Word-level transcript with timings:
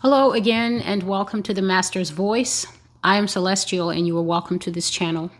Hello 0.00 0.32
again, 0.32 0.82
and 0.82 1.04
welcome 1.04 1.42
to 1.42 1.54
the 1.54 1.62
Master's 1.62 2.10
Voice. 2.10 2.66
I 3.02 3.16
am 3.16 3.26
Celestial, 3.26 3.88
and 3.88 4.06
you 4.06 4.16
are 4.18 4.22
welcome 4.22 4.58
to 4.58 4.70
this 4.70 4.90
channel. 4.90 5.30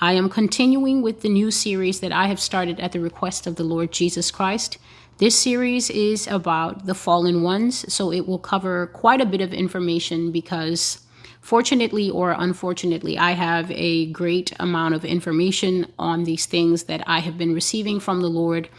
I 0.00 0.14
am 0.14 0.30
continuing 0.30 1.02
with 1.02 1.20
the 1.20 1.28
new 1.28 1.50
series 1.50 2.00
that 2.00 2.10
I 2.10 2.28
have 2.28 2.40
started 2.40 2.80
at 2.80 2.92
the 2.92 3.00
request 3.00 3.46
of 3.46 3.56
the 3.56 3.64
Lord 3.64 3.92
Jesus 3.92 4.30
Christ. 4.30 4.78
This 5.18 5.38
series 5.38 5.90
is 5.90 6.26
about 6.26 6.86
the 6.86 6.94
fallen 6.94 7.42
ones, 7.42 7.92
so 7.92 8.10
it 8.10 8.26
will 8.26 8.38
cover 8.38 8.86
quite 8.86 9.20
a 9.20 9.26
bit 9.26 9.42
of 9.42 9.52
information 9.52 10.32
because, 10.32 11.06
fortunately 11.42 12.08
or 12.08 12.30
unfortunately, 12.30 13.18
I 13.18 13.32
have 13.32 13.70
a 13.72 14.10
great 14.10 14.54
amount 14.58 14.94
of 14.94 15.04
information 15.04 15.92
on 15.98 16.24
these 16.24 16.46
things 16.46 16.84
that 16.84 17.04
I 17.06 17.18
have 17.18 17.36
been 17.36 17.52
receiving 17.52 18.00
from 18.00 18.22
the 18.22 18.30
Lord 18.30 18.70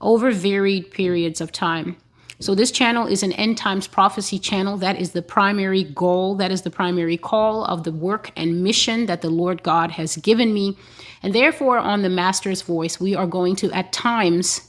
over 0.00 0.30
varied 0.30 0.92
periods 0.92 1.40
of 1.40 1.50
time. 1.50 1.96
So, 2.40 2.54
this 2.54 2.70
channel 2.70 3.06
is 3.06 3.22
an 3.22 3.32
end 3.32 3.58
times 3.58 3.86
prophecy 3.86 4.38
channel. 4.38 4.76
That 4.76 5.00
is 5.00 5.12
the 5.12 5.22
primary 5.22 5.84
goal, 5.84 6.34
that 6.36 6.50
is 6.50 6.62
the 6.62 6.70
primary 6.70 7.16
call 7.16 7.64
of 7.64 7.84
the 7.84 7.92
work 7.92 8.32
and 8.36 8.62
mission 8.62 9.06
that 9.06 9.22
the 9.22 9.30
Lord 9.30 9.62
God 9.62 9.92
has 9.92 10.16
given 10.16 10.52
me. 10.52 10.76
And 11.22 11.34
therefore, 11.34 11.78
on 11.78 12.02
the 12.02 12.10
Master's 12.10 12.62
Voice, 12.62 13.00
we 13.00 13.14
are 13.14 13.26
going 13.26 13.56
to, 13.56 13.70
at 13.72 13.92
times, 13.92 14.68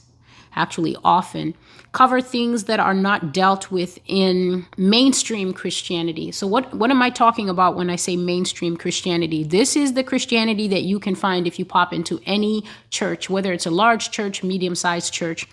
actually 0.54 0.96
often, 1.04 1.54
cover 1.92 2.20
things 2.20 2.64
that 2.64 2.78
are 2.78 2.94
not 2.94 3.32
dealt 3.32 3.70
with 3.70 3.98
in 4.06 4.66
mainstream 4.76 5.52
Christianity. 5.52 6.30
So, 6.30 6.46
what, 6.46 6.72
what 6.74 6.90
am 6.90 7.02
I 7.02 7.10
talking 7.10 7.48
about 7.48 7.74
when 7.74 7.90
I 7.90 7.96
say 7.96 8.16
mainstream 8.16 8.76
Christianity? 8.76 9.42
This 9.42 9.76
is 9.76 9.94
the 9.94 10.04
Christianity 10.04 10.68
that 10.68 10.82
you 10.82 11.00
can 11.00 11.14
find 11.14 11.46
if 11.46 11.58
you 11.58 11.64
pop 11.64 11.92
into 11.92 12.20
any 12.26 12.64
church, 12.90 13.28
whether 13.28 13.52
it's 13.52 13.66
a 13.66 13.70
large 13.70 14.10
church, 14.10 14.42
medium 14.42 14.74
sized 14.74 15.12
church 15.12 15.48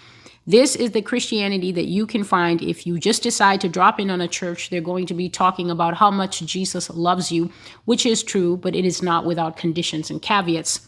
this 0.46 0.76
is 0.76 0.92
the 0.92 1.02
Christianity 1.02 1.72
that 1.72 1.86
you 1.86 2.06
can 2.06 2.24
find 2.24 2.62
if 2.62 2.86
you 2.86 3.00
just 3.00 3.24
decide 3.24 3.62
to 3.62 3.70
drop 3.70 4.00
in 4.00 4.10
on 4.10 4.20
a 4.20 4.28
church. 4.28 4.70
They're 4.70 4.82
going 4.82 5.06
to 5.06 5.14
be 5.14 5.30
talking 5.30 5.72
about 5.72 5.96
how 5.96 6.12
much 6.12 6.42
Jesus 6.42 6.90
loves 6.90 7.32
you, 7.32 7.52
which 7.86 8.06
is 8.06 8.24
true, 8.24 8.58
but 8.58 8.76
it 8.76 8.84
is 8.86 9.02
not 9.02 9.26
without 9.26 9.56
conditions 9.56 10.10
and 10.10 10.22
caveats 10.22 10.88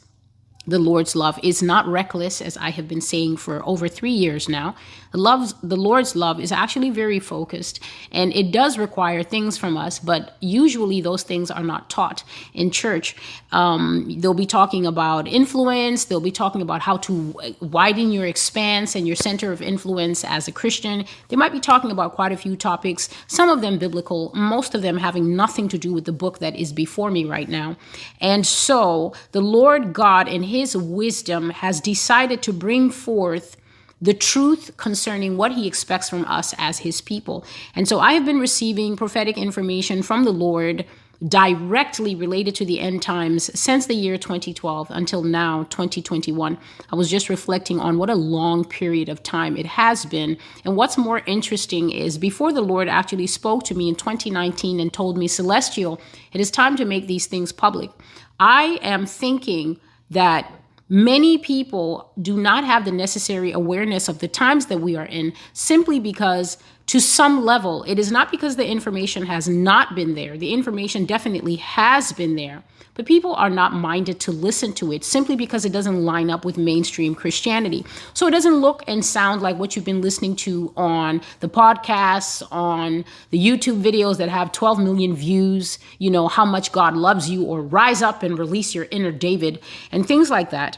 the 0.67 0.79
Lord's 0.79 1.15
love 1.15 1.39
is 1.43 1.61
not 1.61 1.87
reckless, 1.87 2.41
as 2.41 2.57
I 2.57 2.69
have 2.71 2.87
been 2.87 3.01
saying 3.01 3.37
for 3.37 3.61
over 3.65 3.87
three 3.87 4.11
years 4.11 4.49
now. 4.49 4.75
The, 5.11 5.19
love's, 5.19 5.53
the 5.61 5.77
Lord's 5.77 6.15
love 6.15 6.39
is 6.39 6.51
actually 6.51 6.89
very 6.89 7.19
focused, 7.19 7.79
and 8.11 8.33
it 8.33 8.51
does 8.51 8.77
require 8.77 9.23
things 9.23 9.57
from 9.57 9.77
us, 9.77 9.99
but 9.99 10.35
usually 10.39 11.01
those 11.01 11.23
things 11.23 11.51
are 11.51 11.63
not 11.63 11.89
taught 11.89 12.23
in 12.53 12.71
church. 12.71 13.15
Um, 13.51 14.17
they'll 14.19 14.33
be 14.33 14.45
talking 14.45 14.85
about 14.85 15.27
influence, 15.27 16.05
they'll 16.05 16.19
be 16.19 16.31
talking 16.31 16.61
about 16.61 16.81
how 16.81 16.97
to 16.97 17.35
widen 17.61 18.11
your 18.11 18.25
expanse 18.25 18.95
and 18.95 19.07
your 19.07 19.15
center 19.15 19.51
of 19.51 19.61
influence 19.61 20.23
as 20.25 20.47
a 20.47 20.51
Christian. 20.51 21.05
They 21.29 21.35
might 21.35 21.51
be 21.51 21.59
talking 21.59 21.91
about 21.91 22.13
quite 22.13 22.31
a 22.31 22.37
few 22.37 22.55
topics, 22.55 23.09
some 23.27 23.49
of 23.49 23.61
them 23.61 23.77
biblical, 23.77 24.31
most 24.35 24.75
of 24.75 24.81
them 24.81 24.97
having 24.97 25.35
nothing 25.35 25.69
to 25.69 25.77
do 25.77 25.93
with 25.93 26.05
the 26.05 26.11
book 26.11 26.39
that 26.39 26.55
is 26.55 26.73
before 26.73 27.11
me 27.11 27.25
right 27.25 27.47
now. 27.47 27.77
And 28.19 28.45
so 28.45 29.13
the 29.31 29.41
Lord 29.41 29.93
God 29.93 30.27
his 30.27 30.45
wisdom 30.75 31.49
has 31.49 31.81
decided 31.81 32.41
to 32.43 32.53
bring 32.53 32.89
forth 32.89 33.57
the 34.01 34.13
truth 34.13 34.75
concerning 34.77 35.37
what 35.37 35.53
he 35.53 35.67
expects 35.67 36.09
from 36.09 36.25
us 36.25 36.53
as 36.57 36.79
his 36.79 37.01
people. 37.01 37.45
And 37.75 37.87
so 37.87 37.99
I 37.99 38.13
have 38.13 38.25
been 38.25 38.39
receiving 38.39 38.95
prophetic 38.95 39.37
information 39.37 40.03
from 40.03 40.23
the 40.23 40.33
Lord 40.33 40.85
directly 41.27 42.13
related 42.13 42.53
to 42.55 42.65
the 42.65 42.79
end 42.79 43.01
times 43.01 43.49
since 43.57 43.85
the 43.85 43.95
year 43.95 44.17
2012 44.17 44.87
until 44.91 45.23
now 45.23 45.63
2021 45.69 46.57
i 46.91 46.95
was 46.95 47.09
just 47.09 47.29
reflecting 47.29 47.79
on 47.79 47.97
what 47.97 48.09
a 48.09 48.15
long 48.15 48.65
period 48.65 49.07
of 49.07 49.23
time 49.23 49.55
it 49.55 49.65
has 49.65 50.05
been. 50.05 50.37
And 50.65 50.75
what's 50.75 50.97
more 50.97 51.21
interesting 51.25 51.89
is 51.89 52.17
before 52.17 52.51
the 52.51 52.61
lord 52.61 52.89
actually 52.89 53.27
spoke 53.27 53.63
to 53.63 53.75
me 53.75 53.87
in 53.87 53.95
2019 53.95 54.79
and 54.79 54.91
told 54.91 55.17
me 55.17 55.27
celestial 55.27 56.01
it 56.33 56.41
is 56.41 56.51
time 56.51 56.75
to 56.75 56.85
make 56.85 57.07
these 57.07 57.27
things 57.27 57.53
public. 57.53 57.91
I 58.39 58.77
am 58.81 59.05
thinking 59.05 59.79
that 60.09 60.51
many 60.87 61.37
people 61.37 62.11
do 62.21 62.37
not 62.37 62.63
have 62.63 62.85
the 62.85 62.91
necessary 62.91 63.51
awareness 63.51 64.07
of 64.07 64.19
the 64.19 64.27
times 64.27 64.67
that 64.67 64.79
we 64.79 64.95
are 64.95 65.05
in 65.05 65.33
simply 65.53 65.99
because 65.99 66.57
to 66.85 66.99
some 66.99 67.43
level 67.43 67.83
it 67.83 67.97
is 67.97 68.11
not 68.11 68.29
because 68.29 68.55
the 68.55 68.67
information 68.67 69.25
has 69.25 69.49
not 69.49 69.95
been 69.95 70.13
there. 70.13 70.37
The 70.37 70.53
information 70.53 71.05
definitely 71.05 71.55
has 71.55 72.11
been 72.13 72.35
there 72.35 72.63
but 72.95 73.05
people 73.05 73.35
are 73.35 73.49
not 73.49 73.73
minded 73.73 74.19
to 74.21 74.31
listen 74.31 74.73
to 74.73 74.91
it 74.91 75.03
simply 75.03 75.35
because 75.35 75.63
it 75.65 75.71
doesn't 75.71 76.03
line 76.03 76.29
up 76.29 76.43
with 76.43 76.57
mainstream 76.57 77.13
christianity. 77.13 77.85
So 78.13 78.27
it 78.27 78.31
doesn't 78.31 78.55
look 78.55 78.83
and 78.87 79.05
sound 79.05 79.41
like 79.41 79.57
what 79.57 79.75
you've 79.75 79.85
been 79.85 80.01
listening 80.01 80.35
to 80.37 80.73
on 80.75 81.21
the 81.39 81.49
podcasts 81.49 82.41
on 82.51 83.05
the 83.29 83.39
youtube 83.39 83.81
videos 83.81 84.17
that 84.17 84.29
have 84.29 84.51
12 84.51 84.79
million 84.79 85.15
views 85.15 85.77
you 85.99 86.09
know 86.09 86.27
how 86.27 86.45
much 86.45 86.71
god 86.71 86.95
loves 86.95 87.29
you 87.29 87.43
or 87.43 87.61
rise 87.61 88.01
up 88.01 88.23
and 88.23 88.39
release 88.39 88.73
your 88.73 88.87
inner 88.91 89.11
david 89.11 89.59
and 89.91 90.07
things 90.07 90.29
like 90.29 90.49
that. 90.51 90.77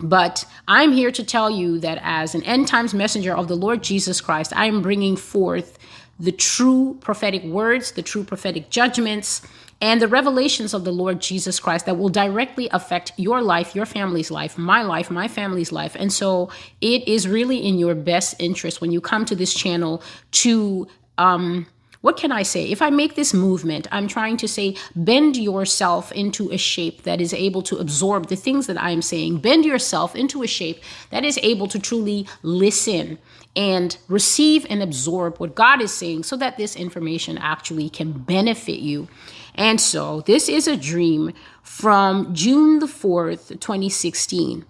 But 0.00 0.44
I'm 0.66 0.92
here 0.92 1.12
to 1.12 1.24
tell 1.24 1.50
you 1.50 1.78
that 1.80 1.98
as 2.02 2.34
an 2.34 2.42
end 2.44 2.66
times 2.66 2.94
messenger 2.94 3.36
of 3.36 3.48
the 3.48 3.56
Lord 3.56 3.82
Jesus 3.82 4.20
Christ, 4.20 4.52
I 4.56 4.66
am 4.66 4.82
bringing 4.82 5.16
forth 5.16 5.78
the 6.18 6.32
true 6.32 6.98
prophetic 7.00 7.44
words, 7.44 7.92
the 7.92 8.02
true 8.02 8.24
prophetic 8.24 8.70
judgments, 8.70 9.42
and 9.82 10.00
the 10.00 10.06
revelations 10.06 10.74
of 10.74 10.84
the 10.84 10.92
Lord 10.92 11.20
Jesus 11.20 11.58
Christ 11.58 11.86
that 11.86 11.98
will 11.98 12.08
directly 12.08 12.68
affect 12.70 13.12
your 13.16 13.42
life, 13.42 13.74
your 13.74 13.84
family's 13.84 14.30
life, 14.30 14.56
my 14.56 14.82
life, 14.82 15.10
my 15.10 15.26
family's 15.26 15.72
life. 15.72 15.96
And 15.98 16.12
so 16.12 16.50
it 16.80 17.06
is 17.08 17.26
really 17.26 17.58
in 17.58 17.78
your 17.78 17.96
best 17.96 18.36
interest 18.38 18.80
when 18.80 18.92
you 18.92 19.00
come 19.00 19.24
to 19.24 19.34
this 19.34 19.52
channel 19.52 20.00
to 20.44 20.86
um, 21.18 21.66
what 22.00 22.16
can 22.16 22.30
I 22.30 22.42
say? 22.42 22.70
If 22.70 22.80
I 22.80 22.90
make 22.90 23.16
this 23.16 23.34
movement, 23.34 23.88
I'm 23.90 24.06
trying 24.06 24.36
to 24.38 24.48
say 24.48 24.76
bend 24.94 25.36
yourself 25.36 26.12
into 26.12 26.50
a 26.52 26.58
shape 26.58 27.02
that 27.02 27.20
is 27.20 27.34
able 27.34 27.62
to 27.62 27.78
absorb 27.78 28.28
the 28.28 28.36
things 28.36 28.68
that 28.68 28.80
I'm 28.80 29.02
saying. 29.02 29.38
Bend 29.38 29.64
yourself 29.64 30.14
into 30.14 30.42
a 30.42 30.48
shape 30.48 30.80
that 31.10 31.24
is 31.24 31.38
able 31.42 31.66
to 31.68 31.78
truly 31.78 32.26
listen 32.42 33.18
and 33.54 33.96
receive 34.08 34.66
and 34.68 34.82
absorb 34.82 35.38
what 35.38 35.54
God 35.54 35.80
is 35.80 35.92
saying 35.92 36.24
so 36.24 36.36
that 36.36 36.56
this 36.56 36.76
information 36.76 37.38
actually 37.38 37.88
can 37.88 38.12
benefit 38.12 38.80
you. 38.80 39.08
And 39.54 39.80
so, 39.80 40.22
this 40.22 40.48
is 40.48 40.66
a 40.66 40.76
dream 40.76 41.32
from 41.62 42.34
June 42.34 42.78
the 42.78 42.86
4th, 42.86 43.48
2016. 43.60 44.64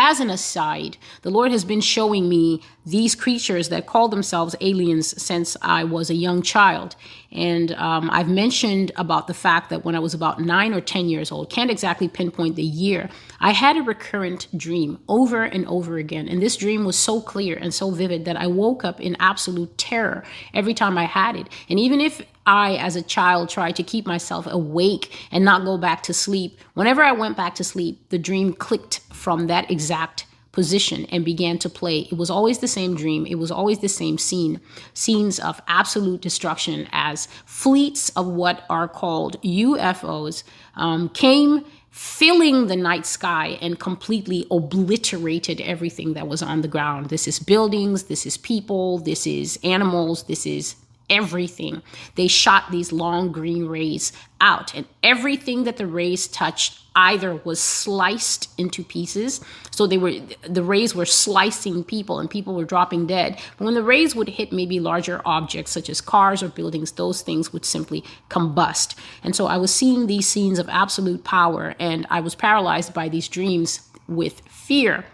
As 0.00 0.20
an 0.20 0.30
aside, 0.30 0.96
the 1.22 1.30
Lord 1.30 1.50
has 1.50 1.64
been 1.64 1.80
showing 1.80 2.28
me 2.28 2.62
these 2.86 3.16
creatures 3.16 3.68
that 3.70 3.86
call 3.86 4.08
themselves 4.08 4.54
aliens 4.60 5.20
since 5.20 5.56
I 5.60 5.82
was 5.82 6.08
a 6.08 6.14
young 6.14 6.40
child. 6.40 6.94
And 7.30 7.72
um, 7.72 8.08
I've 8.10 8.28
mentioned 8.28 8.90
about 8.96 9.26
the 9.26 9.34
fact 9.34 9.68
that 9.70 9.84
when 9.84 9.94
I 9.94 9.98
was 9.98 10.14
about 10.14 10.40
nine 10.40 10.72
or 10.72 10.80
10 10.80 11.08
years 11.08 11.30
old, 11.30 11.50
can't 11.50 11.70
exactly 11.70 12.08
pinpoint 12.08 12.56
the 12.56 12.62
year, 12.62 13.10
I 13.38 13.52
had 13.52 13.76
a 13.76 13.82
recurrent 13.82 14.48
dream 14.56 14.98
over 15.08 15.44
and 15.44 15.66
over 15.66 15.98
again. 15.98 16.26
And 16.26 16.40
this 16.40 16.56
dream 16.56 16.84
was 16.84 16.96
so 16.96 17.20
clear 17.20 17.56
and 17.56 17.74
so 17.74 17.90
vivid 17.90 18.24
that 18.24 18.36
I 18.36 18.46
woke 18.46 18.82
up 18.84 19.00
in 19.00 19.16
absolute 19.20 19.76
terror 19.76 20.24
every 20.54 20.72
time 20.72 20.96
I 20.96 21.04
had 21.04 21.36
it. 21.36 21.48
And 21.68 21.78
even 21.78 22.00
if 22.00 22.22
I, 22.46 22.76
as 22.76 22.96
a 22.96 23.02
child, 23.02 23.50
tried 23.50 23.76
to 23.76 23.82
keep 23.82 24.06
myself 24.06 24.46
awake 24.46 25.12
and 25.30 25.44
not 25.44 25.66
go 25.66 25.76
back 25.76 26.02
to 26.04 26.14
sleep. 26.14 26.58
Whenever 26.72 27.02
I 27.02 27.12
went 27.12 27.36
back 27.36 27.54
to 27.56 27.64
sleep, 27.64 28.08
the 28.08 28.18
dream 28.18 28.54
clicked 28.54 29.00
from 29.12 29.48
that 29.48 29.70
exact 29.70 30.24
position 30.52 31.04
and 31.06 31.24
began 31.24 31.58
to 31.58 31.68
play. 31.68 32.00
It 32.10 32.16
was 32.16 32.30
always 32.30 32.58
the 32.58 32.68
same 32.68 32.94
dream. 32.94 33.26
It 33.26 33.36
was 33.36 33.50
always 33.50 33.80
the 33.80 33.88
same 33.88 34.18
scene 34.18 34.60
scenes 34.94 35.38
of 35.38 35.60
absolute 35.68 36.20
destruction 36.20 36.88
as 36.92 37.28
fleets 37.46 38.10
of 38.10 38.26
what 38.26 38.64
are 38.70 38.88
called 38.88 39.40
UFOs 39.42 40.42
um, 40.74 41.08
came 41.10 41.64
filling 41.90 42.66
the 42.68 42.76
night 42.76 43.06
sky 43.06 43.58
and 43.60 43.78
completely 43.78 44.46
obliterated 44.50 45.60
everything 45.60 46.12
that 46.12 46.28
was 46.28 46.42
on 46.42 46.60
the 46.60 46.68
ground. 46.68 47.08
This 47.08 47.26
is 47.26 47.38
buildings, 47.38 48.04
this 48.04 48.24
is 48.24 48.36
people, 48.36 48.98
this 48.98 49.26
is 49.26 49.58
animals, 49.64 50.24
this 50.24 50.46
is 50.46 50.76
everything. 51.10 51.82
They 52.14 52.28
shot 52.28 52.70
these 52.70 52.92
long 52.92 53.32
green 53.32 53.66
rays 53.66 54.12
out, 54.40 54.74
and 54.74 54.86
everything 55.02 55.64
that 55.64 55.76
the 55.76 55.86
rays 55.86 56.28
touched 56.28 56.80
either 56.98 57.36
was 57.36 57.60
sliced 57.60 58.50
into 58.58 58.82
pieces. 58.82 59.40
So 59.70 59.86
they 59.86 59.98
were 59.98 60.14
the 60.42 60.64
rays 60.64 60.96
were 60.96 61.06
slicing 61.06 61.84
people 61.84 62.18
and 62.18 62.28
people 62.28 62.54
were 62.54 62.64
dropping 62.64 63.06
dead. 63.06 63.38
But 63.56 63.66
when 63.66 63.74
the 63.74 63.84
rays 63.84 64.16
would 64.16 64.28
hit 64.28 64.52
maybe 64.52 64.80
larger 64.80 65.22
objects 65.24 65.70
such 65.70 65.88
as 65.88 66.00
cars 66.00 66.42
or 66.42 66.48
buildings, 66.48 66.92
those 66.92 67.22
things 67.22 67.52
would 67.52 67.64
simply 67.64 68.02
combust. 68.28 68.96
And 69.22 69.36
so 69.36 69.46
I 69.46 69.58
was 69.58 69.72
seeing 69.72 70.06
these 70.06 70.26
scenes 70.26 70.58
of 70.58 70.68
absolute 70.68 71.22
power 71.22 71.76
and 71.78 72.04
I 72.10 72.20
was 72.20 72.34
paralyzed 72.34 72.92
by 72.92 73.08
these 73.08 73.28
dreams 73.28 73.88
with 74.08 74.40
fear. 74.48 75.04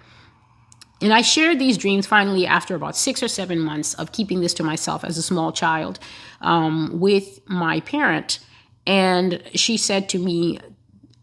And 1.01 1.13
I 1.13 1.23
shared 1.23 1.59
these 1.59 1.77
dreams 1.77 2.07
finally 2.07 2.47
after 2.47 2.75
about 2.75 2.97
six 2.97 3.23
or 3.23 3.29
seven 3.29 3.59
months 3.59 3.95
of 3.95 4.13
keeping 4.13 4.41
this 4.41 4.55
to 4.55 4.63
myself 4.63 5.05
as 5.05 5.19
a 5.19 5.23
small 5.23 5.53
child 5.53 5.99
um, 6.41 6.99
with 7.01 7.41
my 7.49 7.81
parent. 7.81 8.39
And 8.87 9.43
she 9.55 9.77
said 9.77 10.09
to 10.11 10.19
me, 10.19 10.59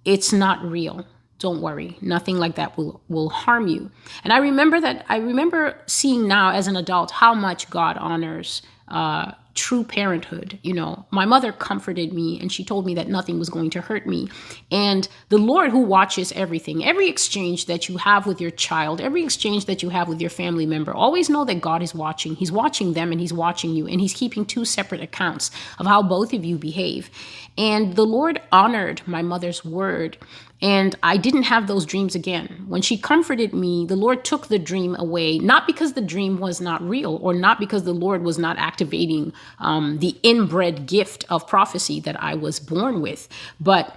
It's 0.06 0.34
not 0.34 0.64
real. 0.64 1.06
Don't 1.40 1.62
worry. 1.62 1.98
Nothing 2.02 2.38
like 2.38 2.56
that 2.56 2.78
will, 2.78 3.02
will 3.10 3.30
harm 3.30 3.68
you. 3.68 3.90
And 4.24 4.32
I 4.32 4.38
remember 4.38 4.80
that, 4.80 5.06
I 5.10 5.18
remember 5.18 5.82
seeing 5.88 6.28
now 6.28 6.52
as 6.52 6.68
an 6.68 6.76
adult 6.76 7.10
how 7.10 7.34
much 7.34 7.70
God 7.70 7.98
honors 7.98 8.62
uh, 8.88 9.32
true 9.53 9.83
parenthood. 9.83 10.59
You 10.63 10.74
know, 10.74 11.06
my 11.12 11.25
mother 11.25 11.51
comforted 11.51 12.13
me 12.13 12.39
and 12.39 12.51
she 12.51 12.63
told 12.63 12.86
me 12.86 12.95
that 12.95 13.07
nothing 13.07 13.39
was 13.39 13.50
going 13.50 13.69
to 13.71 13.81
hurt 13.81 14.07
me. 14.07 14.30
And 14.71 15.07
the 15.30 15.38
Lord, 15.38 15.71
who 15.71 15.80
watches 15.80 16.31
everything, 16.33 16.86
every 16.86 17.09
exchange 17.09 17.65
that 17.65 17.89
you 17.89 17.98
have 17.98 18.25
with 18.25 18.39
your 18.39 18.51
child, 18.51 19.01
every 19.01 19.24
exchange 19.24 19.65
that 19.65 19.83
you 19.83 19.89
have 19.89 20.07
with 20.07 20.21
your 20.21 20.30
family 20.30 20.65
member, 20.65 20.94
always 20.94 21.30
know 21.30 21.45
that 21.45 21.62
God 21.62 21.81
is 21.81 21.94
watching. 21.94 22.36
He's 22.36 22.51
watching 22.51 22.94
them 22.94 23.12
and 23.12 23.19
He's 23.19 23.33
watching 23.33 23.71
you. 23.71 23.88
And 23.88 24.00
He's 24.00 24.13
keeping 24.13 24.45
two 24.45 24.65
separate 24.65 25.01
accounts 25.01 25.51
of 25.80 25.86
how 25.86 26.01
both 26.01 26.33
of 26.33 26.45
you 26.45 26.57
behave. 26.57 27.09
And 27.57 27.95
the 27.95 28.06
Lord 28.06 28.42
honored 28.51 29.01
my 29.06 29.21
mother's 29.21 29.65
word 29.65 30.18
and 30.62 30.95
I 31.01 31.18
didn't 31.18 31.44
have 31.44 31.65
those 31.65 31.88
dreams 31.88 32.13
again. 32.13 32.65
When 32.68 32.83
she 32.83 32.98
comforted 32.98 33.51
me, 33.51 33.86
the 33.88 33.95
Lord 33.95 34.24
took 34.24 34.48
the 34.48 34.59
dream 34.59 34.95
away, 35.00 35.39
not 35.39 35.65
because 35.65 35.94
the 35.94 36.01
dream 36.01 36.39
was 36.39 36.62
not 36.62 36.88
real 36.88 37.18
or 37.21 37.33
not 37.33 37.59
because 37.59 37.83
the 37.83 37.94
Lord 37.94 38.24
was 38.24 38.38
not 38.38 38.59
activating 38.59 39.33
um, 39.60 40.00
the 40.00 40.18
inbred 40.24 40.86
gift 40.86 41.26
of 41.30 41.48
prophecy 41.48 42.00
that 42.02 42.22
I 42.22 42.36
was 42.36 42.60
born 42.60 43.02
with, 43.02 43.28
but 43.60 43.96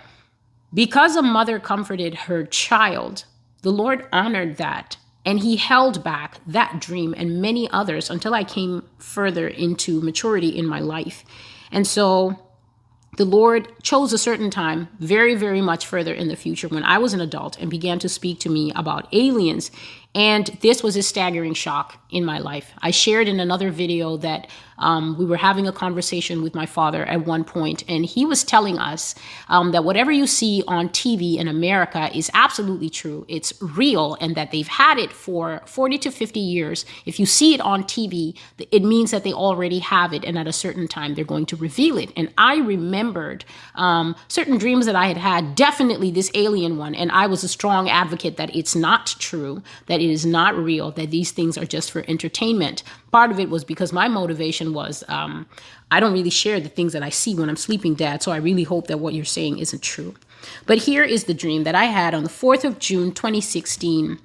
because 0.75 1.15
a 1.15 1.23
mother 1.23 1.61
comforted 1.61 2.15
her 2.15 2.45
child, 2.45 3.25
the 3.63 3.71
Lord 3.71 4.07
honored 4.13 4.57
that. 4.57 4.97
And 5.27 5.41
he 5.41 5.57
held 5.57 6.05
back 6.05 6.39
that 6.47 6.81
dream 6.81 7.15
and 7.17 7.41
many 7.41 7.71
others 7.71 8.11
until 8.11 8.35
I 8.35 8.45
came 8.45 8.83
further 8.99 9.49
into 9.49 10.03
maturity 10.03 10.49
in 10.49 10.67
my 10.67 10.81
life. 10.81 11.25
And 11.73 11.87
so 11.87 12.39
the 13.17 13.25
Lord 13.25 13.69
chose 13.83 14.13
a 14.13 14.19
certain 14.19 14.51
time, 14.51 14.89
very, 14.99 15.35
very 15.35 15.63
much 15.63 15.87
further 15.87 16.13
in 16.13 16.29
the 16.29 16.37
future, 16.37 16.69
when 16.69 16.83
I 16.83 16.99
was 16.99 17.15
an 17.15 17.23
adult 17.23 17.59
and 17.59 17.71
began 17.71 17.99
to 18.01 18.09
speak 18.09 18.41
to 18.41 18.51
me 18.51 18.71
about 18.75 19.09
aliens 19.15 19.71
and 20.15 20.47
this 20.61 20.83
was 20.83 20.97
a 20.97 21.03
staggering 21.03 21.55
shock 21.55 21.99
in 22.11 22.25
my 22.25 22.39
life. 22.39 22.73
I 22.81 22.93
shared 22.93 23.27
in 23.27 23.41
another 23.41 23.71
video 23.71 24.17
that 24.19 24.49
um, 24.79 25.17
we 25.19 25.25
were 25.25 25.37
having 25.37 25.67
a 25.67 25.73
conversation 25.73 26.43
with 26.43 26.55
my 26.55 26.67
father 26.67 27.05
at 27.07 27.27
one 27.27 27.45
point, 27.45 27.85
and 27.89 28.05
he 28.05 28.25
was 28.25 28.45
telling 28.45 28.79
us 28.79 29.15
um, 29.49 29.73
that 29.73 29.85
whatever 29.85 30.11
you 30.11 30.27
see 30.27 30.63
on 30.67 30.89
TV 30.89 31.37
in 31.37 31.49
America 31.49 32.11
is 32.17 32.31
absolutely 32.35 32.91
true. 32.91 33.25
It's 33.29 33.53
real, 33.61 34.17
and 34.21 34.35
that 34.37 34.51
they've 34.51 34.69
had 34.69 34.99
it 34.99 35.13
for 35.13 35.63
40 35.67 35.99
to 35.99 36.11
50 36.11 36.41
years. 36.41 36.85
If 37.07 37.21
you 37.21 37.27
see 37.27 37.55
it 37.55 37.61
on 37.61 37.85
TV, 37.85 38.37
it 38.71 38.83
means 38.83 39.11
that 39.11 39.25
they 39.25 39.33
already 39.33 39.79
have 39.81 40.13
it, 40.13 40.25
and 40.25 40.39
at 40.39 40.47
a 40.47 40.53
certain 40.53 40.89
time, 40.89 41.15
they're 41.15 41.25
going 41.25 41.47
to 41.47 41.57
reveal 41.57 41.99
it. 41.99 42.13
And 42.17 42.33
I 42.39 42.57
remembered 42.57 43.45
um, 43.75 44.17
certain 44.29 44.59
dreams 44.59 44.87
that 44.87 44.97
I 44.97 45.07
had 45.07 45.17
had, 45.17 45.55
definitely 45.55 46.11
this 46.11 46.31
alien 46.35 46.77
one, 46.79 46.95
and 46.95 47.11
I 47.13 47.27
was 47.27 47.45
a 47.45 47.49
strong 47.49 47.89
advocate 47.89 48.37
that 48.37 48.55
it's 48.55 48.75
not 48.75 49.07
true, 49.19 49.63
that 49.87 50.01
it 50.01 50.11
is 50.11 50.27
not 50.27 50.57
real, 50.57 50.91
that 50.93 51.11
these 51.11 51.31
things 51.31 51.57
are 51.57 51.67
just 51.67 51.91
for 51.91 52.05
entertainment. 52.09 52.83
Part 53.15 53.31
of 53.31 53.39
it 53.39 53.49
was 53.49 53.63
because 53.63 53.93
my 53.93 54.09
motivation 54.09 54.75
was 54.75 55.05
um, 55.07 55.47
I 55.93 56.01
don't 56.01 56.13
really 56.13 56.31
share 56.31 56.59
the 56.59 56.69
things 56.69 56.93
that 56.95 57.05
I 57.05 57.11
see 57.11 57.33
when 57.37 57.49
I'm 57.49 57.55
sleeping, 57.69 57.95
Dad, 57.95 58.25
so 58.25 58.33
I 58.33 58.39
really 58.39 58.65
hope 58.65 58.89
that 58.89 58.99
what 58.99 59.15
you're 59.15 59.25
saying 59.25 59.59
isn't 59.59 59.83
true. 59.83 60.17
But 60.67 60.79
here 60.79 61.05
is 61.05 61.25
the 61.25 61.35
dream 61.35 61.65
that 61.65 61.75
I 61.75 61.85
had 61.85 62.15
on 62.15 62.23
the 62.23 62.31
4th 62.31 62.65
of 62.65 62.79
June, 62.79 63.13
2016. 63.13 64.19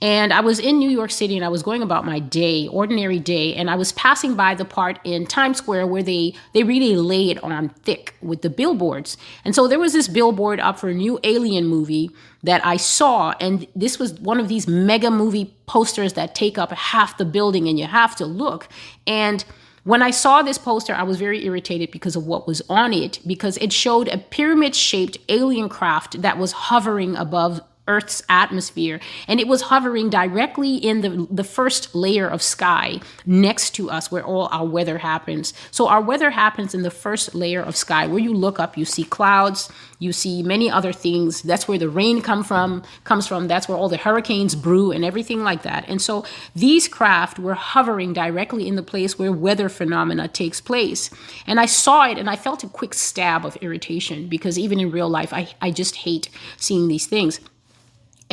And 0.00 0.32
I 0.34 0.40
was 0.40 0.58
in 0.58 0.78
New 0.78 0.90
York 0.90 1.10
City 1.10 1.34
and 1.34 1.44
I 1.44 1.48
was 1.48 1.62
going 1.62 1.80
about 1.80 2.04
my 2.04 2.18
day, 2.18 2.68
ordinary 2.68 3.18
day, 3.18 3.54
and 3.54 3.70
I 3.70 3.76
was 3.76 3.92
passing 3.92 4.34
by 4.34 4.54
the 4.54 4.64
part 4.64 4.98
in 5.02 5.26
Times 5.26 5.58
Square 5.58 5.86
where 5.86 6.02
they 6.02 6.34
they 6.52 6.62
really 6.62 6.94
lay 6.96 7.30
it 7.30 7.42
on 7.42 7.70
thick 7.70 8.14
with 8.20 8.42
the 8.42 8.50
billboards. 8.50 9.16
And 9.46 9.54
so 9.54 9.66
there 9.66 9.78
was 9.78 9.94
this 9.94 10.08
billboard 10.08 10.60
up 10.60 10.78
for 10.78 10.90
a 10.90 10.94
new 10.94 11.18
alien 11.24 11.66
movie 11.66 12.10
that 12.42 12.64
I 12.66 12.76
saw 12.76 13.32
and 13.40 13.66
this 13.74 13.98
was 13.98 14.12
one 14.20 14.40
of 14.40 14.48
these 14.48 14.68
mega 14.68 15.10
movie 15.10 15.54
posters 15.66 16.12
that 16.12 16.34
take 16.34 16.58
up 16.58 16.72
half 16.72 17.16
the 17.16 17.24
building 17.24 17.66
and 17.66 17.78
you 17.78 17.86
have 17.86 18.14
to 18.16 18.26
look. 18.26 18.68
And 19.06 19.42
when 19.84 20.02
I 20.02 20.10
saw 20.10 20.42
this 20.42 20.58
poster, 20.58 20.94
I 20.94 21.02
was 21.02 21.18
very 21.18 21.44
irritated 21.44 21.90
because 21.90 22.16
of 22.16 22.26
what 22.26 22.46
was 22.46 22.62
on 22.68 22.92
it, 22.92 23.20
because 23.26 23.58
it 23.58 23.72
showed 23.72 24.08
a 24.08 24.18
pyramid 24.18 24.74
shaped 24.74 25.18
alien 25.28 25.68
craft 25.68 26.22
that 26.22 26.38
was 26.38 26.52
hovering 26.52 27.16
above 27.16 27.60
Earth's 27.86 28.22
atmosphere, 28.28 28.98
and 29.28 29.40
it 29.40 29.46
was 29.46 29.62
hovering 29.62 30.08
directly 30.08 30.76
in 30.76 31.02
the, 31.02 31.26
the 31.30 31.44
first 31.44 31.94
layer 31.94 32.26
of 32.26 32.42
sky 32.42 32.98
next 33.26 33.70
to 33.72 33.90
us 33.90 34.10
where 34.10 34.24
all 34.24 34.48
our 34.50 34.64
weather 34.64 34.98
happens. 34.98 35.52
So, 35.70 35.88
our 35.88 36.00
weather 36.00 36.30
happens 36.30 36.74
in 36.74 36.82
the 36.82 36.90
first 36.90 37.34
layer 37.34 37.60
of 37.60 37.76
sky 37.76 38.06
where 38.06 38.18
you 38.18 38.32
look 38.32 38.58
up, 38.58 38.78
you 38.78 38.86
see 38.86 39.04
clouds, 39.04 39.70
you 39.98 40.12
see 40.12 40.42
many 40.42 40.70
other 40.70 40.92
things. 40.92 41.42
That's 41.42 41.68
where 41.68 41.78
the 41.78 41.90
rain 41.90 42.22
come 42.22 42.42
from, 42.42 42.82
comes 43.04 43.26
from. 43.26 43.48
That's 43.48 43.68
where 43.68 43.76
all 43.76 43.90
the 43.90 43.98
hurricanes 43.98 44.54
brew 44.54 44.90
and 44.90 45.04
everything 45.04 45.44
like 45.44 45.62
that. 45.62 45.84
And 45.86 46.00
so, 46.00 46.24
these 46.56 46.88
craft 46.88 47.38
were 47.38 47.54
hovering 47.54 48.14
directly 48.14 48.66
in 48.66 48.76
the 48.76 48.82
place 48.82 49.18
where 49.18 49.32
weather 49.32 49.68
phenomena 49.68 50.26
takes 50.28 50.60
place. 50.60 51.10
And 51.46 51.60
I 51.60 51.66
saw 51.66 52.06
it 52.06 52.16
and 52.16 52.30
I 52.30 52.36
felt 52.36 52.64
a 52.64 52.68
quick 52.68 52.94
stab 52.94 53.44
of 53.44 53.56
irritation 53.56 54.26
because 54.28 54.58
even 54.58 54.80
in 54.80 54.90
real 54.90 55.08
life, 55.10 55.34
I, 55.34 55.48
I 55.60 55.70
just 55.70 55.96
hate 55.96 56.30
seeing 56.56 56.88
these 56.88 57.06
things. 57.06 57.40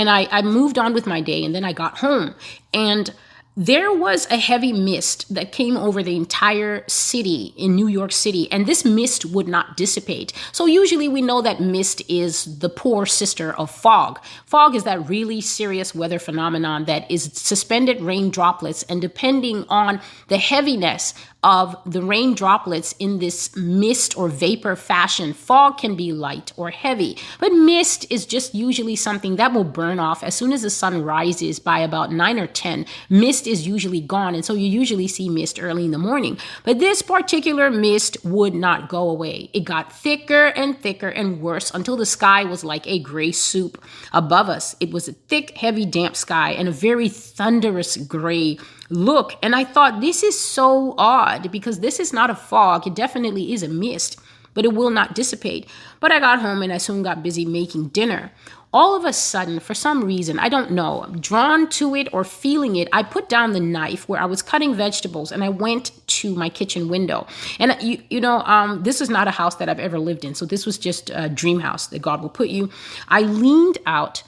And 0.02 0.10
I, 0.10 0.28
I 0.32 0.42
moved 0.42 0.80
on 0.80 0.96
with 0.96 1.06
my 1.06 1.22
day 1.22 1.46
and 1.46 1.54
then 1.54 1.64
I 1.64 1.74
got 1.74 2.00
home 2.00 2.34
and 2.74 3.14
there 3.58 3.94
was 3.94 4.26
a 4.32 4.38
heavy 4.38 4.72
mist 4.72 5.32
that 5.32 5.52
came 5.52 5.76
over 5.76 6.02
the 6.02 6.16
entire 6.16 6.86
city 6.88 7.54
in 7.58 7.76
New 7.76 7.88
York 7.88 8.14
City, 8.14 8.50
and 8.50 8.66
this 8.66 8.86
mist 8.86 9.26
would 9.26 9.48
not 9.48 9.76
dissipate. 9.76 10.32
So, 10.54 10.66
usually, 10.66 11.10
we 11.10 11.22
know 11.22 11.42
that 11.42 11.60
mist 11.60 12.02
is 12.10 12.60
the 12.60 12.70
poor 12.70 13.06
sister 13.06 13.54
of 13.54 13.70
fog. 13.70 14.24
Fog 14.46 14.74
is 14.74 14.86
that 14.86 15.10
really 15.10 15.42
serious 15.42 15.94
weather 15.94 16.18
phenomenon 16.18 16.86
that 16.86 17.12
is 17.12 17.24
suspended 17.34 18.00
rain 18.00 18.32
droplets, 18.32 18.84
and 18.84 19.02
depending 19.02 19.66
on 19.68 20.00
the 20.30 20.38
heaviness 20.38 21.14
of 21.44 21.76
the 21.86 22.02
rain 22.02 22.36
droplets 22.36 22.94
in 23.00 23.20
this 23.20 23.56
mist 23.56 24.18
or 24.18 24.28
vapor 24.28 24.76
fashion. 24.76 25.34
Fog 25.34 25.78
can 25.78 25.96
be 25.96 26.12
light 26.12 26.54
or 26.56 26.70
heavy, 26.70 27.18
but 27.40 27.52
mist 27.52 28.06
is 28.10 28.26
just 28.26 28.54
usually 28.54 28.96
something 28.96 29.36
that 29.38 29.54
will 29.54 29.64
burn 29.64 30.00
off 30.00 30.24
as 30.24 30.36
soon 30.36 30.54
as 30.54 30.62
the 30.62 30.70
sun 30.70 31.02
rises 31.02 31.60
by 31.60 31.80
about 31.80 32.12
9 32.12 32.40
or 32.40 32.48
10. 32.48 32.86
Mist 33.10 33.48
is 33.48 33.68
usually 33.68 34.02
gone, 34.02 34.36
and 34.36 34.46
so 34.46 34.54
you 34.54 34.68
usually 34.68 35.08
see 35.08 35.30
mist 35.30 35.62
early 35.62 35.86
in 35.86 35.92
the 35.92 35.98
morning. 35.98 36.38
But 36.64 36.80
this 36.80 37.02
particular 37.02 37.70
mist 37.72 38.18
would 38.24 38.54
not 38.54 38.90
go 38.90 39.10
away. 39.10 39.50
It 39.54 39.62
got 39.62 39.92
thicker 39.92 40.48
and 40.48 40.78
thicker 40.78 41.10
and 41.10 41.42
worse 41.42 41.72
until 41.74 41.98
the 41.98 42.06
sky 42.06 42.44
was 42.44 42.64
like 42.64 42.86
a 42.88 43.00
gray 43.00 43.32
soup 43.32 43.84
above 44.14 44.50
us. 44.50 44.76
It 44.80 44.92
was 44.92 45.08
a 45.08 45.14
thick, 45.14 45.58
heavy, 45.58 45.86
damp 45.86 46.16
sky 46.16 46.52
and 46.52 46.68
a 46.68 46.72
very 46.72 47.10
thunderous 47.10 47.98
gray 47.98 48.58
look. 48.92 49.36
And 49.42 49.56
I 49.56 49.64
thought, 49.64 50.02
this 50.02 50.22
is 50.22 50.40
so 50.40 50.94
odd 50.98 51.52
because 51.52 51.80
this 51.80 52.00
is 52.00 52.14
not 52.14 52.30
a 52.30 52.36
fog. 52.36 52.86
It 52.86 52.94
definitely 52.94 53.54
is 53.54 53.64
a 53.64 53.68
mist, 53.68 54.20
but 54.54 54.66
it 54.66 54.74
will 54.74 54.90
not 54.90 55.16
dissipate. 55.16 55.68
But 56.00 56.12
I 56.12 56.20
got 56.20 56.42
home 56.42 56.62
and 56.62 56.72
I 56.72 56.78
soon 56.78 57.02
got 57.02 57.24
busy 57.24 57.46
making 57.46 57.90
dinner. 57.90 58.32
All 58.74 58.96
of 58.96 59.04
a 59.04 59.12
sudden, 59.12 59.60
for 59.60 59.74
some 59.74 60.02
reason, 60.06 60.40
I 60.40 60.48
don't 60.48 60.72
know, 60.72 61.06
drawn 61.20 61.68
to 61.72 61.94
it 61.94 62.08
or 62.14 62.24
feeling 62.24 62.78
it, 62.78 62.88
I 62.94 63.04
put 63.04 63.28
down 63.28 63.52
the 63.52 63.60
knife 63.60 64.08
where 64.08 64.22
I 64.22 64.26
was 64.26 64.42
cutting 64.42 64.74
vegetables 64.76 65.30
and 65.34 65.44
I 65.44 65.50
went 65.50 65.92
to 66.08 66.34
my 66.36 66.48
kitchen 66.48 66.88
window. 66.88 67.28
And 67.60 67.76
you, 67.82 68.02
you 68.10 68.22
know, 68.22 68.40
um, 68.44 68.84
this 68.84 69.02
is 69.02 69.10
not 69.10 69.28
a 69.28 69.32
house 69.32 69.56
that 69.56 69.68
I've 69.68 69.80
ever 69.80 70.00
lived 70.00 70.24
in. 70.24 70.36
So 70.36 70.46
this 70.46 70.66
was 70.66 70.78
just 70.78 71.12
a 71.14 71.28
dream 71.28 71.60
house 71.60 71.88
that 71.88 72.02
God 72.02 72.22
will 72.22 72.30
put 72.30 72.48
you. 72.48 72.70
I 73.10 73.22
leaned 73.22 73.78
out 73.86 74.24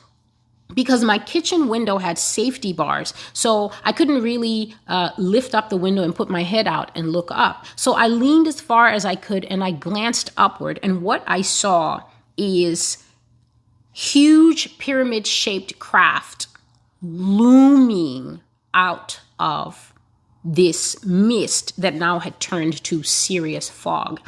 because 0.73 1.03
my 1.03 1.17
kitchen 1.17 1.67
window 1.67 1.97
had 1.97 2.17
safety 2.17 2.73
bars. 2.73 3.13
So 3.33 3.71
I 3.83 3.91
couldn't 3.91 4.21
really 4.21 4.75
uh, 4.87 5.11
lift 5.17 5.53
up 5.55 5.69
the 5.69 5.77
window 5.77 6.03
and 6.03 6.15
put 6.15 6.29
my 6.29 6.43
head 6.43 6.67
out 6.67 6.91
and 6.95 7.11
look 7.11 7.29
up. 7.31 7.65
So 7.75 7.93
I 7.93 8.07
leaned 8.07 8.47
as 8.47 8.61
far 8.61 8.87
as 8.89 9.05
I 9.05 9.15
could 9.15 9.45
and 9.45 9.63
I 9.63 9.71
glanced 9.71 10.31
upward. 10.37 10.79
And 10.83 11.01
what 11.01 11.23
I 11.27 11.41
saw 11.41 12.01
is 12.37 13.03
huge 13.93 14.77
pyramid 14.77 15.27
shaped 15.27 15.77
craft 15.79 16.47
looming 17.01 18.41
out 18.73 19.19
of 19.39 19.92
this 20.45 21.03
mist 21.05 21.79
that 21.79 21.93
now 21.93 22.19
had 22.19 22.39
turned 22.39 22.83
to 22.83 23.01
serious 23.03 23.69
fog. 23.69 24.19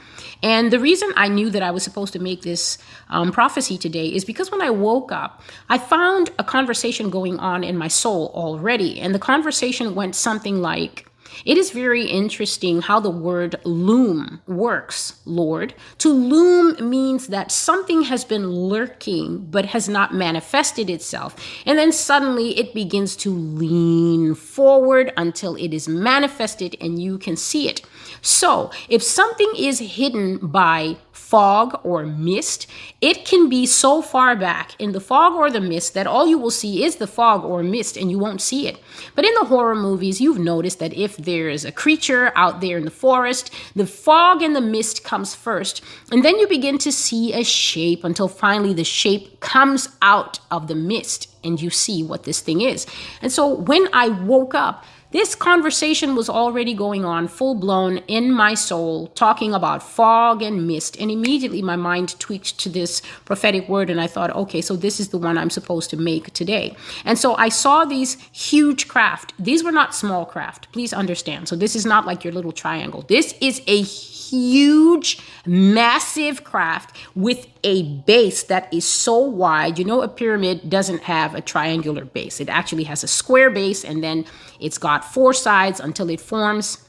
And 0.41 0.71
the 0.71 0.79
reason 0.79 1.11
I 1.15 1.27
knew 1.27 1.49
that 1.49 1.61
I 1.61 1.71
was 1.71 1.83
supposed 1.83 2.13
to 2.13 2.19
make 2.19 2.41
this 2.41 2.77
um, 3.09 3.31
prophecy 3.31 3.77
today 3.77 4.07
is 4.07 4.23
because 4.23 4.51
when 4.51 4.61
I 4.61 4.69
woke 4.69 5.11
up, 5.11 5.41
I 5.69 5.77
found 5.77 6.29
a 6.39 6.43
conversation 6.43 7.09
going 7.09 7.37
on 7.39 7.63
in 7.63 7.77
my 7.77 7.89
soul 7.89 8.31
already. 8.33 8.99
And 8.99 9.13
the 9.13 9.19
conversation 9.19 9.95
went 9.95 10.15
something 10.15 10.61
like, 10.61 11.04
it 11.43 11.57
is 11.57 11.71
very 11.71 12.05
interesting 12.05 12.81
how 12.81 12.99
the 12.99 13.09
word 13.09 13.55
loom 13.65 14.41
works, 14.47 15.19
Lord. 15.25 15.73
To 15.99 16.09
loom 16.09 16.89
means 16.89 17.27
that 17.27 17.51
something 17.51 18.03
has 18.03 18.23
been 18.23 18.49
lurking 18.49 19.45
but 19.49 19.65
has 19.67 19.89
not 19.89 20.13
manifested 20.13 20.89
itself. 20.89 21.35
And 21.65 21.77
then 21.77 21.91
suddenly 21.91 22.57
it 22.57 22.73
begins 22.73 23.15
to 23.17 23.29
lean 23.31 24.35
forward 24.35 25.11
until 25.17 25.55
it 25.55 25.73
is 25.73 25.87
manifested 25.87 26.77
and 26.79 27.01
you 27.01 27.17
can 27.17 27.35
see 27.35 27.67
it. 27.67 27.81
So, 28.21 28.71
if 28.89 29.03
something 29.03 29.51
is 29.57 29.79
hidden 29.79 30.37
by 30.37 30.97
fog 31.15 31.79
or 31.83 32.05
mist, 32.05 32.67
it 33.01 33.25
can 33.25 33.49
be 33.49 33.65
so 33.65 34.01
far 34.01 34.35
back 34.35 34.75
in 34.79 34.91
the 34.91 34.99
fog 34.99 35.33
or 35.33 35.49
the 35.49 35.61
mist 35.61 35.93
that 35.93 36.05
all 36.05 36.27
you 36.27 36.37
will 36.37 36.51
see 36.51 36.83
is 36.83 36.97
the 36.97 37.07
fog 37.07 37.43
or 37.43 37.63
mist 37.63 37.97
and 37.97 38.11
you 38.11 38.19
won't 38.19 38.41
see 38.41 38.67
it. 38.67 38.77
But 39.15 39.25
in 39.25 39.33
the 39.35 39.45
horror 39.45 39.75
movies, 39.75 40.19
you've 40.21 40.39
noticed 40.39 40.79
that 40.79 40.93
if 40.93 41.17
there 41.17 41.49
is 41.49 41.65
a 41.65 41.71
creature 41.71 42.31
out 42.35 42.61
there 42.61 42.77
in 42.77 42.85
the 42.85 42.91
forest, 42.91 43.51
the 43.75 43.87
fog 43.87 44.41
and 44.41 44.55
the 44.55 44.61
mist 44.61 45.03
comes 45.03 45.33
first, 45.33 45.81
and 46.11 46.23
then 46.23 46.37
you 46.37 46.47
begin 46.47 46.77
to 46.79 46.91
see 46.91 47.33
a 47.33 47.43
shape 47.43 48.03
until 48.03 48.27
finally 48.27 48.73
the 48.73 48.83
shape 48.83 49.39
comes 49.39 49.89
out 50.01 50.39
of 50.51 50.67
the 50.67 50.75
mist 50.75 51.29
and 51.43 51.61
you 51.61 51.69
see 51.69 52.03
what 52.03 52.23
this 52.23 52.41
thing 52.41 52.61
is. 52.61 52.85
And 53.21 53.31
so 53.31 53.47
when 53.47 53.87
I 53.93 54.09
woke 54.09 54.55
up, 54.55 54.83
this 55.15 55.33
conversation 55.33 56.13
was 56.13 56.29
already 56.29 56.73
going 56.73 57.05
on 57.05 57.27
full 57.27 57.55
blown 57.55 57.99
in 58.07 58.31
my 58.31 58.53
soul, 58.53 59.07
talking 59.07 59.53
about 59.53 59.81
fog 59.81 60.41
and 60.41 60.67
mist. 60.67 60.97
And 60.99 61.09
immediately 61.09 61.61
my 61.61 61.77
mind 61.77 62.19
tweaked 62.19 62.59
to 62.59 62.69
this 62.69 63.01
prophetic 63.23 63.69
word, 63.69 63.89
and 63.89 64.01
I 64.01 64.07
thought, 64.07 64.35
okay, 64.35 64.61
so 64.61 64.75
this 64.75 64.99
is 64.99 65.09
the 65.09 65.17
one 65.17 65.37
I'm 65.37 65.49
supposed 65.49 65.89
to 65.91 65.97
make 65.97 66.33
today. 66.33 66.75
And 67.05 67.17
so 67.17 67.35
I 67.35 67.47
saw 67.47 67.85
these 67.85 68.17
huge 68.33 68.89
craft. 68.89 69.33
These 69.39 69.63
were 69.63 69.71
not 69.71 69.95
small 69.95 70.25
craft, 70.25 70.71
please 70.73 70.91
understand. 70.91 71.47
So 71.47 71.55
this 71.55 71.75
is 71.75 71.85
not 71.85 72.05
like 72.05 72.23
your 72.25 72.33
little 72.33 72.51
triangle. 72.51 73.03
This 73.07 73.33
is 73.39 73.61
a 73.67 73.83
huge, 74.29 75.19
massive 75.45 76.43
craft 76.43 76.95
with 77.15 77.47
a 77.63 77.83
base 77.83 78.43
that 78.43 78.71
is 78.73 78.85
so 78.85 79.17
wide. 79.17 79.79
You 79.79 79.85
know, 79.85 80.01
a 80.01 80.07
pyramid 80.07 80.69
doesn't 80.69 81.03
have 81.03 81.35
a 81.35 81.41
triangular 81.41 82.05
base, 82.05 82.39
it 82.39 82.49
actually 82.49 82.83
has 82.83 83.03
a 83.03 83.07
square 83.07 83.49
base, 83.49 83.83
and 83.85 84.03
then 84.03 84.25
it's 84.59 84.77
got 84.77 85.05
four 85.05 85.33
sides 85.33 85.79
until 85.79 86.09
it 86.09 86.21
forms 86.21 86.85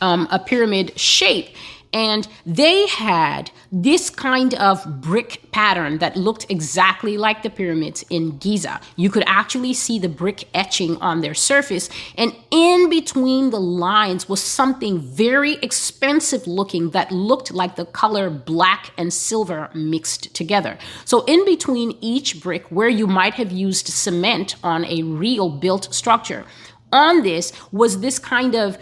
um, 0.00 0.28
a 0.30 0.38
pyramid 0.38 0.98
shape. 0.98 1.48
And 1.92 2.28
they 2.44 2.86
had 2.86 3.50
this 3.72 4.10
kind 4.10 4.52
of 4.54 5.00
brick 5.00 5.50
pattern 5.52 5.98
that 5.98 6.16
looked 6.16 6.46
exactly 6.50 7.16
like 7.16 7.42
the 7.42 7.48
pyramids 7.48 8.04
in 8.10 8.36
Giza. 8.38 8.80
You 8.96 9.10
could 9.10 9.24
actually 9.26 9.72
see 9.72 9.98
the 9.98 10.08
brick 10.08 10.48
etching 10.52 10.96
on 10.98 11.22
their 11.22 11.34
surface. 11.34 11.88
And 12.16 12.34
in 12.50 12.90
between 12.90 13.50
the 13.50 13.60
lines 13.60 14.28
was 14.28 14.42
something 14.42 15.00
very 15.00 15.54
expensive 15.62 16.46
looking 16.46 16.90
that 16.90 17.10
looked 17.10 17.52
like 17.52 17.76
the 17.76 17.86
color 17.86 18.28
black 18.28 18.90
and 18.98 19.12
silver 19.12 19.70
mixed 19.74 20.34
together. 20.34 20.76
So, 21.06 21.24
in 21.24 21.44
between 21.46 21.96
each 22.02 22.42
brick, 22.42 22.70
where 22.70 22.88
you 22.88 23.06
might 23.06 23.34
have 23.34 23.50
used 23.50 23.88
cement 23.88 24.56
on 24.62 24.84
a 24.84 25.02
real 25.02 25.48
built 25.48 25.92
structure, 25.94 26.44
on 26.92 27.22
this 27.22 27.52
was 27.72 28.00
this 28.00 28.18
kind 28.18 28.54
of 28.54 28.78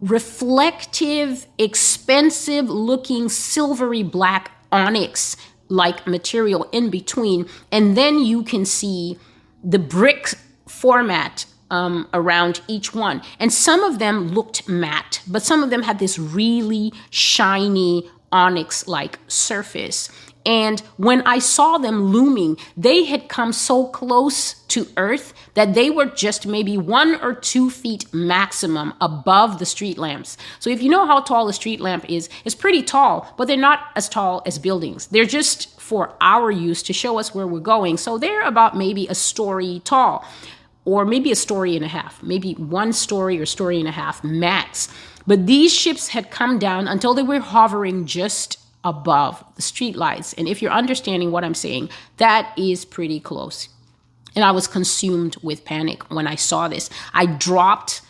reflective, 0.00 1.46
expensive 1.58 2.68
looking 2.68 3.28
silvery 3.28 4.02
black 4.02 4.50
onyx 4.70 5.36
like 5.68 6.06
material 6.06 6.68
in 6.72 6.90
between. 6.90 7.48
And 7.72 7.96
then 7.96 8.18
you 8.18 8.42
can 8.42 8.64
see 8.64 9.18
the 9.62 9.78
brick 9.78 10.34
format 10.68 11.46
um, 11.70 12.08
around 12.12 12.60
each 12.68 12.94
one. 12.94 13.22
And 13.40 13.52
some 13.52 13.82
of 13.82 13.98
them 13.98 14.28
looked 14.28 14.68
matte, 14.68 15.22
but 15.26 15.42
some 15.42 15.62
of 15.62 15.70
them 15.70 15.82
had 15.82 15.98
this 15.98 16.18
really 16.18 16.92
shiny 17.10 18.08
onyx 18.30 18.86
like 18.86 19.18
surface. 19.26 20.10
And 20.46 20.80
when 20.96 21.22
I 21.22 21.38
saw 21.38 21.78
them 21.78 22.06
looming, 22.06 22.58
they 22.76 23.04
had 23.04 23.28
come 23.28 23.52
so 23.52 23.86
close 23.86 24.54
to 24.68 24.86
Earth 24.96 25.32
that 25.54 25.74
they 25.74 25.88
were 25.88 26.06
just 26.06 26.46
maybe 26.46 26.76
one 26.76 27.14
or 27.22 27.34
two 27.34 27.70
feet 27.70 28.12
maximum 28.12 28.92
above 29.00 29.58
the 29.58 29.66
street 29.66 29.96
lamps. 29.96 30.36
So 30.58 30.68
if 30.68 30.82
you 30.82 30.90
know 30.90 31.06
how 31.06 31.20
tall 31.20 31.48
a 31.48 31.52
street 31.52 31.80
lamp 31.80 32.04
is, 32.10 32.28
it's 32.44 32.54
pretty 32.54 32.82
tall, 32.82 33.32
but 33.38 33.48
they're 33.48 33.56
not 33.56 33.86
as 33.96 34.08
tall 34.08 34.42
as 34.44 34.58
buildings. 34.58 35.06
They're 35.06 35.24
just 35.24 35.80
for 35.80 36.14
our 36.20 36.50
use 36.50 36.82
to 36.84 36.92
show 36.92 37.18
us 37.18 37.34
where 37.34 37.46
we're 37.46 37.60
going. 37.60 37.96
So 37.96 38.18
they're 38.18 38.42
about 38.42 38.76
maybe 38.76 39.06
a 39.06 39.14
story 39.14 39.80
tall, 39.84 40.26
or 40.84 41.04
maybe 41.04 41.30
a 41.30 41.36
story 41.36 41.76
and 41.76 41.84
a 41.84 41.88
half, 41.88 42.22
maybe 42.22 42.52
one 42.54 42.92
story 42.92 43.38
or 43.38 43.46
story 43.46 43.78
and 43.78 43.88
a 43.88 43.92
half 43.92 44.22
max. 44.24 44.88
But 45.26 45.46
these 45.46 45.72
ships 45.72 46.08
had 46.08 46.30
come 46.30 46.58
down 46.58 46.86
until 46.88 47.14
they 47.14 47.22
were 47.22 47.40
hovering 47.40 48.04
just 48.06 48.58
above 48.84 49.42
the 49.56 49.62
streetlights. 49.62 50.34
And 50.36 50.46
if 50.46 50.60
you're 50.60 50.72
understanding 50.72 51.32
what 51.32 51.42
I'm 51.42 51.54
saying, 51.54 51.88
that 52.18 52.52
is 52.56 52.84
pretty 52.84 53.18
close. 53.18 53.68
And 54.36 54.44
I 54.44 54.50
was 54.50 54.66
consumed 54.66 55.36
with 55.42 55.64
panic 55.64 56.10
when 56.12 56.26
I 56.26 56.34
saw 56.34 56.68
this. 56.68 56.90
I 57.12 57.26
dropped. 57.26 58.02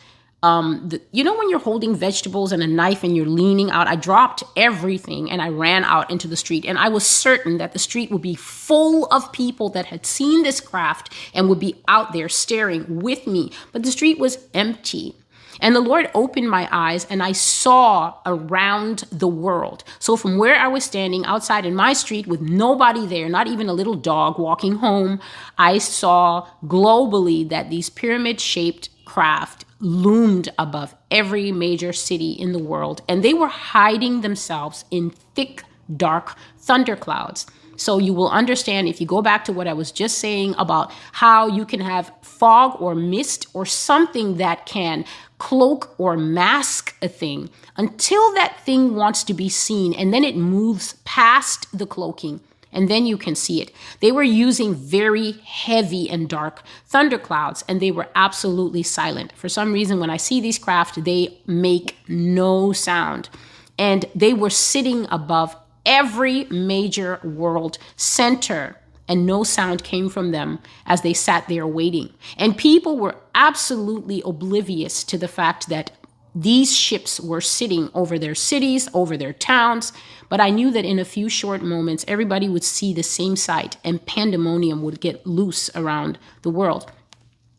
Um, 0.42 0.90
the, 0.90 1.00
you 1.10 1.24
know 1.24 1.34
when 1.34 1.48
you're 1.48 1.58
holding 1.58 1.94
vegetables 1.96 2.52
and 2.52 2.62
a 2.62 2.66
knife 2.66 3.02
and 3.02 3.16
you're 3.16 3.24
leaning 3.24 3.70
out 3.70 3.88
i 3.88 3.96
dropped 3.96 4.42
everything 4.58 5.30
and 5.30 5.40
i 5.40 5.48
ran 5.48 5.84
out 5.84 6.10
into 6.10 6.28
the 6.28 6.36
street 6.36 6.66
and 6.66 6.76
i 6.76 6.86
was 6.86 7.06
certain 7.06 7.56
that 7.56 7.72
the 7.72 7.78
street 7.78 8.10
would 8.10 8.20
be 8.20 8.34
full 8.34 9.06
of 9.06 9.32
people 9.32 9.70
that 9.70 9.86
had 9.86 10.04
seen 10.04 10.42
this 10.42 10.60
craft 10.60 11.10
and 11.32 11.48
would 11.48 11.60
be 11.60 11.82
out 11.88 12.12
there 12.12 12.28
staring 12.28 13.00
with 13.00 13.26
me 13.26 13.52
but 13.72 13.84
the 13.84 13.90
street 13.90 14.18
was 14.18 14.36
empty 14.52 15.16
and 15.61 15.75
the 15.75 15.80
Lord 15.80 16.11
opened 16.14 16.50
my 16.50 16.68
eyes 16.70 17.06
and 17.11 17.23
I 17.23 17.32
saw 17.32 18.14
around 18.26 19.04
the 19.11 19.28
world. 19.28 19.84
So 19.99 20.16
from 20.16 20.38
where 20.38 20.56
I 20.56 20.68
was 20.68 20.84
standing 20.84 21.25
outside 21.25 21.66
in 21.66 21.75
my 21.75 21.92
street 21.92 22.26
with 22.26 22.40
nobody 22.40 23.06
there, 23.06 23.28
not 23.28 23.46
even 23.46 23.68
a 23.68 23.73
little 23.73 23.94
dog 23.94 24.38
walking 24.38 24.76
home, 24.76 25.20
I 25.58 25.78
saw 25.78 26.46
globally 26.64 27.49
that 27.49 27.70
these 27.70 27.90
pyramid 27.90 28.40
shaped 28.40 28.90
craft 29.04 29.64
loomed 29.80 30.49
above 30.58 30.94
every 31.11 31.52
major 31.52 31.92
city 31.92 32.32
in 32.32 32.52
the 32.52 32.58
world 32.58 33.02
and 33.08 33.23
they 33.23 33.34
were 33.34 33.49
hiding 33.49 34.23
themselves 34.23 34.84
in 34.90 35.11
thick 35.34 35.62
dark 35.94 36.37
thunderclouds. 36.58 37.46
So 37.76 37.98
you 37.98 38.12
will 38.12 38.30
understand 38.30 38.88
if 38.88 39.00
you 39.00 39.06
go 39.06 39.22
back 39.22 39.44
to 39.46 39.52
what 39.52 39.66
I 39.66 39.72
was 39.72 39.92
just 39.92 40.18
saying 40.18 40.54
about 40.58 40.92
how 41.12 41.46
you 41.46 41.64
can 41.64 41.80
have 41.80 42.12
fog 42.22 42.80
or 42.80 42.94
mist 42.94 43.46
or 43.54 43.66
something 43.66 44.36
that 44.36 44.66
can 44.66 45.04
cloak 45.38 45.94
or 45.98 46.16
mask 46.16 46.96
a 47.02 47.08
thing 47.08 47.50
until 47.76 48.32
that 48.34 48.58
thing 48.60 48.94
wants 48.94 49.24
to 49.24 49.34
be 49.34 49.48
seen 49.48 49.92
and 49.94 50.12
then 50.12 50.24
it 50.24 50.36
moves 50.36 50.94
past 51.04 51.66
the 51.76 51.86
cloaking 51.86 52.40
and 52.74 52.90
then 52.90 53.06
you 53.06 53.16
can 53.16 53.34
see 53.34 53.62
it. 53.62 53.70
They 54.00 54.12
were 54.12 54.24
using 54.24 54.74
very 54.74 55.32
heavy 55.44 56.10
and 56.10 56.28
dark 56.28 56.62
thunderclouds 56.86 57.64
and 57.68 57.80
they 57.80 57.92
were 57.92 58.08
absolutely 58.14 58.82
silent. 58.82 59.32
For 59.36 59.48
some 59.48 59.72
reason, 59.72 60.00
when 60.00 60.10
I 60.10 60.16
see 60.16 60.40
these 60.40 60.58
craft, 60.58 61.04
they 61.04 61.38
make 61.46 61.96
no 62.08 62.72
sound. 62.72 63.30
And 63.78 64.04
they 64.14 64.34
were 64.34 64.50
sitting 64.50 65.06
above 65.10 65.56
every 65.86 66.44
major 66.44 67.20
world 67.22 67.78
center 67.96 68.76
and 69.06 69.26
no 69.26 69.44
sound 69.44 69.84
came 69.84 70.08
from 70.08 70.30
them 70.30 70.58
as 70.86 71.02
they 71.02 71.12
sat 71.12 71.46
there 71.48 71.66
waiting. 71.66 72.12
And 72.38 72.56
people 72.56 72.98
were 72.98 73.16
absolutely 73.34 74.22
oblivious 74.24 75.04
to 75.04 75.18
the 75.18 75.28
fact 75.28 75.68
that 75.68 75.90
these 76.34 76.76
ships 76.76 77.20
were 77.20 77.40
sitting 77.40 77.90
over 77.94 78.18
their 78.18 78.34
cities, 78.34 78.88
over 78.92 79.16
their 79.16 79.32
towns. 79.32 79.92
But 80.28 80.40
I 80.40 80.50
knew 80.50 80.70
that 80.72 80.84
in 80.84 80.98
a 80.98 81.04
few 81.04 81.28
short 81.28 81.62
moments, 81.62 82.04
everybody 82.08 82.48
would 82.48 82.64
see 82.64 82.92
the 82.92 83.02
same 83.02 83.36
sight 83.36 83.76
and 83.84 84.04
pandemonium 84.04 84.82
would 84.82 85.00
get 85.00 85.26
loose 85.26 85.70
around 85.76 86.18
the 86.42 86.50
world. 86.50 86.90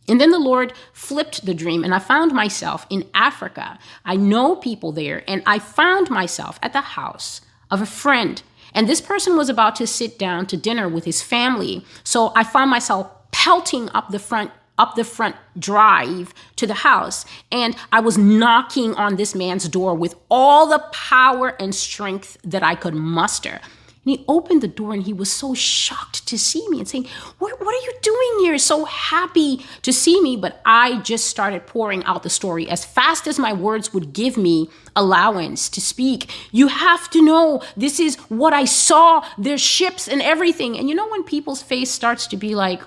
And 0.08 0.20
then 0.22 0.32
the 0.32 0.40
Lord 0.40 0.74
flipped 0.94 1.46
the 1.46 1.56
dream, 1.56 1.84
and 1.84 1.94
I 1.94 2.00
found 2.00 2.32
myself 2.32 2.86
in 2.92 3.10
Africa. 3.16 3.80
I 4.04 4.16
know 4.16 4.56
people 4.56 4.92
there, 4.92 5.24
and 5.28 5.42
I 5.48 5.58
found 5.58 6.12
myself 6.12 6.60
at 6.62 6.74
the 6.74 6.82
house 6.82 7.42
of 7.76 7.82
a 7.82 7.86
friend 7.86 8.42
and 8.74 8.90
this 8.90 9.00
person 9.00 9.38
was 9.38 9.50
about 9.50 9.76
to 9.78 9.88
sit 9.88 10.20
down 10.20 10.46
to 10.48 10.58
dinner 10.58 10.90
with 10.90 11.06
his 11.06 11.22
family. 11.22 11.86
So 12.04 12.34
I 12.36 12.44
found 12.44 12.70
myself 12.70 13.10
pelting 13.32 13.90
up 13.94 14.10
the 14.10 14.20
front 14.20 14.52
up 14.78 14.96
the 14.96 15.06
front 15.06 15.38
drive 15.58 16.34
to 16.58 16.68
the 16.68 16.74
house 16.74 17.24
and 17.50 17.78
I 17.94 18.02
was 18.02 18.18
knocking 18.18 18.94
on 18.96 19.16
this 19.16 19.34
man's 19.34 19.70
door 19.70 19.96
with 19.96 20.16
all 20.30 20.68
the 20.68 20.80
power 20.92 21.56
and 21.62 21.74
strength 21.74 22.38
that 22.44 22.62
I 22.62 22.76
could 22.76 22.94
muster. 22.94 23.62
And 24.06 24.18
he 24.18 24.26
opened 24.28 24.62
the 24.62 24.68
door 24.68 24.94
and 24.94 25.04
he 25.04 25.14
was 25.14 25.32
so 25.32 25.54
shocked 25.54 26.28
to 26.28 26.38
see 26.38 26.68
me 26.70 26.80
and 26.80 26.88
saying, 26.88 27.08
what, 27.40 27.60
what, 27.60 27.74
are 27.74 27.86
you 27.86 27.94
doing 28.02 28.46
here? 28.46 28.58
So 28.58 28.86
happy 28.86 29.66
to 29.82 29.92
see 29.92 30.22
me. 30.22 30.38
But 30.38 30.62
I 30.66 31.02
just 31.02 31.26
started 31.26 31.66
pouring 31.66 32.04
out 32.04 32.24
the 32.24 32.30
story 32.30 32.70
as 32.70 32.86
fast 32.86 33.28
as 33.28 33.40
my 33.40 33.52
words 33.52 33.94
would 33.94 34.14
give 34.14 34.38
me 34.38 34.70
allowance 34.96 35.70
to 35.70 35.82
speak. 35.82 36.30
You 36.52 36.68
have 36.68 37.10
to 37.12 37.22
know 37.22 37.62
this 37.76 38.00
is 38.00 38.16
what 38.30 38.54
I 38.54 38.66
saw. 38.66 39.26
There's 39.38 39.62
ships 39.62 40.08
and 40.08 40.22
everything. 40.22 40.78
And 40.78 40.88
you 40.88 40.96
know, 40.96 41.10
when 41.10 41.24
people's 41.24 41.64
face 41.64 41.90
starts 41.90 42.28
to 42.28 42.38
be 42.38 42.56
like, 42.56 42.82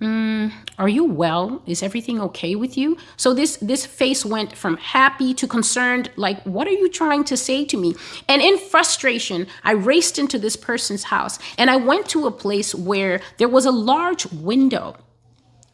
Mm, 0.00 0.52
are 0.78 0.88
you 0.88 1.04
well? 1.04 1.60
Is 1.66 1.82
everything 1.82 2.20
okay 2.20 2.54
with 2.54 2.76
you? 2.76 2.96
So 3.16 3.34
this 3.34 3.56
this 3.56 3.84
face 3.84 4.24
went 4.24 4.56
from 4.56 4.76
happy 4.76 5.34
to 5.34 5.48
concerned, 5.48 6.10
like, 6.14 6.40
what 6.44 6.68
are 6.68 6.78
you 6.82 6.88
trying 6.88 7.24
to 7.24 7.36
say 7.36 7.64
to 7.64 7.76
me? 7.76 7.96
And 8.28 8.40
in 8.40 8.58
frustration, 8.58 9.48
I 9.64 9.72
raced 9.72 10.18
into 10.18 10.38
this 10.38 10.54
person's 10.54 11.04
house 11.04 11.40
and 11.58 11.68
I 11.68 11.76
went 11.76 12.08
to 12.10 12.26
a 12.26 12.30
place 12.30 12.76
where 12.76 13.20
there 13.38 13.48
was 13.48 13.66
a 13.66 13.72
large 13.72 14.26
window. 14.26 14.94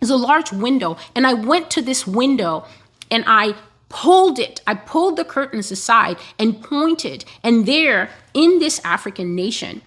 There's 0.01 0.11
a 0.11 0.17
large 0.17 0.53
window, 0.53 0.97
and 1.15 1.27
I 1.27 1.35
went 1.35 1.71
to 1.73 1.83
this 1.83 2.07
window 2.07 2.67
and 3.11 3.25
I 3.27 3.55
pulled 3.89 4.39
it. 4.39 4.61
I 4.67 4.75
pulled 4.75 5.17
the 5.17 5.25
curtains 5.25 5.71
aside 5.71 6.17
and 6.39 6.63
pointed. 6.63 7.25
And 7.43 7.65
there, 7.65 8.11
in 8.33 8.59
this 8.59 8.81
African 8.85 9.35
nation, 9.35 9.83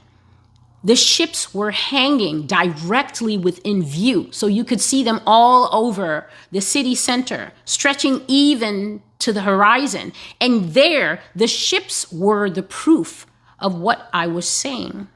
the 0.83 0.95
ships 0.95 1.53
were 1.53 1.71
hanging 1.71 2.45
directly 2.45 3.37
within 3.37 3.83
view. 3.83 4.27
So 4.31 4.47
you 4.47 4.63
could 4.63 4.81
see 4.81 5.03
them 5.03 5.21
all 5.25 5.69
over 5.71 6.29
the 6.51 6.61
city 6.61 6.95
center, 6.95 7.51
stretching 7.65 8.21
even 8.27 9.01
to 9.19 9.33
the 9.33 9.41
horizon. 9.41 10.13
And 10.39 10.73
there, 10.73 11.19
the 11.35 11.47
ships 11.47 12.11
were 12.11 12.49
the 12.49 12.63
proof 12.63 13.25
of 13.59 13.79
what 13.79 14.09
I 14.13 14.27
was 14.27 14.47
saying. 14.47 15.07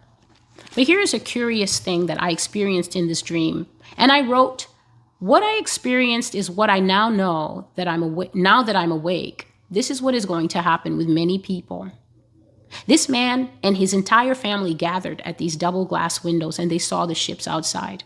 But 0.76 0.88
here's 0.88 1.14
a 1.14 1.20
curious 1.20 1.80
thing 1.80 2.08
that 2.08 2.22
I 2.22 2.32
experienced 2.32 2.96
in 2.96 3.08
this 3.08 3.22
dream. 3.22 3.68
And 3.98 4.12
I 4.12 4.22
wrote, 4.22 4.68
What 5.20 5.44
I 5.44 5.58
experienced 5.58 6.34
is 6.34 6.50
what 6.50 6.70
I 6.70 6.80
now 6.80 7.10
know 7.10 7.68
that 7.76 7.88
I'm 7.88 8.02
awake. 8.02 8.34
Now 8.34 8.64
that 8.64 8.76
I'm 8.76 8.92
awake, 8.92 9.48
this 9.70 9.92
is 9.92 10.02
what 10.02 10.16
is 10.16 10.26
going 10.26 10.48
to 10.50 10.62
happen 10.62 10.98
with 10.98 11.08
many 11.08 11.38
people. 11.38 11.92
This 12.88 13.10
man 13.10 13.50
and 13.64 13.78
his 13.78 13.94
entire 13.94 14.36
family 14.36 14.74
gathered 14.74 15.22
at 15.26 15.38
these 15.38 15.56
double 15.56 15.86
glass 15.86 16.24
windows 16.24 16.60
and 16.60 16.70
they 16.70 16.78
saw 16.78 17.06
the 17.06 17.16
ships 17.16 17.48
outside. 17.48 18.04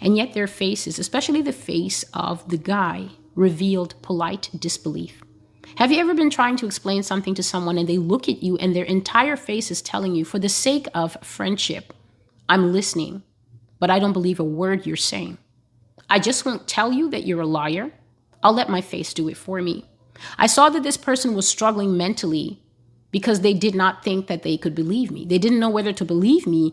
And 0.00 0.16
yet 0.16 0.32
their 0.32 0.46
faces, 0.46 0.98
especially 0.98 1.42
the 1.42 1.52
face 1.52 2.04
of 2.14 2.48
the 2.48 2.56
guy, 2.56 3.10
revealed 3.34 4.00
polite 4.02 4.50
disbelief. 4.56 5.22
Have 5.76 5.90
you 5.90 5.98
ever 5.98 6.14
been 6.14 6.30
trying 6.30 6.56
to 6.56 6.66
explain 6.66 7.02
something 7.02 7.34
to 7.34 7.42
someone 7.42 7.78
and 7.78 7.88
they 7.88 7.98
look 7.98 8.28
at 8.28 8.42
you 8.42 8.56
and 8.58 8.74
their 8.74 8.84
entire 8.84 9.36
face 9.36 9.70
is 9.70 9.82
telling 9.82 10.14
you, 10.14 10.24
for 10.24 10.38
the 10.38 10.48
sake 10.48 10.86
of 10.94 11.16
friendship, 11.22 11.92
I'm 12.48 12.72
listening, 12.72 13.22
but 13.80 13.90
I 13.90 13.98
don't 13.98 14.12
believe 14.12 14.38
a 14.38 14.44
word 14.44 14.86
you're 14.86 14.96
saying? 14.96 15.38
I 16.08 16.20
just 16.20 16.44
won't 16.44 16.68
tell 16.68 16.92
you 16.92 17.10
that 17.10 17.26
you're 17.26 17.40
a 17.40 17.46
liar. 17.46 17.90
I'll 18.42 18.52
let 18.52 18.68
my 18.68 18.80
face 18.80 19.12
do 19.14 19.28
it 19.28 19.36
for 19.36 19.60
me. 19.60 19.84
I 20.38 20.46
saw 20.46 20.68
that 20.68 20.82
this 20.82 20.96
person 20.96 21.34
was 21.34 21.48
struggling 21.48 21.96
mentally 21.96 22.62
because 23.14 23.42
they 23.42 23.54
did 23.54 23.76
not 23.76 24.02
think 24.02 24.26
that 24.26 24.42
they 24.42 24.56
could 24.56 24.74
believe 24.74 25.12
me. 25.12 25.24
They 25.24 25.38
didn't 25.38 25.60
know 25.60 25.70
whether 25.70 25.92
to 25.92 26.04
believe 26.04 26.48
me 26.48 26.72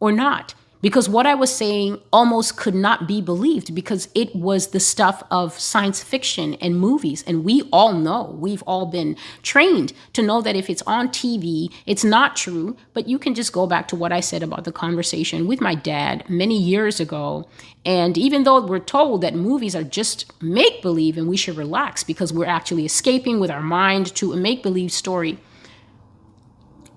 or 0.00 0.10
not 0.10 0.52
because 0.82 1.08
what 1.08 1.26
I 1.26 1.34
was 1.34 1.54
saying 1.54 2.00
almost 2.12 2.56
could 2.56 2.74
not 2.74 3.06
be 3.06 3.20
believed 3.20 3.72
because 3.72 4.08
it 4.12 4.34
was 4.34 4.68
the 4.68 4.80
stuff 4.80 5.22
of 5.30 5.56
science 5.58 6.02
fiction 6.02 6.54
and 6.54 6.80
movies. 6.80 7.22
And 7.24 7.44
we 7.44 7.68
all 7.72 7.92
know, 7.92 8.36
we've 8.40 8.62
all 8.62 8.86
been 8.86 9.16
trained 9.42 9.92
to 10.14 10.22
know 10.22 10.42
that 10.42 10.56
if 10.56 10.68
it's 10.68 10.82
on 10.88 11.08
TV, 11.10 11.72
it's 11.86 12.02
not 12.02 12.34
true. 12.34 12.76
But 12.92 13.08
you 13.08 13.20
can 13.20 13.36
just 13.36 13.52
go 13.52 13.68
back 13.68 13.86
to 13.88 13.96
what 13.96 14.10
I 14.10 14.18
said 14.18 14.42
about 14.42 14.64
the 14.64 14.72
conversation 14.72 15.46
with 15.46 15.60
my 15.60 15.76
dad 15.76 16.28
many 16.28 16.58
years 16.60 16.98
ago. 16.98 17.46
And 17.84 18.18
even 18.18 18.42
though 18.42 18.60
we're 18.60 18.80
told 18.80 19.20
that 19.20 19.36
movies 19.36 19.76
are 19.76 19.84
just 19.84 20.32
make 20.42 20.82
believe 20.82 21.16
and 21.16 21.28
we 21.28 21.36
should 21.36 21.56
relax 21.56 22.02
because 22.02 22.32
we're 22.32 22.46
actually 22.46 22.86
escaping 22.86 23.38
with 23.38 23.50
our 23.50 23.62
mind 23.62 24.14
to 24.16 24.32
a 24.32 24.36
make 24.36 24.64
believe 24.64 24.90
story 24.90 25.38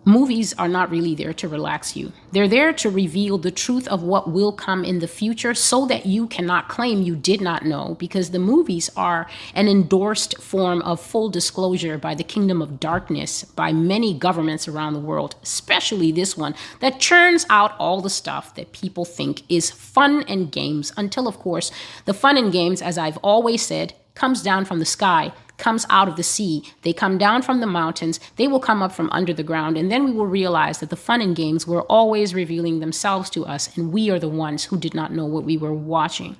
Movies 0.05 0.53
are 0.55 0.67
not 0.67 0.91
really 0.91 1.15
there 1.15 1.31
to 1.31 1.47
relax 1.47 1.95
you. 1.95 2.11
They're 2.33 2.47
there 2.47 2.73
to 2.73 2.89
reveal 2.89 3.37
the 3.37 3.51
truth 3.51 3.87
of 3.87 4.03
what 4.03 4.29
will 4.29 4.51
come 4.51 4.83
in 4.83 4.99
the 4.99 5.07
future 5.07 5.53
so 5.53 5.85
that 5.85 6.05
you 6.05 6.27
cannot 6.27 6.67
claim 6.67 7.01
you 7.01 7.15
did 7.15 7.39
not 7.39 7.63
know 7.63 7.95
because 7.99 8.31
the 8.31 8.39
movies 8.39 8.89
are 8.97 9.27
an 9.55 9.69
endorsed 9.69 10.37
form 10.39 10.81
of 10.81 10.99
full 10.99 11.29
disclosure 11.29 11.97
by 11.97 12.15
the 12.15 12.23
kingdom 12.23 12.61
of 12.61 12.81
darkness 12.81 13.45
by 13.45 13.71
many 13.71 14.13
governments 14.13 14.67
around 14.67 14.91
the 14.91 14.99
world, 14.99 15.35
especially 15.41 16.11
this 16.11 16.35
one 16.35 16.53
that 16.81 16.99
churns 16.99 17.45
out 17.49 17.73
all 17.79 18.01
the 18.01 18.09
stuff 18.09 18.53
that 18.55 18.73
people 18.73 19.05
think 19.05 19.43
is 19.47 19.71
fun 19.71 20.23
and 20.27 20.51
games 20.51 20.91
until, 20.97 21.29
of 21.29 21.39
course, 21.39 21.71
the 22.03 22.13
fun 22.13 22.35
and 22.35 22.51
games, 22.51 22.81
as 22.81 22.97
I've 22.97 23.17
always 23.17 23.65
said, 23.65 23.93
comes 24.15 24.41
down 24.41 24.65
from 24.65 24.79
the 24.79 24.85
sky 24.85 25.31
comes 25.57 25.85
out 25.89 26.07
of 26.07 26.15
the 26.15 26.23
sea. 26.23 26.63
They 26.81 26.93
come 26.93 27.17
down 27.17 27.41
from 27.41 27.59
the 27.59 27.67
mountains. 27.67 28.19
They 28.35 28.47
will 28.47 28.59
come 28.59 28.81
up 28.81 28.91
from 28.91 29.09
under 29.11 29.33
the 29.33 29.43
ground. 29.43 29.77
And 29.77 29.91
then 29.91 30.03
we 30.03 30.11
will 30.11 30.27
realize 30.27 30.79
that 30.79 30.89
the 30.89 30.95
fun 30.95 31.21
and 31.21 31.35
games 31.35 31.67
were 31.67 31.83
always 31.83 32.33
revealing 32.33 32.79
themselves 32.79 33.29
to 33.31 33.45
us, 33.45 33.75
and 33.77 33.93
we 33.93 34.09
are 34.09 34.19
the 34.19 34.27
ones 34.27 34.65
who 34.65 34.77
did 34.77 34.93
not 34.93 35.13
know 35.13 35.25
what 35.25 35.43
we 35.43 35.57
were 35.57 35.73
watching. 35.73 36.35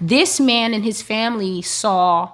This 0.00 0.38
man 0.40 0.74
and 0.74 0.84
his 0.84 1.02
family 1.02 1.62
saw 1.62 2.32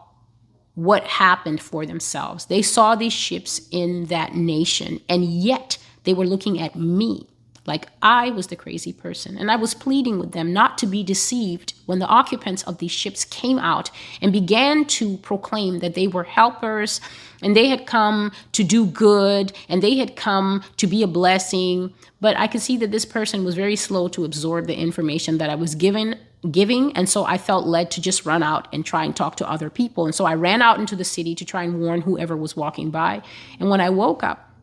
what 0.75 1.05
happened 1.05 1.62
for 1.62 1.87
themselves. 1.87 2.47
They 2.47 2.62
saw 2.62 2.95
these 2.95 3.12
ships 3.12 3.69
in 3.71 4.07
that 4.07 4.35
nation, 4.35 5.00
and 5.09 5.25
yet 5.25 5.79
they 6.03 6.14
were 6.14 6.26
looking 6.26 6.61
at 6.61 6.75
me 6.75 7.29
like 7.66 7.88
I 8.03 8.31
was 8.31 8.48
the 8.48 8.57
crazy 8.57 8.92
person. 8.92 9.38
And 9.38 9.50
I 9.50 9.57
was 9.57 9.74
pleading 9.74 10.18
with 10.18 10.33
them 10.33 10.53
not 10.53 10.77
to 10.79 10.87
be 10.87 11.03
deceived 11.03 11.74
when 11.87 11.98
the 11.98 12.07
occupants 12.07 12.62
of 12.64 12.79
these 12.79 12.90
ships 12.90 13.24
came 13.24 13.59
out 13.59 13.90
and 14.20 14.33
began 14.33 14.85
to 14.87 15.16
proclaim 15.18 15.79
that 15.79 15.94
they 15.94 16.07
were 16.07 16.24
helpers 16.24 17.00
and 17.42 17.57
they 17.57 17.68
had 17.68 17.87
come 17.87 18.33
to 18.53 18.64
do 18.64 18.87
good 18.87 19.53
and 19.68 19.83
they 19.83 19.96
had 19.96 20.16
come 20.16 20.62
to 20.77 20.87
be 20.87 21.03
a 21.03 21.07
blessing. 21.07 21.92
But 22.20 22.37
I 22.37 22.46
could 22.46 22.61
see 22.61 22.77
that 22.79 22.90
this 22.90 23.05
person 23.05 23.44
was 23.44 23.55
very 23.55 23.77
slow 23.77 24.09
to 24.09 24.24
absorb 24.24 24.66
the 24.66 24.77
information 24.79 25.38
that 25.38 25.50
I 25.50 25.55
was 25.55 25.74
given 25.74 26.18
giving 26.50 26.94
and 26.94 27.09
so 27.09 27.24
i 27.24 27.38
felt 27.38 27.66
led 27.66 27.90
to 27.90 28.03
just 28.03 28.27
run 28.27 28.42
out 28.42 28.68
and 28.70 28.85
try 28.85 29.03
and 29.03 29.16
talk 29.16 29.35
to 29.35 29.50
other 29.50 29.70
people 29.70 30.05
and 30.05 30.14
so 30.14 30.27
i 30.27 30.35
ran 30.35 30.61
out 30.61 30.79
into 30.79 30.94
the 30.94 31.03
city 31.03 31.35
to 31.35 31.42
try 31.42 31.62
and 31.62 31.81
warn 31.81 32.03
whoever 32.03 32.37
was 32.37 32.55
walking 32.55 32.90
by 32.90 33.22
and 33.59 33.70
when 33.70 33.81
i 33.81 33.88
woke 33.88 34.22
up 34.22 34.54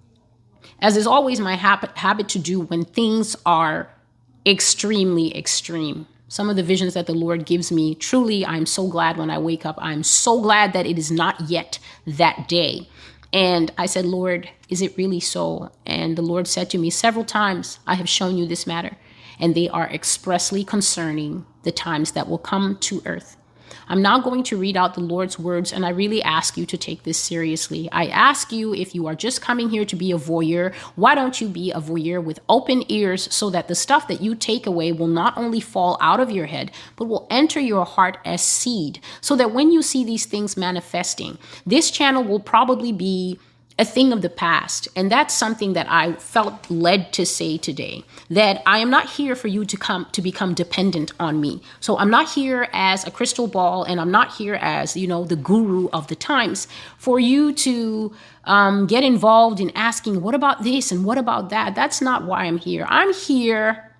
as 0.81 0.97
is 0.97 1.07
always 1.07 1.39
my 1.39 1.55
habit, 1.55 1.97
habit 1.97 2.27
to 2.29 2.39
do 2.39 2.59
when 2.59 2.85
things 2.85 3.35
are 3.45 3.89
extremely 4.45 5.35
extreme. 5.37 6.07
Some 6.27 6.49
of 6.49 6.55
the 6.55 6.63
visions 6.63 6.93
that 6.93 7.07
the 7.07 7.13
Lord 7.13 7.45
gives 7.45 7.71
me, 7.71 7.93
truly, 7.93 8.45
I'm 8.45 8.65
so 8.65 8.87
glad 8.87 9.17
when 9.17 9.29
I 9.29 9.37
wake 9.37 9.65
up. 9.65 9.77
I'm 9.79 10.01
so 10.01 10.41
glad 10.41 10.73
that 10.73 10.85
it 10.85 10.97
is 10.97 11.11
not 11.11 11.49
yet 11.49 11.77
that 12.07 12.47
day. 12.47 12.87
And 13.33 13.71
I 13.77 13.85
said, 13.85 14.05
Lord, 14.05 14.49
is 14.69 14.81
it 14.81 14.97
really 14.97 15.19
so? 15.19 15.71
And 15.85 16.17
the 16.17 16.21
Lord 16.21 16.47
said 16.47 16.69
to 16.71 16.77
me 16.77 16.89
several 16.89 17.25
times, 17.25 17.79
I 17.85 17.95
have 17.95 18.09
shown 18.09 18.37
you 18.37 18.45
this 18.45 18.65
matter. 18.65 18.97
And 19.39 19.55
they 19.55 19.69
are 19.69 19.89
expressly 19.89 20.63
concerning 20.63 21.45
the 21.63 21.71
times 21.71 22.11
that 22.13 22.27
will 22.27 22.37
come 22.37 22.77
to 22.81 23.01
earth. 23.05 23.37
I'm 23.91 24.01
now 24.01 24.21
going 24.21 24.43
to 24.43 24.55
read 24.55 24.77
out 24.77 24.93
the 24.93 25.01
Lord's 25.01 25.37
words, 25.37 25.73
and 25.73 25.85
I 25.85 25.89
really 25.89 26.23
ask 26.23 26.55
you 26.55 26.65
to 26.65 26.77
take 26.77 27.03
this 27.03 27.17
seriously. 27.17 27.89
I 27.91 28.05
ask 28.05 28.49
you 28.49 28.73
if 28.73 28.95
you 28.95 29.05
are 29.07 29.15
just 29.15 29.41
coming 29.41 29.69
here 29.69 29.83
to 29.83 29.97
be 29.97 30.13
a 30.13 30.17
voyeur, 30.17 30.73
why 30.95 31.13
don't 31.13 31.41
you 31.41 31.49
be 31.49 31.71
a 31.71 31.81
voyeur 31.81 32.23
with 32.23 32.39
open 32.47 32.85
ears 32.87 33.27
so 33.35 33.49
that 33.49 33.67
the 33.67 33.75
stuff 33.75 34.07
that 34.07 34.21
you 34.21 34.33
take 34.33 34.65
away 34.65 34.93
will 34.93 35.07
not 35.07 35.37
only 35.37 35.59
fall 35.59 35.97
out 35.99 36.21
of 36.21 36.31
your 36.31 36.45
head, 36.45 36.71
but 36.95 37.09
will 37.09 37.27
enter 37.29 37.59
your 37.59 37.83
heart 37.83 38.17
as 38.23 38.41
seed, 38.41 39.01
so 39.19 39.35
that 39.35 39.51
when 39.53 39.73
you 39.73 39.81
see 39.81 40.05
these 40.05 40.25
things 40.25 40.55
manifesting, 40.55 41.37
this 41.65 41.91
channel 41.91 42.23
will 42.23 42.39
probably 42.39 42.93
be 42.93 43.37
a 43.81 43.85
thing 43.85 44.13
of 44.13 44.21
the 44.21 44.29
past. 44.29 44.87
And 44.95 45.11
that's 45.11 45.33
something 45.33 45.73
that 45.73 45.87
I 45.89 46.13
felt 46.13 46.69
led 46.69 47.11
to 47.13 47.25
say 47.25 47.57
today 47.57 48.03
that 48.29 48.61
I 48.67 48.77
am 48.77 48.91
not 48.91 49.09
here 49.09 49.35
for 49.35 49.47
you 49.47 49.65
to 49.65 49.75
come 49.75 50.05
to 50.11 50.21
become 50.21 50.53
dependent 50.53 51.11
on 51.19 51.41
me. 51.41 51.63
So 51.79 51.97
I'm 51.97 52.11
not 52.11 52.29
here 52.29 52.67
as 52.73 53.07
a 53.07 53.11
crystal 53.11 53.47
ball 53.47 53.83
and 53.83 53.99
I'm 53.99 54.11
not 54.11 54.35
here 54.35 54.53
as, 54.53 54.95
you 54.95 55.07
know, 55.07 55.23
the 55.25 55.35
guru 55.35 55.89
of 55.89 56.07
the 56.09 56.15
times 56.15 56.67
for 56.99 57.19
you 57.19 57.53
to 57.53 58.13
um, 58.43 58.85
get 58.85 59.03
involved 59.03 59.59
in 59.59 59.71
asking, 59.71 60.21
what 60.21 60.35
about 60.35 60.63
this 60.63 60.91
and 60.91 61.03
what 61.03 61.17
about 61.17 61.49
that? 61.49 61.73
That's 61.73 62.01
not 62.01 62.25
why 62.25 62.43
I'm 62.43 62.59
here. 62.59 62.85
I'm 62.87 63.11
here. 63.11 63.95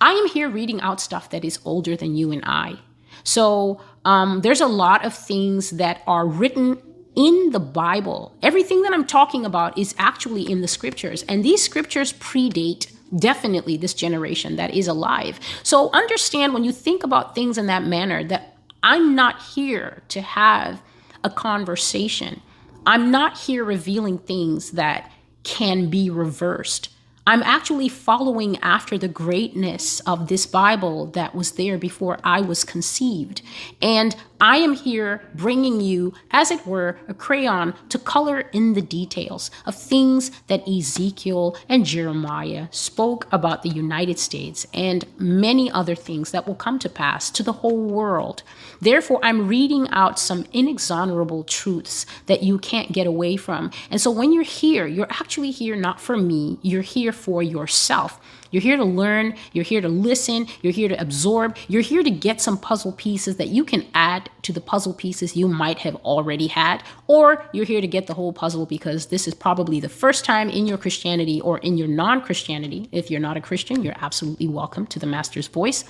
I 0.00 0.12
am 0.12 0.28
here 0.28 0.48
reading 0.48 0.80
out 0.80 0.98
stuff 0.98 1.28
that 1.28 1.44
is 1.44 1.58
older 1.66 1.94
than 1.94 2.16
you 2.16 2.32
and 2.32 2.42
I. 2.46 2.78
So 3.22 3.82
um, 4.06 4.40
there's 4.40 4.62
a 4.62 4.66
lot 4.66 5.04
of 5.04 5.12
things 5.14 5.72
that 5.72 6.00
are 6.06 6.26
written 6.26 6.78
in 7.14 7.50
the 7.50 7.60
Bible. 7.60 8.34
Everything 8.42 8.82
that 8.82 8.92
I'm 8.92 9.06
talking 9.06 9.44
about 9.44 9.76
is 9.76 9.94
actually 9.98 10.50
in 10.50 10.60
the 10.60 10.68
scriptures, 10.68 11.24
and 11.28 11.44
these 11.44 11.62
scriptures 11.62 12.12
predate 12.14 12.92
definitely 13.16 13.76
this 13.76 13.94
generation 13.94 14.56
that 14.56 14.74
is 14.74 14.88
alive. 14.88 15.38
So 15.62 15.90
understand 15.92 16.54
when 16.54 16.64
you 16.64 16.72
think 16.72 17.04
about 17.04 17.34
things 17.34 17.58
in 17.58 17.66
that 17.66 17.84
manner 17.84 18.24
that 18.24 18.56
I'm 18.82 19.14
not 19.14 19.42
here 19.42 20.02
to 20.08 20.20
have 20.20 20.82
a 21.22 21.30
conversation. 21.30 22.40
I'm 22.86 23.10
not 23.10 23.38
here 23.38 23.64
revealing 23.64 24.18
things 24.18 24.72
that 24.72 25.10
can 25.44 25.88
be 25.90 26.10
reversed. 26.10 26.88
I'm 27.24 27.42
actually 27.44 27.88
following 27.88 28.58
after 28.58 28.98
the 28.98 29.06
greatness 29.06 30.00
of 30.00 30.26
this 30.26 30.44
Bible 30.44 31.06
that 31.12 31.34
was 31.34 31.52
there 31.52 31.78
before 31.78 32.18
I 32.24 32.40
was 32.40 32.64
conceived. 32.64 33.42
And 33.80 34.16
I 34.42 34.56
am 34.56 34.74
here 34.74 35.22
bringing 35.36 35.80
you, 35.80 36.14
as 36.32 36.50
it 36.50 36.66
were, 36.66 36.98
a 37.06 37.14
crayon 37.14 37.74
to 37.90 37.96
color 37.96 38.40
in 38.40 38.72
the 38.72 38.82
details 38.82 39.52
of 39.66 39.76
things 39.76 40.32
that 40.48 40.66
Ezekiel 40.66 41.56
and 41.68 41.86
Jeremiah 41.86 42.66
spoke 42.72 43.28
about 43.30 43.62
the 43.62 43.68
United 43.68 44.18
States 44.18 44.66
and 44.74 45.04
many 45.16 45.70
other 45.70 45.94
things 45.94 46.32
that 46.32 46.48
will 46.48 46.56
come 46.56 46.80
to 46.80 46.88
pass 46.88 47.30
to 47.30 47.44
the 47.44 47.52
whole 47.52 47.84
world. 47.84 48.42
Therefore, 48.80 49.20
I'm 49.22 49.46
reading 49.46 49.88
out 49.90 50.18
some 50.18 50.44
inexorable 50.52 51.44
truths 51.44 52.04
that 52.26 52.42
you 52.42 52.58
can't 52.58 52.90
get 52.90 53.06
away 53.06 53.36
from. 53.36 53.70
And 53.92 54.00
so 54.00 54.10
when 54.10 54.32
you're 54.32 54.42
here, 54.42 54.88
you're 54.88 55.06
actually 55.08 55.52
here 55.52 55.76
not 55.76 56.00
for 56.00 56.16
me, 56.16 56.58
you're 56.62 56.82
here 56.82 57.12
for 57.12 57.44
yourself 57.44 58.20
You're 58.52 58.62
here 58.62 58.76
to 58.76 58.84
learn, 58.84 59.34
you're 59.52 59.64
here 59.64 59.80
to 59.80 59.88
listen, 59.88 60.46
you're 60.60 60.74
here 60.74 60.88
to 60.88 61.00
absorb, 61.00 61.56
you're 61.68 61.82
here 61.82 62.02
to 62.02 62.10
get 62.10 62.40
some 62.40 62.58
puzzle 62.58 62.92
pieces 62.92 63.38
that 63.38 63.48
you 63.48 63.64
can 63.64 63.86
add 63.94 64.28
to 64.42 64.52
the 64.52 64.60
puzzle 64.60 64.92
pieces 64.92 65.34
you 65.34 65.48
might 65.48 65.78
have 65.78 65.96
already 65.96 66.48
had, 66.48 66.84
or 67.06 67.44
you're 67.52 67.64
here 67.64 67.80
to 67.80 67.86
get 67.86 68.06
the 68.06 68.14
whole 68.14 68.32
puzzle 68.32 68.66
because 68.66 69.06
this 69.06 69.26
is 69.26 69.32
probably 69.32 69.80
the 69.80 69.88
first 69.88 70.26
time 70.26 70.50
in 70.50 70.66
your 70.66 70.76
Christianity 70.76 71.40
or 71.40 71.58
in 71.58 71.78
your 71.78 71.88
non 71.88 72.20
Christianity. 72.20 72.90
If 72.92 73.10
you're 73.10 73.20
not 73.20 73.38
a 73.38 73.40
Christian, 73.40 73.82
you're 73.82 73.96
absolutely 74.00 74.48
welcome 74.48 74.86
to 74.88 74.98
the 74.98 75.06
Master's 75.06 75.48
Voice. 75.48 75.84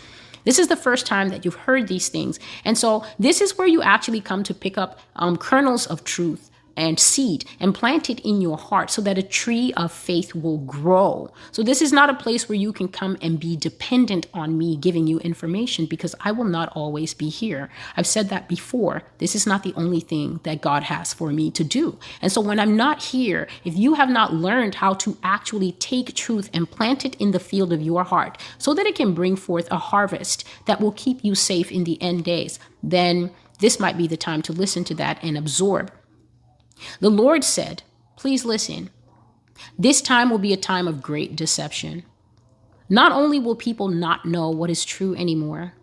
This 0.45 0.61
is 0.61 0.69
the 0.69 0.77
first 0.77 1.05
time 1.05 1.31
that 1.31 1.45
you've 1.45 1.55
heard 1.55 1.89
these 1.89 2.09
things. 2.09 2.39
And 2.65 2.79
so 2.79 3.05
this 3.19 3.41
is 3.41 3.59
where 3.59 3.67
you 3.67 3.83
actually 3.83 4.21
come 4.21 4.45
to 4.45 4.55
pick 4.55 4.79
up 4.79 5.01
um, 5.17 5.37
kernels 5.37 5.87
of 5.87 6.05
truth 6.05 6.52
and 6.77 6.99
seed 6.99 7.45
and 7.61 7.75
plant 7.75 8.11
it 8.11 8.21
in 8.21 8.41
your 8.41 8.57
heart 8.57 8.91
so 8.91 9.03
that 9.03 9.19
a 9.19 9.23
tree 9.23 9.73
of 9.77 9.93
faith 9.93 10.35
will 10.35 10.59
grow. 10.59 11.33
So, 11.51 11.63
this 11.63 11.83
is 11.83 11.93
not 11.93 12.11
a 12.11 12.15
place 12.15 12.49
where 12.49 12.57
you 12.57 12.73
can 12.73 12.89
come 12.89 13.17
and 13.21 13.39
be 13.39 13.57
dependent 13.57 14.27
on 14.35 14.59
me 14.59 14.77
giving 14.77 15.07
you 15.07 15.19
information 15.21 15.87
because 15.87 16.15
I 16.21 16.33
will 16.33 16.45
not 16.45 16.71
always 16.75 17.15
be 17.15 17.29
here. 17.29 17.71
I've 17.97 18.07
said 18.07 18.29
that 18.31 18.49
before. 18.49 19.03
This 19.19 19.35
is 19.35 19.47
not 19.47 19.63
the 19.63 19.75
only 19.77 20.01
thing 20.01 20.41
that 20.45 20.61
God 20.61 20.85
has 20.85 21.13
for 21.13 21.31
me 21.31 21.51
to 21.53 21.65
do. 21.65 21.99
And 22.21 22.31
so, 22.31 22.41
when 22.41 22.61
I'm 22.61 22.77
not 22.77 23.03
here, 23.03 23.49
if 23.65 23.77
you 23.77 23.95
have 23.95 24.11
not 24.11 24.35
learned 24.35 24.77
how 24.77 24.95
to 24.95 25.17
actually 25.23 25.73
take 25.73 26.15
truth 26.15 26.51
and 26.53 26.71
plant 26.71 27.05
it 27.05 27.15
in 27.17 27.33
the 27.33 27.41
field 27.41 27.73
of 27.73 27.83
your 27.83 28.05
heart 28.05 28.39
so 28.59 28.75
that 28.75 28.87
it 28.87 28.95
can 28.95 29.15
bring 29.15 29.37
forth 29.37 29.71
a 29.71 29.79
harvest 29.79 30.45
that 30.67 30.81
will 30.81 30.93
keep 30.93 31.25
you 31.25 31.35
safe 31.35 31.71
in 31.71 31.85
the 31.85 32.01
end 32.03 32.25
days, 32.25 32.59
then 32.83 33.31
this 33.59 33.79
might 33.79 33.97
be 33.97 34.09
the 34.09 34.17
time 34.17 34.43
to 34.43 34.53
listen 34.53 34.85
to 34.85 34.95
that 34.95 35.23
and 35.23 35.39
absorb 35.39 35.93
the 37.01 37.11
Lord 37.11 37.45
said, 37.45 37.83
Please 38.17 38.45
listen. 38.45 38.91
This 39.79 40.01
time 40.01 40.31
will 40.31 40.39
be 40.39 40.53
a 40.53 40.57
time 40.57 40.87
of 40.89 41.03
great 41.03 41.37
deception. 41.37 42.05
Not 42.89 43.13
only 43.13 43.39
will 43.39 43.57
people 43.57 43.89
not 43.89 44.27
know 44.27 44.51
what 44.51 44.71
is 44.71 44.85
true 44.85 45.15
anymore, 45.17 45.75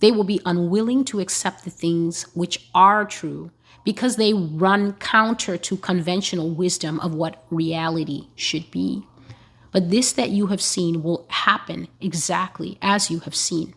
they 0.00 0.10
will 0.10 0.24
be 0.24 0.40
unwilling 0.44 1.04
to 1.06 1.20
accept 1.20 1.64
the 1.64 1.70
things 1.70 2.24
which 2.34 2.68
are 2.74 3.04
true 3.04 3.50
because 3.84 4.16
they 4.16 4.32
run 4.32 4.92
counter 4.94 5.56
to 5.56 5.76
conventional 5.76 6.50
wisdom 6.50 7.00
of 7.00 7.14
what 7.14 7.44
reality 7.50 8.28
should 8.34 8.70
be. 8.70 9.02
But 9.72 9.90
this 9.90 10.12
that 10.12 10.30
you 10.30 10.46
have 10.48 10.62
seen 10.62 11.02
will 11.02 11.26
happen 11.28 11.88
exactly 12.00 12.78
as 12.80 13.10
you 13.10 13.20
have 13.20 13.34
seen. 13.34 13.74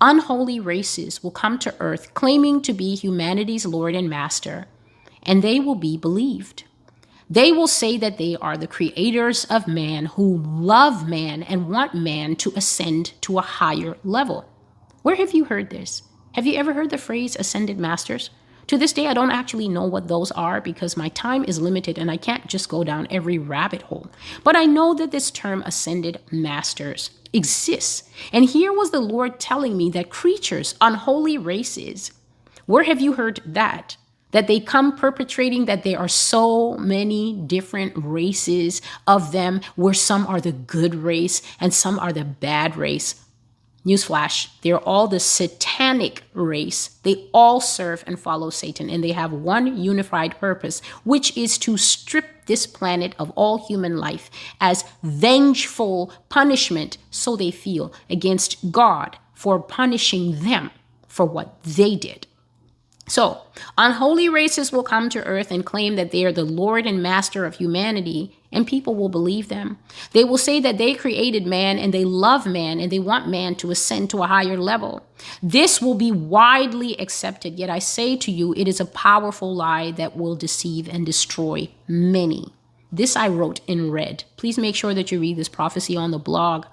Unholy 0.00 0.58
races 0.58 1.22
will 1.22 1.30
come 1.30 1.58
to 1.60 1.74
earth 1.78 2.14
claiming 2.14 2.62
to 2.62 2.72
be 2.72 2.94
humanity's 2.96 3.66
Lord 3.66 3.94
and 3.94 4.08
Master 4.10 4.66
and 5.22 5.42
they 5.42 5.60
will 5.60 5.74
be 5.74 5.96
believed. 5.96 6.64
They 7.28 7.52
will 7.52 7.68
say 7.68 7.96
that 7.96 8.18
they 8.18 8.36
are 8.40 8.56
the 8.56 8.66
creators 8.66 9.44
of 9.44 9.68
man 9.68 10.06
who 10.06 10.38
love 10.38 11.08
man 11.08 11.44
and 11.44 11.68
want 11.68 11.94
man 11.94 12.34
to 12.36 12.52
ascend 12.56 13.12
to 13.20 13.38
a 13.38 13.42
higher 13.42 13.96
level. 14.02 14.48
Where 15.02 15.14
have 15.16 15.32
you 15.32 15.44
heard 15.44 15.70
this? 15.70 16.02
Have 16.32 16.46
you 16.46 16.54
ever 16.54 16.72
heard 16.72 16.90
the 16.90 16.98
phrase 16.98 17.36
ascended 17.36 17.78
masters? 17.78 18.30
To 18.66 18.78
this 18.78 18.92
day, 18.92 19.08
I 19.08 19.14
don't 19.14 19.32
actually 19.32 19.68
know 19.68 19.84
what 19.84 20.06
those 20.06 20.30
are 20.32 20.60
because 20.60 20.96
my 20.96 21.08
time 21.08 21.44
is 21.44 21.60
limited 21.60 21.98
and 21.98 22.10
I 22.10 22.16
can't 22.16 22.46
just 22.46 22.68
go 22.68 22.84
down 22.84 23.08
every 23.10 23.36
rabbit 23.38 23.82
hole. 23.82 24.10
But 24.44 24.54
I 24.54 24.64
know 24.64 24.94
that 24.94 25.10
this 25.10 25.30
term 25.30 25.62
ascended 25.66 26.20
masters 26.30 27.10
exists. 27.32 28.08
And 28.32 28.44
here 28.44 28.72
was 28.72 28.90
the 28.90 29.00
Lord 29.00 29.40
telling 29.40 29.76
me 29.76 29.90
that 29.90 30.10
creatures, 30.10 30.76
unholy 30.80 31.36
races, 31.36 32.12
where 32.66 32.84
have 32.84 33.00
you 33.00 33.14
heard 33.14 33.40
that? 33.44 33.96
That 34.32 34.46
they 34.46 34.60
come 34.60 34.96
perpetrating 34.96 35.64
that 35.66 35.82
there 35.82 35.98
are 35.98 36.08
so 36.08 36.76
many 36.76 37.34
different 37.46 37.92
races 37.96 38.80
of 39.06 39.32
them 39.32 39.60
where 39.76 39.94
some 39.94 40.26
are 40.26 40.40
the 40.40 40.52
good 40.52 40.94
race 40.94 41.42
and 41.60 41.74
some 41.74 41.98
are 41.98 42.12
the 42.12 42.24
bad 42.24 42.76
race. 42.76 43.24
Newsflash 43.84 44.48
they're 44.60 44.78
all 44.78 45.08
the 45.08 45.20
satanic 45.20 46.22
race. 46.34 46.98
They 47.02 47.30
all 47.32 47.62
serve 47.62 48.04
and 48.06 48.20
follow 48.20 48.50
satan 48.50 48.90
and 48.90 49.02
they 49.02 49.12
have 49.12 49.32
one 49.32 49.78
unified 49.78 50.38
purpose 50.38 50.80
which 51.04 51.34
is 51.36 51.56
to 51.58 51.78
strip 51.78 52.44
this 52.44 52.66
planet 52.66 53.14
of 53.18 53.30
all 53.30 53.66
human 53.66 53.96
life 53.96 54.30
as 54.60 54.84
vengeful 55.02 56.12
punishment 56.28 56.98
so 57.10 57.36
they 57.36 57.50
feel 57.50 57.92
against 58.10 58.70
god 58.70 59.16
for 59.32 59.58
punishing 59.58 60.40
them 60.44 60.70
for 61.08 61.24
what 61.24 61.62
they 61.62 61.96
did 61.96 62.26
so, 63.10 63.40
unholy 63.76 64.28
races 64.28 64.70
will 64.70 64.84
come 64.84 65.08
to 65.08 65.24
earth 65.24 65.50
and 65.50 65.66
claim 65.66 65.96
that 65.96 66.12
they 66.12 66.24
are 66.24 66.30
the 66.30 66.44
Lord 66.44 66.86
and 66.86 67.02
Master 67.02 67.44
of 67.44 67.56
humanity, 67.56 68.38
and 68.52 68.68
people 68.68 68.94
will 68.94 69.08
believe 69.08 69.48
them. 69.48 69.78
They 70.12 70.22
will 70.22 70.38
say 70.38 70.60
that 70.60 70.78
they 70.78 70.94
created 70.94 71.44
man 71.44 71.76
and 71.76 71.92
they 71.92 72.04
love 72.04 72.46
man 72.46 72.78
and 72.78 72.92
they 72.92 73.00
want 73.00 73.26
man 73.26 73.56
to 73.56 73.72
ascend 73.72 74.10
to 74.10 74.22
a 74.22 74.28
higher 74.28 74.56
level. 74.56 75.04
This 75.42 75.82
will 75.82 75.96
be 75.96 76.12
widely 76.12 76.96
accepted, 77.00 77.58
yet 77.58 77.68
I 77.68 77.80
say 77.80 78.16
to 78.16 78.30
you, 78.30 78.54
it 78.56 78.68
is 78.68 78.78
a 78.78 78.84
powerful 78.84 79.56
lie 79.56 79.90
that 79.90 80.16
will 80.16 80.36
deceive 80.36 80.88
and 80.88 81.04
destroy 81.04 81.68
many. 81.88 82.52
This 82.92 83.16
I 83.16 83.26
wrote 83.26 83.60
in 83.66 83.90
red. 83.90 84.22
Please 84.36 84.56
make 84.56 84.76
sure 84.76 84.94
that 84.94 85.10
you 85.10 85.18
read 85.18 85.36
this 85.36 85.48
prophecy 85.48 85.96
on 85.96 86.12
the 86.12 86.18
blog. 86.20 86.64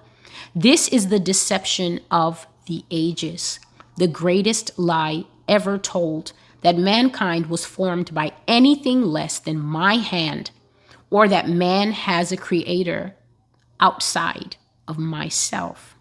This 0.54 0.86
is 0.86 1.08
the 1.08 1.18
deception 1.18 1.98
of 2.12 2.46
the 2.66 2.84
ages, 2.92 3.58
the 3.96 4.06
greatest 4.06 4.78
lie 4.78 5.24
ever 5.48 5.78
told 5.78 6.32
that 6.60 6.76
mankind 6.76 7.46
was 7.46 7.64
formed 7.64 8.12
by 8.12 8.32
anything 8.46 9.02
less 9.02 9.38
than 9.38 9.58
my 9.58 9.94
hand, 9.94 10.50
or 11.10 11.28
that 11.28 11.48
man 11.48 11.92
has 11.92 12.30
a 12.30 12.36
creator 12.36 13.14
outside 13.80 14.56
of 14.86 14.98
myself. 14.98 15.96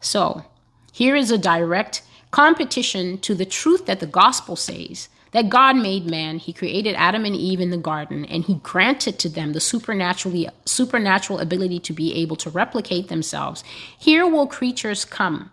So, 0.00 0.44
here 0.92 1.16
is 1.16 1.30
a 1.30 1.38
direct 1.38 2.02
competition 2.30 3.18
to 3.18 3.34
the 3.34 3.44
truth 3.44 3.86
that 3.86 4.00
the 4.00 4.06
gospel 4.06 4.56
says 4.56 5.08
that 5.34 5.48
God 5.48 5.76
made 5.76 6.08
man, 6.08 6.38
he 6.38 6.52
created 6.52 6.94
Adam 6.96 7.24
and 7.24 7.34
Eve 7.34 7.60
in 7.60 7.70
the 7.70 7.76
garden, 7.76 8.24
and 8.24 8.44
he 8.44 8.54
granted 8.62 9.18
to 9.18 9.28
them 9.28 9.52
the 9.52 9.60
supernaturally 9.60 10.48
supernatural 10.64 11.40
ability 11.40 11.80
to 11.80 11.92
be 11.92 12.14
able 12.14 12.36
to 12.36 12.50
replicate 12.50 13.08
themselves. 13.08 13.64
Here 13.98 14.28
will 14.28 14.46
creatures 14.46 15.04
come. 15.04 15.50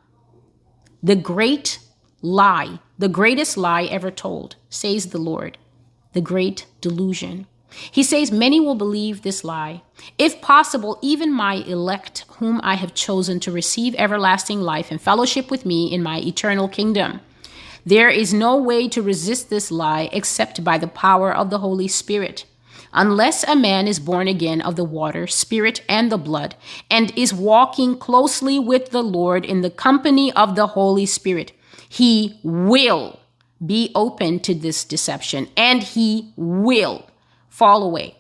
The 1.01 1.15
great 1.15 1.79
lie, 2.21 2.79
the 2.97 3.09
greatest 3.09 3.57
lie 3.57 3.83
ever 3.83 4.11
told, 4.11 4.55
says 4.69 5.07
the 5.07 5.17
Lord, 5.17 5.57
the 6.13 6.21
great 6.21 6.65
delusion. 6.81 7.47
He 7.91 8.03
says, 8.03 8.31
Many 8.31 8.59
will 8.59 8.75
believe 8.75 9.21
this 9.21 9.43
lie. 9.43 9.81
If 10.17 10.41
possible, 10.41 10.99
even 11.01 11.31
my 11.31 11.55
elect, 11.55 12.25
whom 12.37 12.59
I 12.63 12.75
have 12.75 12.93
chosen 12.93 13.39
to 13.41 13.51
receive 13.51 13.95
everlasting 13.95 14.61
life 14.61 14.91
and 14.91 15.01
fellowship 15.01 15.49
with 15.49 15.65
me 15.65 15.91
in 15.91 16.03
my 16.03 16.19
eternal 16.19 16.67
kingdom. 16.67 17.21
There 17.85 18.09
is 18.09 18.33
no 18.33 18.57
way 18.57 18.87
to 18.89 19.01
resist 19.01 19.49
this 19.49 19.71
lie 19.71 20.09
except 20.11 20.63
by 20.63 20.77
the 20.77 20.87
power 20.87 21.33
of 21.33 21.49
the 21.49 21.59
Holy 21.59 21.87
Spirit. 21.87 22.45
Unless 22.93 23.45
a 23.45 23.55
man 23.55 23.87
is 23.87 23.99
born 23.99 24.27
again 24.27 24.59
of 24.61 24.75
the 24.75 24.83
water, 24.83 25.25
spirit, 25.25 25.81
and 25.87 26.11
the 26.11 26.17
blood, 26.17 26.55
and 26.89 27.17
is 27.17 27.33
walking 27.33 27.97
closely 27.97 28.59
with 28.59 28.89
the 28.89 29.01
Lord 29.01 29.45
in 29.45 29.61
the 29.61 29.69
company 29.69 30.31
of 30.33 30.55
the 30.55 30.67
Holy 30.67 31.05
Spirit, 31.05 31.53
he 31.91 32.39
will 32.41 33.19
be 33.63 33.91
open 33.95 34.39
to 34.39 34.55
this 34.55 34.85
deception 34.85 35.49
and 35.57 35.83
he 35.83 36.31
will 36.37 37.05
fall 37.49 37.83
away. 37.83 38.15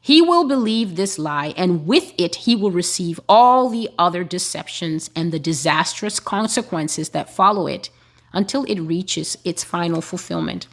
He 0.00 0.22
will 0.22 0.46
believe 0.46 0.94
this 0.94 1.18
lie, 1.18 1.52
and 1.56 1.84
with 1.84 2.14
it, 2.16 2.36
he 2.36 2.54
will 2.54 2.70
receive 2.70 3.18
all 3.28 3.68
the 3.68 3.90
other 3.98 4.22
deceptions 4.22 5.10
and 5.16 5.32
the 5.32 5.40
disastrous 5.40 6.20
consequences 6.20 7.08
that 7.08 7.28
follow 7.28 7.66
it 7.66 7.90
until 8.32 8.62
it 8.64 8.78
reaches 8.78 9.36
its 9.44 9.64
final 9.64 10.00
fulfillment. 10.00 10.68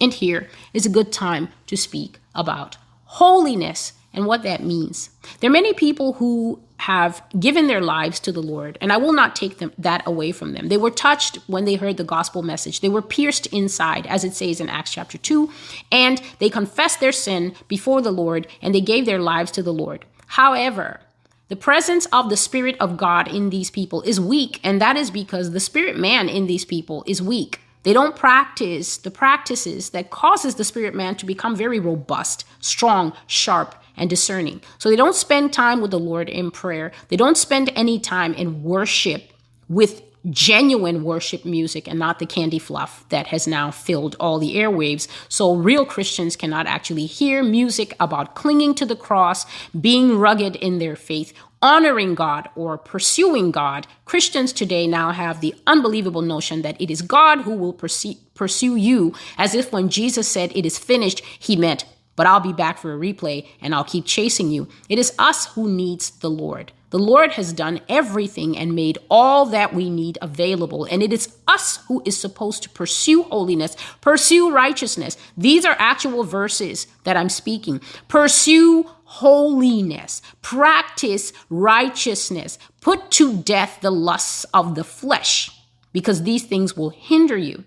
And 0.00 0.14
here 0.14 0.48
is 0.72 0.86
a 0.86 0.96
good 0.98 1.12
time 1.12 1.50
to 1.66 1.76
speak 1.76 2.18
about 2.34 2.78
holiness 3.04 3.92
and 4.14 4.24
what 4.24 4.44
that 4.44 4.64
means. 4.64 5.10
There 5.40 5.50
are 5.50 5.52
many 5.52 5.74
people 5.74 6.14
who 6.14 6.58
have 6.80 7.22
given 7.38 7.66
their 7.66 7.80
lives 7.80 8.18
to 8.20 8.32
the 8.32 8.42
Lord, 8.42 8.78
and 8.80 8.92
I 8.92 8.96
will 8.96 9.12
not 9.12 9.36
take 9.36 9.58
them 9.58 9.72
that 9.78 10.02
away 10.06 10.32
from 10.32 10.52
them. 10.52 10.68
They 10.68 10.76
were 10.76 10.90
touched 10.90 11.36
when 11.46 11.66
they 11.66 11.74
heard 11.74 11.98
the 11.98 12.04
gospel 12.04 12.42
message. 12.42 12.80
They 12.80 12.88
were 12.88 13.02
pierced 13.02 13.46
inside, 13.48 14.06
as 14.06 14.24
it 14.24 14.34
says 14.34 14.60
in 14.60 14.70
Acts 14.70 14.92
chapter 14.92 15.18
2, 15.18 15.50
and 15.92 16.22
they 16.38 16.48
confessed 16.48 17.00
their 17.00 17.12
sin 17.12 17.54
before 17.68 18.00
the 18.00 18.10
Lord 18.10 18.46
and 18.62 18.74
they 18.74 18.80
gave 18.80 19.04
their 19.04 19.18
lives 19.18 19.50
to 19.52 19.62
the 19.62 19.72
Lord. 19.72 20.04
However, 20.26 21.00
the 21.48 21.56
presence 21.56 22.06
of 22.06 22.30
the 22.30 22.36
Spirit 22.36 22.76
of 22.80 22.96
God 22.96 23.28
in 23.28 23.50
these 23.50 23.70
people 23.70 24.02
is 24.02 24.20
weak, 24.20 24.60
and 24.62 24.80
that 24.80 24.96
is 24.96 25.10
because 25.10 25.50
the 25.50 25.60
spirit 25.60 25.98
man 25.98 26.28
in 26.28 26.46
these 26.46 26.64
people 26.64 27.02
is 27.06 27.20
weak. 27.20 27.60
They 27.82 27.92
don't 27.92 28.14
practice 28.14 28.96
the 28.96 29.10
practices 29.10 29.90
that 29.90 30.10
causes 30.10 30.54
the 30.54 30.64
spirit 30.64 30.94
man 30.94 31.16
to 31.16 31.26
become 31.26 31.56
very 31.56 31.80
robust, 31.80 32.44
strong, 32.60 33.12
sharp, 33.26 33.74
and 34.00 34.10
discerning. 34.10 34.60
So 34.78 34.88
they 34.88 34.96
don't 34.96 35.14
spend 35.14 35.52
time 35.52 35.80
with 35.80 35.92
the 35.92 35.98
Lord 36.00 36.28
in 36.28 36.50
prayer. 36.50 36.90
They 37.08 37.16
don't 37.16 37.38
spend 37.38 37.70
any 37.76 38.00
time 38.00 38.34
in 38.34 38.64
worship 38.64 39.32
with 39.68 40.02
genuine 40.28 41.02
worship 41.02 41.44
music 41.44 41.88
and 41.88 41.98
not 41.98 42.18
the 42.18 42.26
candy 42.26 42.58
fluff 42.58 43.08
that 43.08 43.28
has 43.28 43.46
now 43.46 43.70
filled 43.70 44.16
all 44.20 44.38
the 44.38 44.56
airwaves. 44.56 45.08
So 45.28 45.54
real 45.54 45.86
Christians 45.86 46.36
cannot 46.36 46.66
actually 46.66 47.06
hear 47.06 47.42
music 47.42 47.94
about 48.00 48.34
clinging 48.34 48.74
to 48.76 48.86
the 48.86 48.96
cross, 48.96 49.46
being 49.72 50.18
rugged 50.18 50.56
in 50.56 50.78
their 50.78 50.96
faith, 50.96 51.32
honoring 51.62 52.14
God 52.14 52.48
or 52.54 52.76
pursuing 52.76 53.50
God. 53.50 53.86
Christians 54.04 54.52
today 54.52 54.86
now 54.86 55.12
have 55.12 55.40
the 55.40 55.54
unbelievable 55.66 56.22
notion 56.22 56.62
that 56.62 56.80
it 56.80 56.90
is 56.90 57.02
God 57.02 57.42
who 57.42 57.54
will 57.54 57.72
pursue, 57.72 58.14
pursue 58.34 58.76
you, 58.76 59.14
as 59.38 59.54
if 59.54 59.72
when 59.72 59.88
Jesus 59.88 60.28
said 60.28 60.52
it 60.54 60.66
is 60.66 60.78
finished, 60.78 61.20
he 61.38 61.56
meant, 61.56 61.84
but 62.20 62.26
I'll 62.26 62.38
be 62.38 62.52
back 62.52 62.76
for 62.76 62.92
a 62.92 62.98
replay 62.98 63.46
and 63.62 63.74
I'll 63.74 63.82
keep 63.82 64.04
chasing 64.04 64.50
you. 64.50 64.68
It 64.90 64.98
is 64.98 65.14
us 65.18 65.46
who 65.54 65.70
needs 65.70 66.10
the 66.10 66.28
Lord. 66.28 66.70
The 66.90 66.98
Lord 66.98 67.32
has 67.32 67.54
done 67.54 67.80
everything 67.88 68.58
and 68.58 68.74
made 68.74 68.98
all 69.08 69.46
that 69.46 69.72
we 69.72 69.88
need 69.88 70.18
available. 70.20 70.84
And 70.84 71.02
it 71.02 71.14
is 71.14 71.34
us 71.48 71.78
who 71.88 72.02
is 72.04 72.20
supposed 72.20 72.62
to 72.64 72.68
pursue 72.68 73.22
holiness, 73.22 73.74
pursue 74.02 74.52
righteousness. 74.52 75.16
These 75.34 75.64
are 75.64 75.76
actual 75.78 76.22
verses 76.24 76.86
that 77.04 77.16
I'm 77.16 77.30
speaking. 77.30 77.80
Pursue 78.08 78.82
holiness, 79.04 80.20
practice 80.42 81.32
righteousness, 81.48 82.58
put 82.82 83.10
to 83.12 83.34
death 83.38 83.78
the 83.80 83.90
lusts 83.90 84.44
of 84.52 84.74
the 84.74 84.84
flesh, 84.84 85.50
because 85.94 86.24
these 86.24 86.42
things 86.42 86.76
will 86.76 86.90
hinder 86.90 87.38
you. 87.38 87.64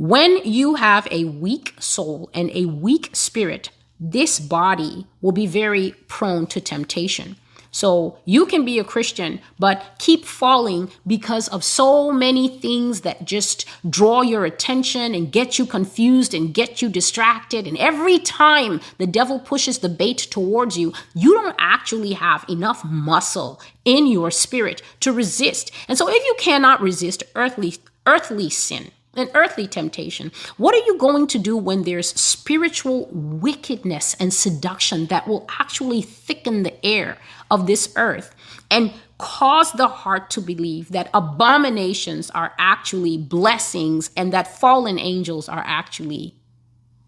When 0.00 0.38
you 0.44 0.76
have 0.76 1.06
a 1.10 1.24
weak 1.24 1.74
soul 1.78 2.30
and 2.32 2.50
a 2.54 2.64
weak 2.64 3.10
spirit, 3.12 3.68
this 4.00 4.40
body 4.40 5.06
will 5.20 5.32
be 5.32 5.46
very 5.46 5.90
prone 6.08 6.46
to 6.46 6.58
temptation. 6.58 7.36
So 7.70 8.16
you 8.24 8.46
can 8.46 8.64
be 8.64 8.78
a 8.78 8.82
Christian, 8.82 9.42
but 9.58 9.96
keep 9.98 10.24
falling 10.24 10.90
because 11.06 11.48
of 11.48 11.62
so 11.62 12.10
many 12.10 12.48
things 12.48 13.02
that 13.02 13.26
just 13.26 13.66
draw 13.90 14.22
your 14.22 14.46
attention 14.46 15.14
and 15.14 15.30
get 15.30 15.58
you 15.58 15.66
confused 15.66 16.32
and 16.32 16.54
get 16.54 16.80
you 16.80 16.88
distracted. 16.88 17.66
And 17.66 17.76
every 17.76 18.18
time 18.18 18.80
the 18.96 19.06
devil 19.06 19.38
pushes 19.38 19.80
the 19.80 19.90
bait 19.90 20.16
towards 20.16 20.78
you, 20.78 20.94
you 21.14 21.34
don't 21.34 21.56
actually 21.58 22.14
have 22.14 22.46
enough 22.48 22.82
muscle 22.86 23.60
in 23.84 24.06
your 24.06 24.30
spirit 24.30 24.80
to 25.00 25.12
resist. 25.12 25.70
And 25.88 25.98
so 25.98 26.08
if 26.08 26.24
you 26.24 26.34
cannot 26.38 26.80
resist 26.80 27.22
earthly, 27.34 27.74
earthly 28.06 28.48
sin, 28.48 28.92
an 29.14 29.28
earthly 29.34 29.66
temptation. 29.66 30.30
What 30.56 30.74
are 30.74 30.86
you 30.86 30.96
going 30.98 31.26
to 31.28 31.38
do 31.38 31.56
when 31.56 31.82
there's 31.82 32.10
spiritual 32.20 33.08
wickedness 33.10 34.14
and 34.20 34.32
seduction 34.32 35.06
that 35.06 35.26
will 35.26 35.46
actually 35.58 36.02
thicken 36.02 36.62
the 36.62 36.84
air 36.84 37.18
of 37.50 37.66
this 37.66 37.92
earth 37.96 38.34
and 38.70 38.92
cause 39.18 39.72
the 39.72 39.88
heart 39.88 40.30
to 40.30 40.40
believe 40.40 40.90
that 40.90 41.10
abominations 41.12 42.30
are 42.30 42.54
actually 42.58 43.18
blessings 43.18 44.10
and 44.16 44.32
that 44.32 44.58
fallen 44.58 44.98
angels 44.98 45.48
are 45.48 45.64
actually 45.66 46.36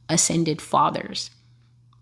ascended 0.09 0.61
fathers? 0.61 1.31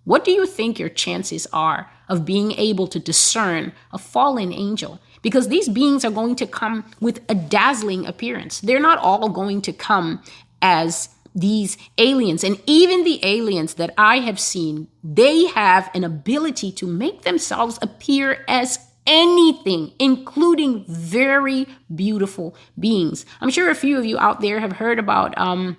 What 0.04 0.24
do 0.24 0.30
you 0.30 0.46
think 0.46 0.78
your 0.78 0.88
chances 0.88 1.46
are 1.52 1.90
of 2.08 2.24
being 2.24 2.52
able 2.52 2.88
to 2.88 2.98
discern 2.98 3.72
a 3.92 3.98
fallen 3.98 4.52
angel? 4.52 4.98
Because 5.22 5.48
these 5.48 5.68
beings 5.68 6.04
are 6.04 6.11
going 6.11 6.37
to 6.37 6.46
come 6.46 6.85
with 7.00 7.20
a 7.28 7.35
dazzling 7.35 8.06
appearance. 8.06 8.61
They're 8.61 8.80
not 8.80 8.98
all 8.98 9.28
going 9.28 9.62
to 9.62 9.72
come 9.72 10.22
as 10.62 11.11
these 11.35 11.76
aliens. 11.98 12.42
And 12.44 12.61
even 12.66 13.04
the 13.04 13.24
aliens 13.24 13.74
that 13.74 13.94
I 13.96 14.18
have 14.18 14.40
seen, 14.40 14.88
they 15.04 15.46
have 15.46 15.90
an 15.94 16.04
ability 16.04 16.72
to 16.72 16.87
make 16.87 17.22
themselves 17.22 17.78
appear 17.83 18.44
as 18.48 18.78
anything, 19.06 19.92
including 19.98 20.85
very 20.88 21.66
beautiful 21.94 22.54
beings. 22.78 23.24
I'm 23.40 23.50
sure 23.50 23.70
a 23.70 23.74
few 23.74 23.98
of 23.98 24.04
you 24.04 24.18
out 24.18 24.40
there 24.40 24.61
have 24.61 24.72
heard 24.72 24.98
about 24.98 25.37
um, 25.38 25.76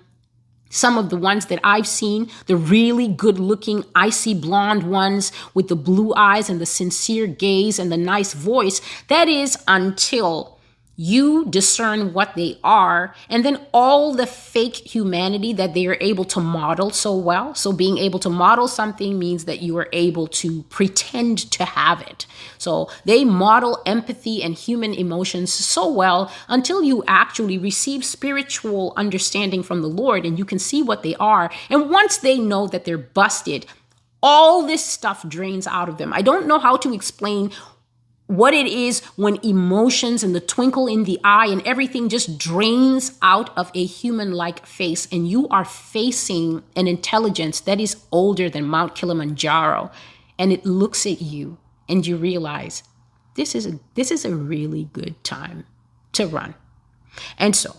some 0.72 0.98
of 0.98 1.10
the 1.10 1.16
ones 1.16 1.46
that 1.46 1.60
I've 1.62 1.86
seen, 1.86 2.28
the 2.46 2.56
really 2.56 3.06
good 3.06 3.38
looking, 3.38 3.84
icy 3.94 4.34
blonde 4.34 4.82
ones 4.82 5.30
with 5.54 5.68
the 5.68 5.76
blue 5.76 6.12
eyes 6.16 6.50
and 6.50 6.60
the 6.60 6.66
sincere 6.66 7.28
gaze 7.28 7.78
and 7.78 7.92
the 7.92 7.96
nice 7.96 8.32
voice, 8.32 8.80
that 9.08 9.28
is 9.28 9.56
until 9.68 10.58
you 10.96 11.46
discern 11.46 12.12
what 12.12 12.34
they 12.34 12.58
are, 12.62 13.14
and 13.28 13.44
then 13.44 13.60
all 13.72 14.14
the 14.14 14.26
fake 14.26 14.76
humanity 14.76 15.52
that 15.54 15.72
they 15.72 15.86
are 15.86 15.96
able 16.00 16.24
to 16.26 16.40
model 16.40 16.90
so 16.90 17.16
well. 17.16 17.54
So, 17.54 17.72
being 17.72 17.98
able 17.98 18.18
to 18.20 18.28
model 18.28 18.68
something 18.68 19.18
means 19.18 19.46
that 19.46 19.62
you 19.62 19.76
are 19.78 19.88
able 19.92 20.26
to 20.28 20.62
pretend 20.64 21.50
to 21.52 21.64
have 21.64 22.02
it. 22.02 22.26
So, 22.58 22.90
they 23.04 23.24
model 23.24 23.82
empathy 23.86 24.42
and 24.42 24.54
human 24.54 24.92
emotions 24.92 25.52
so 25.52 25.90
well 25.90 26.30
until 26.48 26.82
you 26.82 27.02
actually 27.06 27.56
receive 27.56 28.04
spiritual 28.04 28.92
understanding 28.96 29.62
from 29.62 29.80
the 29.80 29.88
Lord 29.88 30.26
and 30.26 30.38
you 30.38 30.44
can 30.44 30.58
see 30.58 30.82
what 30.82 31.02
they 31.02 31.14
are. 31.16 31.50
And 31.70 31.90
once 31.90 32.18
they 32.18 32.38
know 32.38 32.66
that 32.66 32.84
they're 32.84 32.98
busted, 32.98 33.66
all 34.22 34.64
this 34.64 34.84
stuff 34.84 35.28
drains 35.28 35.66
out 35.66 35.88
of 35.88 35.98
them. 35.98 36.12
I 36.12 36.22
don't 36.22 36.46
know 36.46 36.58
how 36.58 36.76
to 36.76 36.94
explain 36.94 37.50
what 38.26 38.54
it 38.54 38.66
is 38.66 39.00
when 39.16 39.44
emotions 39.44 40.22
and 40.22 40.34
the 40.34 40.40
twinkle 40.40 40.86
in 40.86 41.04
the 41.04 41.20
eye 41.24 41.46
and 41.48 41.60
everything 41.66 42.08
just 42.08 42.38
drains 42.38 43.18
out 43.20 43.56
of 43.58 43.70
a 43.74 43.84
human 43.84 44.32
like 44.32 44.64
face, 44.64 45.06
and 45.12 45.28
you 45.28 45.48
are 45.48 45.64
facing 45.64 46.62
an 46.76 46.86
intelligence 46.86 47.60
that 47.60 47.80
is 47.80 48.02
older 48.10 48.48
than 48.48 48.64
Mount 48.64 48.94
Kilimanjaro, 48.94 49.90
and 50.38 50.52
it 50.52 50.64
looks 50.64 51.04
at 51.04 51.20
you 51.20 51.58
and 51.88 52.06
you 52.06 52.16
realize 52.16 52.82
this 53.34 53.54
is 53.54 53.66
a, 53.66 53.78
this 53.94 54.10
is 54.10 54.24
a 54.24 54.34
really 54.34 54.88
good 54.92 55.22
time 55.24 55.64
to 56.12 56.26
run. 56.26 56.54
And 57.38 57.54
so, 57.54 57.76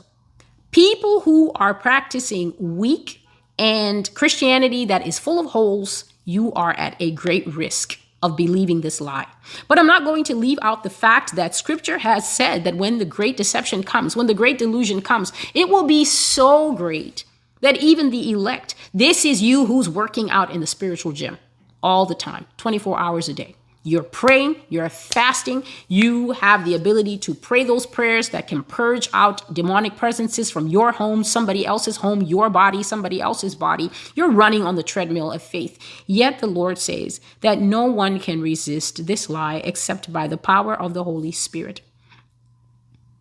people 0.71 1.21
who 1.21 1.51
are 1.55 1.73
practicing 1.73 2.53
weak 2.59 3.21
and 3.57 4.13
Christianity 4.13 4.85
that 4.85 5.07
is 5.07 5.19
full 5.19 5.39
of 5.39 5.47
holes, 5.47 6.05
you 6.25 6.51
are 6.53 6.73
at 6.73 6.95
a 6.99 7.11
great 7.11 7.47
risk 7.47 7.99
of 8.23 8.35
believing 8.35 8.81
this 8.81 8.99
lie. 8.99 9.27
But 9.67 9.77
I'm 9.77 9.85
not 9.85 10.05
going 10.05 10.23
to 10.25 10.35
leave 10.35 10.57
out 10.63 10.81
the 10.81 10.89
fact 10.89 11.35
that 11.35 11.53
scripture 11.53 11.99
has 11.99 12.27
said 12.27 12.63
that 12.63 12.77
when 12.77 12.97
the 12.97 13.05
great 13.05 13.37
deception 13.37 13.83
comes, 13.83 14.15
when 14.15 14.27
the 14.27 14.33
great 14.33 14.57
delusion 14.57 15.01
comes, 15.01 15.31
it 15.53 15.69
will 15.69 15.83
be 15.83 16.03
so 16.05 16.73
great 16.73 17.25
that 17.61 17.77
even 17.77 18.09
the 18.09 18.31
elect, 18.31 18.73
this 18.93 19.23
is 19.25 19.41
you 19.41 19.67
who's 19.67 19.87
working 19.87 20.31
out 20.31 20.49
in 20.51 20.61
the 20.61 20.67
spiritual 20.67 21.11
gym 21.11 21.37
all 21.83 22.05
the 22.05 22.15
time, 22.15 22.45
24 22.57 22.97
hours 22.99 23.29
a 23.29 23.33
day. 23.33 23.55
You're 23.85 24.03
praying, 24.03 24.55
you're 24.69 24.87
fasting, 24.87 25.63
you 25.89 26.31
have 26.31 26.63
the 26.63 26.73
ability 26.73 27.17
to 27.17 27.35
pray 27.35 27.65
those 27.65 27.85
prayers 27.85 28.29
that 28.29 28.47
can 28.47 28.63
purge 28.63 29.09
out 29.13 29.53
demonic 29.53 29.97
presences 29.97 30.49
from 30.49 30.69
your 30.69 30.93
home, 30.93 31.25
somebody 31.25 31.65
else's 31.65 31.97
home, 31.97 32.21
your 32.21 32.49
body, 32.49 32.81
somebody 32.81 33.19
else's 33.19 33.55
body. 33.55 33.91
You're 34.15 34.31
running 34.31 34.63
on 34.63 34.75
the 34.75 34.83
treadmill 34.83 35.33
of 35.33 35.43
faith. 35.43 35.77
Yet 36.07 36.39
the 36.39 36.47
Lord 36.47 36.77
says 36.77 37.19
that 37.41 37.59
no 37.59 37.83
one 37.83 38.21
can 38.21 38.41
resist 38.41 39.05
this 39.05 39.29
lie 39.29 39.57
except 39.65 40.13
by 40.13 40.27
the 40.27 40.37
power 40.37 40.73
of 40.73 40.93
the 40.93 41.03
Holy 41.03 41.33
Spirit. 41.33 41.81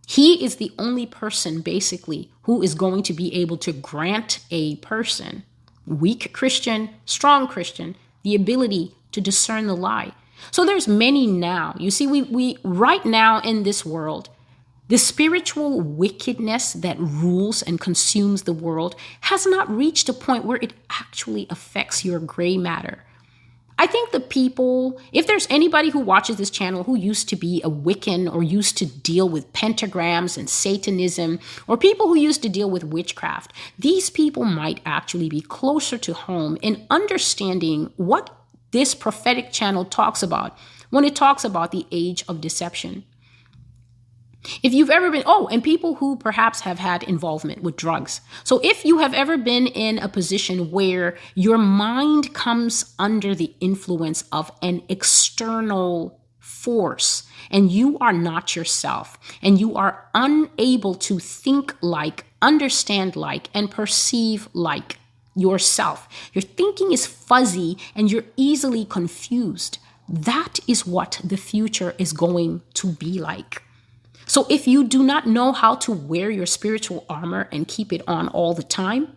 He 0.07 0.45
is 0.45 0.57
the 0.57 0.73
only 0.79 1.07
person, 1.07 1.61
basically, 1.61 2.31
who 2.43 2.63
is 2.63 2.77
going 2.77 3.03
to 3.05 3.13
be 3.13 3.35
able 3.35 3.57
to 3.57 3.73
grant 3.73 4.39
a 4.53 4.77
person, 4.77 5.43
weak 5.87 6.33
Christian, 6.33 6.91
strong 7.05 7.49
Christian, 7.49 7.97
the 8.23 8.37
ability 8.37 8.95
to 9.11 9.21
discern 9.21 9.67
the 9.67 9.77
lie 9.77 10.13
so 10.51 10.65
there's 10.65 10.89
many 10.89 11.27
now. 11.27 11.75
You 11.79 11.91
see, 11.91 12.07
we, 12.07 12.23
we 12.23 12.59
right 12.63 13.05
now 13.05 13.41
in 13.41 13.63
this 13.63 13.85
world, 13.85 14.29
the 14.89 14.99
spiritual 14.99 15.81
wickedness 15.81 16.75
that 16.75 16.99
rules 16.99 17.63
and 17.63 17.81
consumes 17.81 18.43
the 18.43 18.53
world 18.53 18.95
has 19.23 19.47
not 19.47 19.71
reached 19.71 20.09
a 20.09 20.13
point 20.13 20.45
where 20.45 20.59
it 20.61 20.75
actually 20.91 21.47
affects 21.49 22.05
your 22.05 22.19
gray 22.19 22.59
matter. 22.59 23.05
I 23.79 23.87
think 23.87 24.11
the 24.11 24.21
people, 24.21 25.01
if 25.13 25.27
there's 25.27 25.47
anybody 25.51 25.91
who 25.91 25.99
watches 25.99 26.37
this 26.37 26.51
channel 26.51 26.85
who 26.85 26.95
used 26.95 27.29
to 27.31 27.37
be 27.37 27.61
a 27.65 27.71
Wiccan 27.71 28.33
or 28.33 28.43
used 28.43 28.77
to 28.79 28.87
deal 28.87 29.29
with 29.29 29.53
pentagrams 29.53 30.37
and 30.37 30.49
Satanism, 30.49 31.41
or 31.67 31.77
people 31.77 32.07
who 32.07 32.17
used 32.17 32.43
to 32.43 32.49
deal 32.49 32.71
with 32.71 32.85
witchcraft, 32.85 33.53
these 33.79 34.11
people 34.11 34.45
might 34.45 34.81
actually 34.85 35.29
be 35.29 35.41
closer 35.41 35.99
to 35.99 36.13
home 36.13 36.59
in 36.63 36.87
understanding 36.91 37.93
what 37.97 38.42
this 38.73 38.95
prophetic 38.95 39.53
channel 39.53 39.85
talks 39.85 40.23
about 40.23 40.57
when 40.91 41.05
it 41.05 41.17
talks 41.17 41.45
about 41.45 41.71
the 41.71 41.87
age 41.91 42.25
of 42.29 42.41
deception. 42.41 43.05
If 44.63 44.73
you've 44.75 44.91
ever 44.91 45.11
been, 45.11 45.23
oh, 45.25 45.49
and 45.53 45.63
people 45.63 45.95
who 45.95 46.17
perhaps 46.17 46.63
have 46.63 46.79
had 46.79 47.05
involvement 47.05 47.63
with 47.63 47.77
drugs. 47.77 48.21
So 48.43 48.61
if 48.65 48.85
you 48.85 48.99
have 48.99 49.15
ever 49.15 49.39
been 49.39 49.69
in 49.69 49.99
a 49.99 50.09
position 50.09 50.71
where 50.71 51.17
your 51.35 51.59
mind 51.59 52.35
comes 52.35 52.95
under 52.99 53.35
the 53.35 53.55
influence 53.61 54.25
of 54.33 54.51
an 54.61 54.83
external 54.89 56.21
force 56.41 57.23
and 57.53 57.71
you 57.71 57.99
are 57.99 58.13
not 58.13 58.57
yourself 58.57 59.17
and 59.43 59.61
you 59.61 59.77
are 59.77 60.09
unable 60.13 60.95
to 60.97 61.21
think 61.21 61.77
like, 61.81 62.25
understand 62.41 63.15
like, 63.15 63.49
and 63.55 63.71
perceive 63.71 64.49
like, 64.53 64.99
yourself. 65.35 66.09
Your 66.33 66.43
thinking 66.43 66.93
is 66.93 67.07
fuzzy 67.07 67.79
and 67.95 68.11
you're 68.11 68.25
easily 68.37 68.85
confused. 68.85 69.79
That 70.09 70.59
is 70.67 70.87
what 70.87 71.21
the 71.25 71.37
future 71.37 71.95
is 71.99 72.13
going 72.13 72.63
to 72.75 72.89
be 72.93 73.19
like. 73.19 73.63
So 74.27 74.47
if 74.49 74.67
you 74.67 74.85
do 74.85 75.03
not 75.03 75.27
know 75.27 75.53
how 75.53 75.75
to 75.77 75.93
wear 75.93 76.31
your 76.31 76.47
spiritual 76.47 77.05
armor 77.09 77.49
and 77.53 77.69
keep 77.69 77.93
it 77.93 78.03
on 78.07 78.29
all 78.29 78.55
the 78.55 78.63
time, 78.63 79.17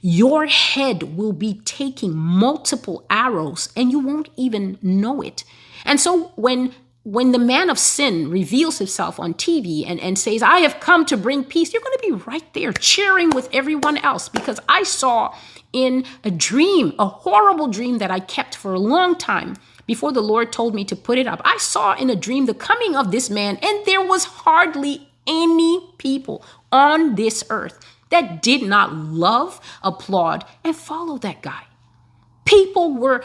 your 0.00 0.46
head 0.46 1.16
will 1.16 1.32
be 1.32 1.60
taking 1.64 2.16
multiple 2.16 3.04
arrows 3.10 3.70
and 3.76 3.90
you 3.90 3.98
won't 3.98 4.30
even 4.36 4.78
know 4.80 5.20
it. 5.20 5.44
And 5.84 6.00
so 6.00 6.32
when 6.36 6.74
when 7.04 7.32
the 7.32 7.38
man 7.38 7.68
of 7.68 7.78
sin 7.78 8.30
reveals 8.30 8.78
himself 8.78 9.20
on 9.20 9.34
TV 9.34 9.84
and, 9.86 10.00
and 10.00 10.18
says, 10.18 10.42
I 10.42 10.60
have 10.60 10.80
come 10.80 11.04
to 11.06 11.18
bring 11.18 11.44
peace, 11.44 11.72
you're 11.72 11.82
going 11.82 11.98
to 11.98 12.02
be 12.02 12.24
right 12.26 12.52
there 12.54 12.72
cheering 12.72 13.30
with 13.30 13.48
everyone 13.52 13.98
else 13.98 14.30
because 14.30 14.58
I 14.70 14.84
saw 14.84 15.34
in 15.74 16.06
a 16.24 16.30
dream, 16.30 16.94
a 16.98 17.06
horrible 17.06 17.68
dream 17.68 17.98
that 17.98 18.10
I 18.10 18.20
kept 18.20 18.54
for 18.54 18.72
a 18.72 18.78
long 18.78 19.16
time 19.16 19.56
before 19.86 20.12
the 20.12 20.22
Lord 20.22 20.50
told 20.50 20.74
me 20.74 20.82
to 20.86 20.96
put 20.96 21.18
it 21.18 21.26
up. 21.26 21.42
I 21.44 21.58
saw 21.58 21.94
in 21.94 22.08
a 22.08 22.16
dream 22.16 22.46
the 22.46 22.54
coming 22.54 22.96
of 22.96 23.10
this 23.10 23.28
man, 23.28 23.58
and 23.62 23.84
there 23.84 24.02
was 24.02 24.24
hardly 24.24 25.10
any 25.26 25.80
people 25.98 26.42
on 26.72 27.16
this 27.16 27.44
earth 27.50 27.78
that 28.08 28.40
did 28.40 28.62
not 28.62 28.94
love, 28.94 29.60
applaud, 29.82 30.46
and 30.62 30.74
follow 30.74 31.18
that 31.18 31.42
guy. 31.42 31.64
People 32.46 32.94
were 32.94 33.24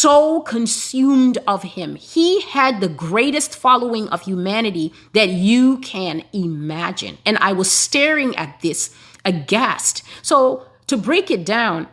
so 0.00 0.40
consumed 0.42 1.38
of 1.46 1.62
him. 1.62 1.96
He 1.96 2.40
had 2.42 2.80
the 2.80 2.88
greatest 2.88 3.56
following 3.56 4.08
of 4.08 4.22
humanity 4.22 4.92
that 5.12 5.28
you 5.28 5.78
can 5.78 6.24
imagine. 6.32 7.18
And 7.26 7.38
I 7.38 7.52
was 7.52 7.70
staring 7.70 8.36
at 8.36 8.60
this 8.60 8.94
aghast. 9.24 10.02
So, 10.22 10.66
to 10.86 10.96
break 10.96 11.30
it 11.30 11.44
down, 11.44 11.86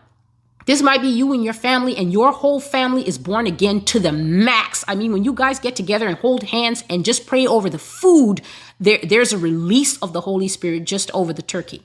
this 0.65 0.81
might 0.81 1.01
be 1.01 1.09
you 1.09 1.31
and 1.33 1.43
your 1.43 1.53
family, 1.53 1.95
and 1.95 2.11
your 2.11 2.31
whole 2.31 2.59
family 2.59 3.07
is 3.07 3.17
born 3.17 3.45
again 3.45 3.81
to 3.85 3.99
the 3.99 4.11
max. 4.11 4.83
I 4.87 4.95
mean, 4.95 5.11
when 5.11 5.23
you 5.23 5.33
guys 5.33 5.59
get 5.59 5.75
together 5.75 6.07
and 6.07 6.17
hold 6.17 6.43
hands 6.43 6.83
and 6.89 7.05
just 7.05 7.27
pray 7.27 7.45
over 7.45 7.69
the 7.69 7.77
food, 7.77 8.41
there, 8.79 8.99
there's 9.03 9.31
a 9.31 9.37
release 9.37 9.97
of 9.97 10.13
the 10.13 10.21
Holy 10.21 10.47
Spirit 10.47 10.85
just 10.85 11.11
over 11.13 11.33
the 11.33 11.43
turkey. 11.43 11.83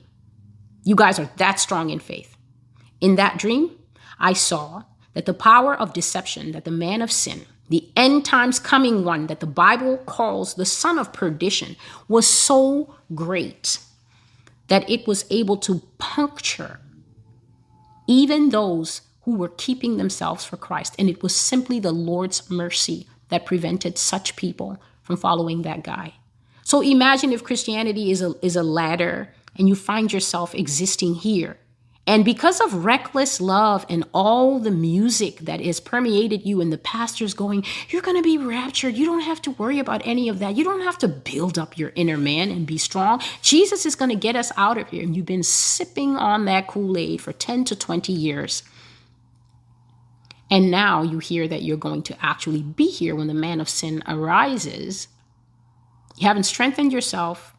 You 0.83 0.95
guys 0.95 1.19
are 1.19 1.29
that 1.37 1.59
strong 1.59 1.91
in 1.91 1.99
faith. 1.99 2.35
In 2.99 3.15
that 3.17 3.37
dream, 3.37 3.71
I 4.19 4.33
saw 4.33 4.83
that 5.13 5.25
the 5.25 5.33
power 5.33 5.75
of 5.75 5.93
deception 5.93 6.51
that 6.51 6.65
the 6.65 6.71
man 6.71 7.01
of 7.01 7.11
sin, 7.11 7.45
the 7.69 7.89
end 7.95 8.25
times 8.25 8.59
coming 8.59 9.03
one 9.03 9.27
that 9.27 9.39
the 9.39 9.45
Bible 9.45 9.97
calls 9.97 10.55
the 10.55 10.65
son 10.65 10.99
of 10.99 11.13
perdition, 11.13 11.75
was 12.07 12.27
so 12.27 12.95
great 13.13 13.79
that 14.67 14.89
it 14.89 15.07
was 15.07 15.25
able 15.29 15.57
to 15.57 15.81
puncture 15.97 16.79
even 18.07 18.49
those 18.49 19.01
who 19.21 19.35
were 19.35 19.49
keeping 19.49 19.97
themselves 19.97 20.43
for 20.43 20.57
Christ. 20.57 20.95
And 20.97 21.09
it 21.09 21.21
was 21.21 21.35
simply 21.35 21.79
the 21.79 21.91
Lord's 21.91 22.49
mercy 22.49 23.07
that 23.29 23.45
prevented 23.45 23.97
such 23.97 24.35
people 24.35 24.81
from 25.01 25.17
following 25.17 25.61
that 25.61 25.83
guy. 25.83 26.15
So 26.63 26.81
imagine 26.81 27.31
if 27.31 27.43
Christianity 27.43 28.11
is 28.11 28.21
a, 28.21 28.33
is 28.41 28.55
a 28.55 28.63
ladder 28.63 29.33
and 29.57 29.67
you 29.67 29.75
find 29.75 30.11
yourself 30.11 30.55
existing 30.55 31.15
here 31.15 31.57
and 32.07 32.25
because 32.25 32.59
of 32.59 32.83
reckless 32.83 33.39
love 33.39 33.85
and 33.87 34.03
all 34.11 34.59
the 34.59 34.71
music 34.71 35.37
that 35.39 35.61
has 35.61 35.79
permeated 35.79 36.45
you, 36.45 36.59
and 36.59 36.73
the 36.73 36.77
pastor's 36.79 37.35
going, 37.35 37.63
You're 37.89 38.01
going 38.01 38.17
to 38.17 38.23
be 38.23 38.39
raptured. 38.39 38.95
You 38.95 39.05
don't 39.05 39.21
have 39.21 39.41
to 39.43 39.51
worry 39.51 39.77
about 39.77 40.01
any 40.05 40.27
of 40.27 40.39
that. 40.39 40.55
You 40.55 40.63
don't 40.63 40.81
have 40.81 40.97
to 40.99 41.07
build 41.07 41.59
up 41.59 41.77
your 41.77 41.91
inner 41.95 42.17
man 42.17 42.49
and 42.49 42.65
be 42.65 42.79
strong. 42.79 43.21
Jesus 43.43 43.85
is 43.85 43.95
going 43.95 44.09
to 44.09 44.15
get 44.15 44.35
us 44.35 44.51
out 44.57 44.79
of 44.79 44.89
here. 44.89 45.03
And 45.03 45.15
you've 45.15 45.27
been 45.27 45.43
sipping 45.43 46.15
on 46.15 46.45
that 46.45 46.67
Kool 46.67 46.97
Aid 46.97 47.21
for 47.21 47.33
10 47.33 47.65
to 47.65 47.75
20 47.75 48.11
years. 48.11 48.63
And 50.49 50.71
now 50.71 51.03
you 51.03 51.19
hear 51.19 51.47
that 51.47 51.61
you're 51.61 51.77
going 51.77 52.01
to 52.03 52.25
actually 52.25 52.63
be 52.63 52.89
here 52.89 53.15
when 53.15 53.27
the 53.27 53.33
man 53.33 53.61
of 53.61 53.69
sin 53.69 54.03
arises. 54.07 55.07
You 56.17 56.27
haven't 56.27 56.43
strengthened 56.43 56.91
yourself 56.91 57.55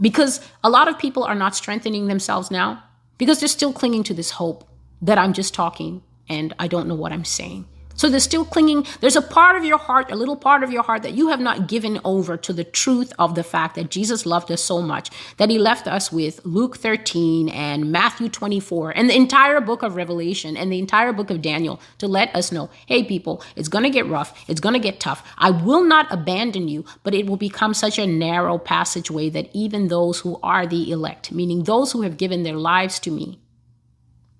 because 0.00 0.40
a 0.62 0.70
lot 0.70 0.88
of 0.88 0.98
people 0.98 1.24
are 1.24 1.34
not 1.34 1.56
strengthening 1.56 2.06
themselves 2.06 2.50
now 2.50 2.84
because 3.18 3.40
they're 3.40 3.48
still 3.48 3.72
clinging 3.72 4.02
to 4.04 4.14
this 4.14 4.32
hope 4.32 4.68
that 5.02 5.18
I'm 5.18 5.32
just 5.32 5.54
talking 5.54 6.02
and 6.28 6.54
I 6.58 6.68
don't 6.68 6.88
know 6.88 6.94
what 6.94 7.12
I'm 7.12 7.24
saying. 7.24 7.66
So 7.96 8.08
they're 8.08 8.20
still 8.20 8.44
clinging. 8.44 8.86
There's 9.00 9.16
a 9.16 9.22
part 9.22 9.56
of 9.56 9.64
your 9.64 9.78
heart, 9.78 10.12
a 10.12 10.16
little 10.16 10.36
part 10.36 10.62
of 10.62 10.70
your 10.70 10.82
heart 10.82 11.02
that 11.02 11.14
you 11.14 11.28
have 11.28 11.40
not 11.40 11.66
given 11.66 11.98
over 12.04 12.36
to 12.36 12.52
the 12.52 12.64
truth 12.64 13.12
of 13.18 13.34
the 13.34 13.42
fact 13.42 13.74
that 13.74 13.90
Jesus 13.90 14.26
loved 14.26 14.52
us 14.52 14.62
so 14.62 14.82
much 14.82 15.10
that 15.38 15.50
he 15.50 15.58
left 15.58 15.86
us 15.86 16.12
with 16.12 16.44
Luke 16.44 16.76
13 16.76 17.48
and 17.48 17.90
Matthew 17.90 18.28
24 18.28 18.90
and 18.90 19.08
the 19.08 19.16
entire 19.16 19.60
book 19.60 19.82
of 19.82 19.96
Revelation 19.96 20.56
and 20.56 20.70
the 20.70 20.78
entire 20.78 21.12
book 21.12 21.30
of 21.30 21.42
Daniel 21.42 21.80
to 21.98 22.06
let 22.06 22.34
us 22.34 22.52
know 22.52 22.70
hey, 22.86 23.02
people, 23.02 23.42
it's 23.56 23.68
going 23.68 23.84
to 23.84 23.90
get 23.90 24.06
rough. 24.06 24.44
It's 24.48 24.60
going 24.60 24.74
to 24.74 24.78
get 24.78 25.00
tough. 25.00 25.26
I 25.38 25.50
will 25.50 25.82
not 25.82 26.12
abandon 26.12 26.68
you, 26.68 26.84
but 27.02 27.14
it 27.14 27.26
will 27.26 27.36
become 27.36 27.74
such 27.74 27.98
a 27.98 28.06
narrow 28.06 28.58
passageway 28.58 29.30
that 29.30 29.48
even 29.52 29.88
those 29.88 30.20
who 30.20 30.38
are 30.42 30.66
the 30.66 30.90
elect, 30.90 31.32
meaning 31.32 31.64
those 31.64 31.92
who 31.92 32.02
have 32.02 32.16
given 32.16 32.42
their 32.42 32.56
lives 32.56 32.98
to 33.00 33.10
me, 33.10 33.40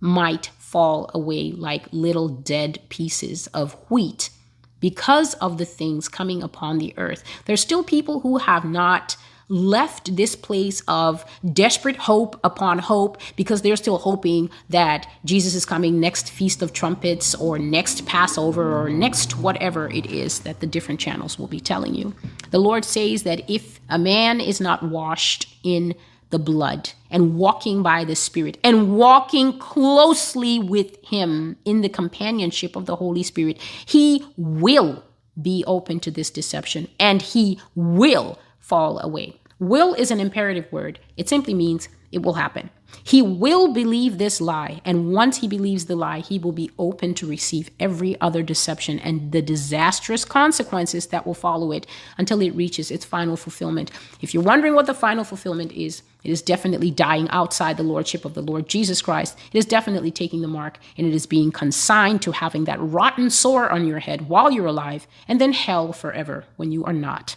might 0.01 0.51
fall 0.67 1.09
away 1.15 1.53
like 1.53 1.87
little 1.93 2.29
dead 2.29 2.81
pieces 2.89 3.47
of 3.49 3.75
wheat 3.89 4.31
because 4.81 5.35
of 5.35 5.59
the 5.59 5.65
things 5.65 6.09
coming 6.09 6.43
upon 6.43 6.79
the 6.79 6.93
earth. 6.97 7.23
There's 7.45 7.61
still 7.61 7.85
people 7.85 8.19
who 8.21 8.39
have 8.39 8.65
not 8.65 9.17
left 9.49 10.17
this 10.17 10.35
place 10.35 10.83
of 10.89 11.25
desperate 11.53 11.95
hope 11.95 12.41
upon 12.43 12.81
hope 12.81 13.17
because 13.37 13.63
they're 13.63 13.77
still 13.77 13.99
hoping 13.99 14.51
that 14.69 15.09
Jesus 15.25 15.55
is 15.55 15.65
coming 15.65 16.01
next 16.01 16.31
Feast 16.31 16.63
of 16.63 16.73
Trumpets 16.73 17.33
or 17.37 17.61
next 17.61 18.05
Passover 18.05 18.77
or 18.77 18.91
next 18.91 19.39
whatever 19.39 19.89
it 19.89 20.07
is 20.07 20.41
that 20.41 20.59
the 20.59 20.67
different 20.67 20.99
channels 20.99 21.39
will 21.39 21.47
be 21.47 21.61
telling 21.61 21.95
you. 21.95 22.13
The 22.51 22.59
Lord 22.59 22.85
says 22.85 23.23
that 23.23 23.49
if 23.49 23.79
a 23.89 24.01
man 24.01 24.41
is 24.41 24.61
not 24.61 24.83
washed 24.83 25.49
in 25.63 25.95
the 26.31 26.39
blood 26.39 26.91
and 27.11 27.37
walking 27.37 27.83
by 27.83 28.05
the 28.05 28.17
Spirit 28.17 28.59
and 28.65 28.97
walking 28.97 29.59
closely 29.59 30.59
with 30.59 30.97
Him 31.05 31.57
in 31.65 31.81
the 31.83 31.89
companionship 31.89 32.77
of 32.77 32.87
the 32.87 32.97
Holy 32.97 33.23
Spirit, 33.23 33.61
He 33.87 34.27
will 34.37 35.05
be 35.41 35.65
open 35.67 36.01
to 36.01 36.11
this 36.11 36.31
deception 36.31 36.89
and 36.99 37.23
He 37.23 37.61
will 37.75 38.39
fall 38.59 38.99
away. 38.99 39.41
Will 39.59 39.95
is 39.95 40.11
an 40.11 40.21
imperative 40.21 40.71
word, 40.71 40.99
it 41.17 41.29
simply 41.29 41.55
means 41.55 41.89
it 42.12 42.23
will 42.23 42.35
happen. 42.35 42.71
He 43.03 43.21
will 43.23 43.73
believe 43.73 44.19
this 44.19 44.40
lie. 44.40 44.81
And 44.85 45.12
once 45.12 45.38
he 45.38 45.49
believes 45.49 45.87
the 45.87 45.97
lie, 45.97 46.21
he 46.21 46.38
will 46.38 46.53
be 46.53 46.71
open 46.79 47.14
to 47.14 47.27
receive 47.27 47.71
every 47.79 48.21
other 48.21 48.42
deception 48.42 48.99
and 49.01 49.33
the 49.33 49.42
disastrous 49.42 50.25
consequences 50.25 51.07
that 51.09 51.27
will 51.27 51.35
follow 51.35 51.73
it 51.73 51.87
until 52.16 52.40
it 52.40 52.55
reaches 52.55 52.90
its 52.90 53.05
final 53.05 53.37
fulfillment. 53.37 53.90
If 54.21 54.33
you're 54.33 54.42
wondering 54.42 54.75
what 54.75 54.87
the 54.87 54.95
final 54.95 55.25
fulfillment 55.25 55.73
is, 55.73 56.03
it 56.23 56.31
is 56.31 56.42
definitely 56.42 56.90
dying 56.90 57.29
outside 57.31 57.77
the 57.77 57.83
lordship 57.83 58.25
of 58.25 58.35
the 58.35 58.42
Lord 58.42 58.69
Jesus 58.69 59.03
Christ. 59.03 59.38
It 59.53 59.59
is 59.59 59.66
definitely 59.66 60.11
taking 60.11 60.42
the 60.42 60.49
mark 60.49 60.79
and 60.97 61.07
it 61.07 61.14
is 61.14 61.27
being 61.27 61.53
consigned 61.53 62.23
to 62.23 62.33
having 62.33 62.64
that 62.64 62.81
rotten 62.81 63.31
sore 63.31 63.71
on 63.71 63.87
your 63.87 64.01
head 64.01 64.29
while 64.29 64.51
you're 64.51 64.66
alive 64.66 65.07
and 65.29 65.40
then 65.40 65.53
hell 65.53 65.92
forever 65.92 66.45
when 66.57 66.73
you 66.73 66.85
are 66.85 66.92
not. 66.92 67.37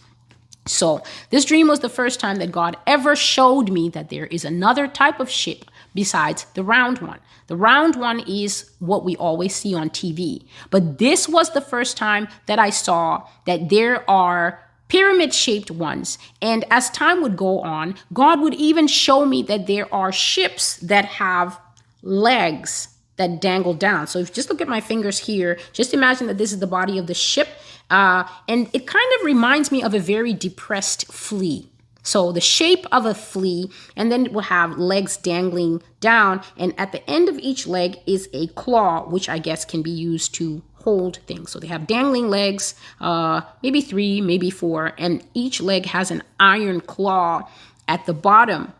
So, 0.70 1.02
this 1.30 1.44
dream 1.44 1.66
was 1.66 1.80
the 1.80 1.88
first 1.88 2.20
time 2.20 2.36
that 2.36 2.52
God 2.52 2.76
ever 2.86 3.16
showed 3.16 3.70
me 3.72 3.88
that 3.90 4.08
there 4.08 4.26
is 4.26 4.44
another 4.44 4.86
type 4.86 5.18
of 5.18 5.28
ship 5.28 5.64
besides 5.94 6.44
the 6.54 6.62
round 6.62 7.00
one. 7.00 7.18
The 7.48 7.56
round 7.56 7.96
one 7.96 8.20
is 8.20 8.70
what 8.78 9.04
we 9.04 9.16
always 9.16 9.54
see 9.54 9.74
on 9.74 9.90
TV. 9.90 10.44
But 10.70 10.98
this 10.98 11.28
was 11.28 11.50
the 11.50 11.60
first 11.60 11.96
time 11.96 12.28
that 12.46 12.60
I 12.60 12.70
saw 12.70 13.26
that 13.46 13.68
there 13.68 14.08
are 14.08 14.64
pyramid 14.86 15.34
shaped 15.34 15.72
ones. 15.72 16.18
And 16.40 16.64
as 16.70 16.90
time 16.90 17.20
would 17.22 17.36
go 17.36 17.60
on, 17.60 17.96
God 18.12 18.40
would 18.40 18.54
even 18.54 18.86
show 18.86 19.26
me 19.26 19.42
that 19.42 19.66
there 19.66 19.92
are 19.92 20.12
ships 20.12 20.76
that 20.76 21.04
have 21.04 21.58
legs 22.02 22.88
that 23.20 23.40
dangle 23.40 23.74
down. 23.74 24.06
So 24.06 24.18
if 24.18 24.28
you 24.28 24.34
just 24.34 24.50
look 24.50 24.60
at 24.60 24.68
my 24.76 24.80
fingers 24.80 25.18
here, 25.18 25.58
just 25.72 25.94
imagine 25.94 26.26
that 26.28 26.38
this 26.38 26.52
is 26.52 26.58
the 26.58 26.72
body 26.78 26.98
of 26.98 27.06
the 27.06 27.14
ship 27.14 27.48
uh, 27.90 28.24
and 28.48 28.70
it 28.72 28.86
kind 28.86 29.12
of 29.18 29.26
reminds 29.26 29.72
me 29.72 29.82
of 29.82 29.94
a 29.94 29.98
very 29.98 30.32
depressed 30.32 31.12
flea. 31.12 31.68
So 32.02 32.32
the 32.32 32.40
shape 32.40 32.86
of 32.92 33.04
a 33.04 33.14
flea, 33.14 33.70
and 33.94 34.10
then 34.10 34.24
it 34.24 34.32
will 34.32 34.42
have 34.42 34.78
legs 34.78 35.18
dangling 35.18 35.82
down, 36.00 36.40
and 36.56 36.72
at 36.78 36.92
the 36.92 37.08
end 37.10 37.28
of 37.28 37.38
each 37.38 37.66
leg 37.66 37.98
is 38.06 38.28
a 38.32 38.46
claw, 38.48 39.06
which 39.06 39.28
I 39.28 39.38
guess 39.38 39.66
can 39.66 39.82
be 39.82 39.90
used 39.90 40.34
to 40.36 40.62
hold 40.76 41.18
things. 41.26 41.50
So 41.50 41.58
they 41.58 41.66
have 41.66 41.86
dangling 41.86 42.28
legs, 42.30 42.74
uh, 43.00 43.42
maybe 43.62 43.82
three, 43.82 44.22
maybe 44.22 44.48
four, 44.48 44.94
and 44.96 45.22
each 45.34 45.60
leg 45.60 45.84
has 45.86 46.10
an 46.10 46.22
iron 46.38 46.80
claw 46.80 47.46
at 47.86 48.06
the 48.06 48.14
bottom. 48.14 48.72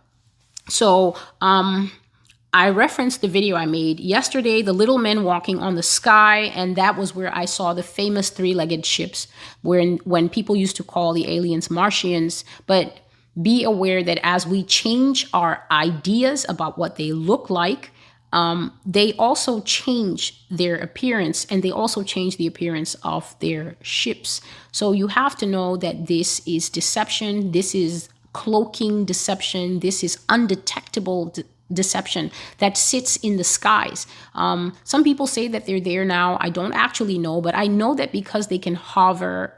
So 0.68 1.14
um, 1.42 1.92
I 2.52 2.68
referenced 2.70 3.20
the 3.20 3.28
video 3.28 3.54
I 3.54 3.66
made 3.66 4.00
yesterday, 4.00 4.60
The 4.60 4.72
Little 4.72 4.98
Men 4.98 5.22
Walking 5.22 5.60
on 5.60 5.76
the 5.76 5.84
Sky, 5.84 6.50
and 6.54 6.74
that 6.74 6.96
was 6.96 7.14
where 7.14 7.34
I 7.34 7.44
saw 7.44 7.74
the 7.74 7.82
famous 7.82 8.28
three 8.30 8.54
legged 8.54 8.84
ships, 8.84 9.28
where 9.62 9.84
when 9.98 10.28
people 10.28 10.56
used 10.56 10.76
to 10.76 10.82
call 10.82 11.12
the 11.12 11.28
aliens 11.30 11.70
Martians. 11.70 12.44
But 12.66 12.98
be 13.40 13.62
aware 13.62 14.02
that 14.02 14.18
as 14.24 14.46
we 14.46 14.64
change 14.64 15.28
our 15.32 15.64
ideas 15.70 16.44
about 16.48 16.76
what 16.76 16.96
they 16.96 17.12
look 17.12 17.50
like, 17.50 17.92
um, 18.32 18.78
they 18.84 19.12
also 19.14 19.60
change 19.60 20.44
their 20.50 20.76
appearance 20.76 21.46
and 21.46 21.62
they 21.62 21.70
also 21.70 22.02
change 22.02 22.36
the 22.36 22.46
appearance 22.46 22.94
of 23.02 23.36
their 23.40 23.76
ships. 23.82 24.40
So 24.72 24.92
you 24.92 25.08
have 25.08 25.36
to 25.36 25.46
know 25.46 25.76
that 25.76 26.06
this 26.06 26.40
is 26.46 26.68
deception, 26.68 27.52
this 27.52 27.74
is 27.74 28.08
cloaking 28.32 29.04
deception, 29.04 29.80
this 29.80 30.04
is 30.04 30.18
undetectable 30.28 31.26
de- 31.26 31.44
deception 31.72 32.30
that 32.58 32.76
sits 32.76 33.16
in 33.16 33.36
the 33.36 33.44
skies. 33.44 34.06
Um, 34.34 34.76
some 34.84 35.04
people 35.04 35.26
say 35.26 35.48
that 35.48 35.66
they're 35.66 35.80
there 35.80 36.04
now. 36.04 36.38
I 36.40 36.50
don't 36.50 36.72
actually 36.72 37.18
know, 37.18 37.40
but 37.40 37.54
I 37.54 37.66
know 37.66 37.94
that 37.94 38.12
because 38.12 38.48
they 38.48 38.58
can 38.58 38.74
hover 38.74 39.54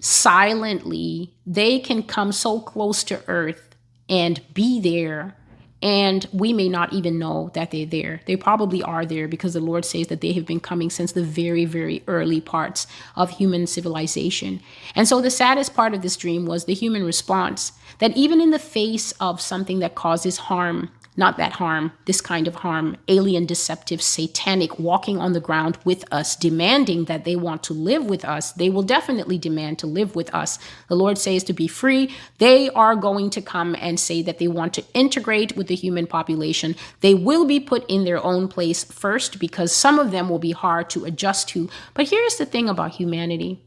silently, 0.00 1.34
they 1.46 1.78
can 1.78 2.02
come 2.02 2.32
so 2.32 2.60
close 2.60 3.02
to 3.04 3.22
Earth 3.26 3.74
and 4.08 4.40
be 4.54 4.80
there 4.80 5.36
and 5.82 6.26
we 6.32 6.52
may 6.52 6.68
not 6.68 6.92
even 6.92 7.18
know 7.18 7.50
that 7.54 7.70
they're 7.70 7.86
there. 7.86 8.20
They 8.26 8.36
probably 8.36 8.82
are 8.82 9.04
there 9.04 9.28
because 9.28 9.52
the 9.54 9.60
Lord 9.60 9.84
says 9.84 10.06
that 10.06 10.20
they 10.20 10.32
have 10.32 10.46
been 10.46 10.60
coming 10.60 10.88
since 10.88 11.12
the 11.12 11.22
very, 11.22 11.64
very 11.64 12.02
early 12.06 12.40
parts 12.40 12.86
of 13.14 13.30
human 13.30 13.66
civilization. 13.66 14.60
And 14.94 15.06
so 15.06 15.20
the 15.20 15.30
saddest 15.30 15.74
part 15.74 15.92
of 15.92 16.02
this 16.02 16.16
dream 16.16 16.46
was 16.46 16.64
the 16.64 16.74
human 16.74 17.04
response 17.04 17.72
that 17.98 18.16
even 18.16 18.40
in 18.40 18.50
the 18.50 18.58
face 18.58 19.12
of 19.12 19.40
something 19.40 19.78
that 19.80 19.94
causes 19.94 20.36
harm, 20.36 20.90
not 21.16 21.38
that 21.38 21.52
harm, 21.52 21.92
this 22.04 22.20
kind 22.20 22.46
of 22.46 22.56
harm, 22.56 22.96
alien, 23.08 23.46
deceptive, 23.46 24.02
satanic, 24.02 24.78
walking 24.78 25.18
on 25.18 25.32
the 25.32 25.40
ground 25.40 25.78
with 25.84 26.04
us, 26.12 26.36
demanding 26.36 27.06
that 27.06 27.24
they 27.24 27.36
want 27.36 27.62
to 27.64 27.72
live 27.72 28.04
with 28.04 28.24
us. 28.24 28.52
They 28.52 28.68
will 28.68 28.82
definitely 28.82 29.38
demand 29.38 29.78
to 29.78 29.86
live 29.86 30.14
with 30.14 30.32
us. 30.34 30.58
The 30.88 30.94
Lord 30.94 31.16
says 31.16 31.42
to 31.44 31.54
be 31.54 31.68
free. 31.68 32.14
They 32.38 32.68
are 32.70 32.94
going 32.94 33.30
to 33.30 33.40
come 33.40 33.74
and 33.80 33.98
say 33.98 34.20
that 34.22 34.38
they 34.38 34.48
want 34.48 34.74
to 34.74 34.84
integrate 34.92 35.56
with 35.56 35.68
the 35.68 35.74
human 35.74 36.06
population. 36.06 36.76
They 37.00 37.14
will 37.14 37.46
be 37.46 37.60
put 37.60 37.88
in 37.88 38.04
their 38.04 38.22
own 38.22 38.48
place 38.48 38.84
first 38.84 39.38
because 39.38 39.72
some 39.72 39.98
of 39.98 40.10
them 40.10 40.28
will 40.28 40.38
be 40.38 40.52
hard 40.52 40.90
to 40.90 41.06
adjust 41.06 41.48
to. 41.50 41.70
But 41.94 42.10
here's 42.10 42.36
the 42.36 42.46
thing 42.46 42.68
about 42.68 42.96
humanity 42.96 43.62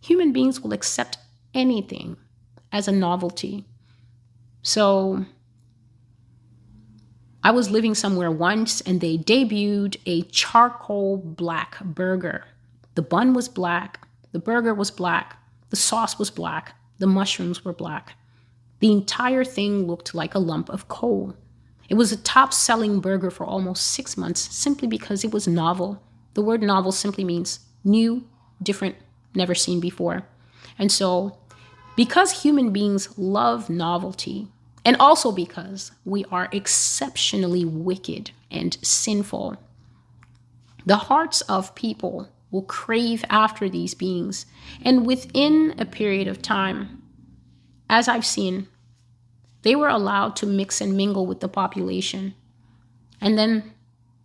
human 0.00 0.32
beings 0.32 0.60
will 0.60 0.72
accept 0.72 1.18
anything 1.52 2.16
as 2.76 2.86
a 2.86 2.92
novelty. 2.92 3.64
So, 4.62 5.24
I 7.42 7.50
was 7.50 7.70
living 7.70 7.94
somewhere 7.94 8.30
once 8.30 8.80
and 8.82 9.00
they 9.00 9.16
debuted 9.16 9.96
a 10.04 10.22
charcoal 10.22 11.16
black 11.16 11.82
burger. 11.82 12.44
The 12.94 13.02
bun 13.02 13.32
was 13.32 13.48
black, 13.48 14.06
the 14.32 14.38
burger 14.38 14.74
was 14.74 14.90
black, 14.90 15.38
the 15.70 15.76
sauce 15.76 16.18
was 16.18 16.30
black, 16.30 16.74
the 16.98 17.06
mushrooms 17.06 17.64
were 17.64 17.72
black. 17.72 18.14
The 18.80 18.92
entire 18.92 19.44
thing 19.44 19.86
looked 19.86 20.14
like 20.14 20.34
a 20.34 20.38
lump 20.38 20.68
of 20.68 20.88
coal. 20.88 21.34
It 21.88 21.94
was 21.94 22.12
a 22.12 22.16
top 22.16 22.52
selling 22.52 23.00
burger 23.00 23.30
for 23.30 23.46
almost 23.46 23.86
six 23.86 24.16
months 24.16 24.40
simply 24.54 24.88
because 24.88 25.24
it 25.24 25.32
was 25.32 25.48
novel. 25.48 26.02
The 26.34 26.42
word 26.42 26.62
novel 26.62 26.92
simply 26.92 27.24
means 27.24 27.60
new, 27.84 28.24
different, 28.62 28.96
never 29.34 29.54
seen 29.54 29.80
before. 29.80 30.26
And 30.78 30.92
so, 30.92 31.38
because 31.96 32.42
human 32.42 32.72
beings 32.72 33.18
love 33.18 33.68
novelty, 33.70 34.48
and 34.84 34.96
also 34.98 35.32
because 35.32 35.90
we 36.04 36.24
are 36.30 36.48
exceptionally 36.52 37.64
wicked 37.64 38.30
and 38.50 38.76
sinful. 38.82 39.56
The 40.84 40.96
hearts 40.96 41.40
of 41.42 41.74
people 41.74 42.28
will 42.50 42.62
crave 42.62 43.24
after 43.28 43.68
these 43.68 43.94
beings, 43.94 44.46
and 44.82 45.04
within 45.06 45.74
a 45.78 45.84
period 45.84 46.28
of 46.28 46.42
time, 46.42 47.02
as 47.90 48.08
I've 48.08 48.26
seen, 48.26 48.68
they 49.62 49.74
were 49.74 49.88
allowed 49.88 50.36
to 50.36 50.46
mix 50.46 50.80
and 50.80 50.96
mingle 50.96 51.26
with 51.26 51.40
the 51.40 51.48
population. 51.48 52.34
And 53.20 53.36
then 53.36 53.72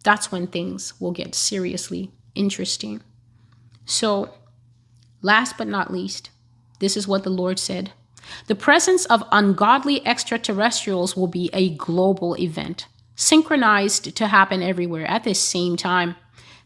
that's 0.04 0.32
when 0.32 0.46
things 0.48 1.00
will 1.00 1.12
get 1.12 1.34
seriously 1.34 2.12
interesting. 2.36 3.02
So, 3.86 4.34
last 5.22 5.58
but 5.58 5.68
not 5.68 5.92
least, 5.92 6.30
this 6.82 6.98
is 6.98 7.08
what 7.08 7.24
the 7.24 7.30
Lord 7.30 7.58
said 7.58 7.94
the 8.48 8.56
presence 8.56 9.06
of 9.06 9.24
ungodly 9.32 10.06
extraterrestrials 10.06 11.16
will 11.16 11.28
be 11.28 11.50
a 11.54 11.76
global 11.76 12.38
event, 12.38 12.88
synchronized 13.16 14.16
to 14.16 14.28
happen 14.28 14.62
everywhere 14.62 15.06
at 15.06 15.24
the 15.24 15.34
same 15.34 15.76
time. 15.78 16.16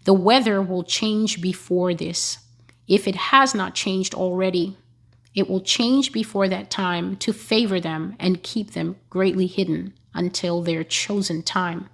The 0.03 0.13
weather 0.13 0.61
will 0.61 0.83
change 0.83 1.41
before 1.41 1.93
this. 1.93 2.39
If 2.87 3.07
it 3.07 3.15
has 3.15 3.55
not 3.55 3.73
changed 3.73 4.13
already, 4.13 4.77
it 5.33 5.49
will 5.49 5.61
change 5.61 6.11
before 6.11 6.47
that 6.47 6.69
time 6.69 7.17
to 7.17 7.33
favor 7.33 7.79
them 7.79 8.15
and 8.19 8.43
keep 8.43 8.71
them 8.71 8.95
greatly 9.09 9.47
hidden 9.47 9.93
until 10.13 10.61
their 10.61 10.83
chosen 10.83 11.41
time. 11.43 11.89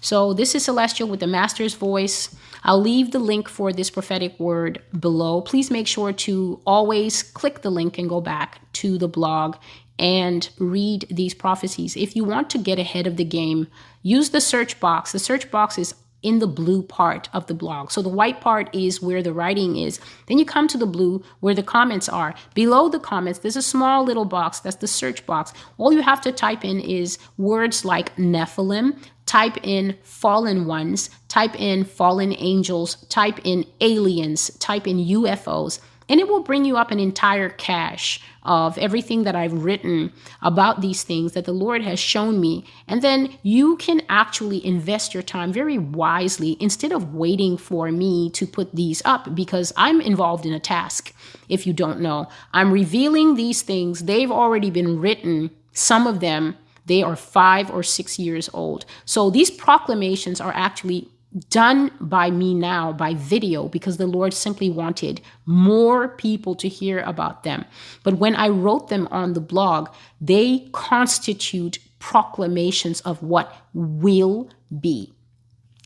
So, 0.00 0.32
this 0.32 0.54
is 0.54 0.64
Celestial 0.64 1.08
with 1.08 1.20
the 1.20 1.26
Master's 1.26 1.74
Voice. 1.74 2.34
I'll 2.64 2.80
leave 2.80 3.12
the 3.12 3.18
link 3.18 3.48
for 3.48 3.72
this 3.72 3.90
prophetic 3.90 4.38
word 4.38 4.82
below. 4.98 5.40
Please 5.40 5.70
make 5.70 5.86
sure 5.86 6.12
to 6.12 6.60
always 6.66 7.22
click 7.22 7.62
the 7.62 7.70
link 7.70 7.98
and 7.98 8.08
go 8.08 8.20
back 8.20 8.60
to 8.74 8.98
the 8.98 9.08
blog 9.08 9.56
and 9.98 10.48
read 10.58 11.06
these 11.10 11.34
prophecies. 11.34 11.96
If 11.96 12.14
you 12.14 12.24
want 12.24 12.50
to 12.50 12.58
get 12.58 12.78
ahead 12.78 13.06
of 13.06 13.16
the 13.16 13.24
game, 13.24 13.66
use 14.02 14.30
the 14.30 14.40
search 14.40 14.78
box. 14.80 15.12
The 15.12 15.18
search 15.18 15.50
box 15.50 15.78
is 15.78 15.94
in 16.22 16.38
the 16.40 16.46
blue 16.46 16.82
part 16.82 17.28
of 17.32 17.46
the 17.46 17.54
blog. 17.54 17.90
So 17.90 18.02
the 18.02 18.08
white 18.08 18.40
part 18.40 18.74
is 18.74 19.00
where 19.00 19.22
the 19.22 19.32
writing 19.32 19.76
is. 19.76 20.00
Then 20.26 20.38
you 20.38 20.44
come 20.44 20.68
to 20.68 20.78
the 20.78 20.86
blue 20.86 21.22
where 21.40 21.54
the 21.54 21.62
comments 21.62 22.08
are. 22.08 22.34
Below 22.54 22.88
the 22.88 22.98
comments, 22.98 23.38
there's 23.40 23.56
a 23.56 23.62
small 23.62 24.04
little 24.04 24.24
box. 24.24 24.60
That's 24.60 24.76
the 24.76 24.88
search 24.88 25.24
box. 25.26 25.52
All 25.76 25.92
you 25.92 26.02
have 26.02 26.20
to 26.22 26.32
type 26.32 26.64
in 26.64 26.80
is 26.80 27.18
words 27.36 27.84
like 27.84 28.14
Nephilim, 28.16 28.98
type 29.26 29.58
in 29.62 29.96
fallen 30.02 30.66
ones, 30.66 31.10
type 31.28 31.54
in 31.60 31.84
fallen 31.84 32.34
angels, 32.38 32.96
type 33.08 33.38
in 33.44 33.64
aliens, 33.80 34.50
type 34.58 34.88
in 34.88 34.98
UFOs, 34.98 35.80
and 36.08 36.20
it 36.20 36.28
will 36.28 36.42
bring 36.42 36.64
you 36.64 36.76
up 36.76 36.90
an 36.90 36.98
entire 36.98 37.48
cache 37.48 38.20
of 38.42 38.78
everything 38.78 39.24
that 39.24 39.36
I've 39.36 39.64
written 39.64 40.12
about 40.40 40.80
these 40.80 41.02
things 41.02 41.32
that 41.32 41.44
the 41.44 41.52
Lord 41.52 41.82
has 41.82 42.00
shown 42.00 42.40
me. 42.40 42.64
And 42.86 43.02
then 43.02 43.36
you 43.42 43.76
can 43.76 44.00
actually 44.08 44.64
invest 44.64 45.12
your 45.12 45.22
time 45.22 45.52
very 45.52 45.76
wisely 45.76 46.56
instead 46.58 46.92
of 46.92 47.14
waiting 47.14 47.58
for 47.58 47.92
me 47.92 48.30
to 48.30 48.46
put 48.46 48.74
these 48.74 49.02
up 49.04 49.34
because 49.34 49.72
I'm 49.76 50.00
involved 50.00 50.46
in 50.46 50.54
a 50.54 50.60
task. 50.60 51.14
If 51.48 51.66
you 51.66 51.74
don't 51.74 52.00
know, 52.00 52.28
I'm 52.54 52.72
revealing 52.72 53.34
these 53.34 53.60
things, 53.60 54.04
they've 54.04 54.30
already 54.30 54.70
been 54.70 55.00
written, 55.00 55.50
some 55.72 56.06
of 56.06 56.20
them 56.20 56.56
they 56.88 57.02
are 57.02 57.16
five 57.16 57.70
or 57.70 57.82
six 57.82 58.18
years 58.18 58.48
old. 58.52 58.86
So 59.04 59.30
these 59.30 59.50
proclamations 59.50 60.40
are 60.40 60.52
actually 60.54 61.08
done 61.50 61.90
by 62.00 62.30
me 62.30 62.54
now 62.54 62.92
by 62.92 63.14
video 63.14 63.68
because 63.68 63.96
the 63.96 64.06
Lord 64.06 64.32
simply 64.32 64.70
wanted 64.70 65.20
more 65.44 66.08
people 66.08 66.54
to 66.56 66.68
hear 66.68 67.00
about 67.00 67.42
them. 67.42 67.64
But 68.02 68.14
when 68.14 68.34
I 68.34 68.48
wrote 68.48 68.88
them 68.88 69.08
on 69.10 69.34
the 69.34 69.40
blog, 69.40 69.88
they 70.20 70.68
constitute 70.72 71.78
proclamations 71.98 73.00
of 73.02 73.22
what 73.22 73.54
will 73.74 74.48
be. 74.80 75.12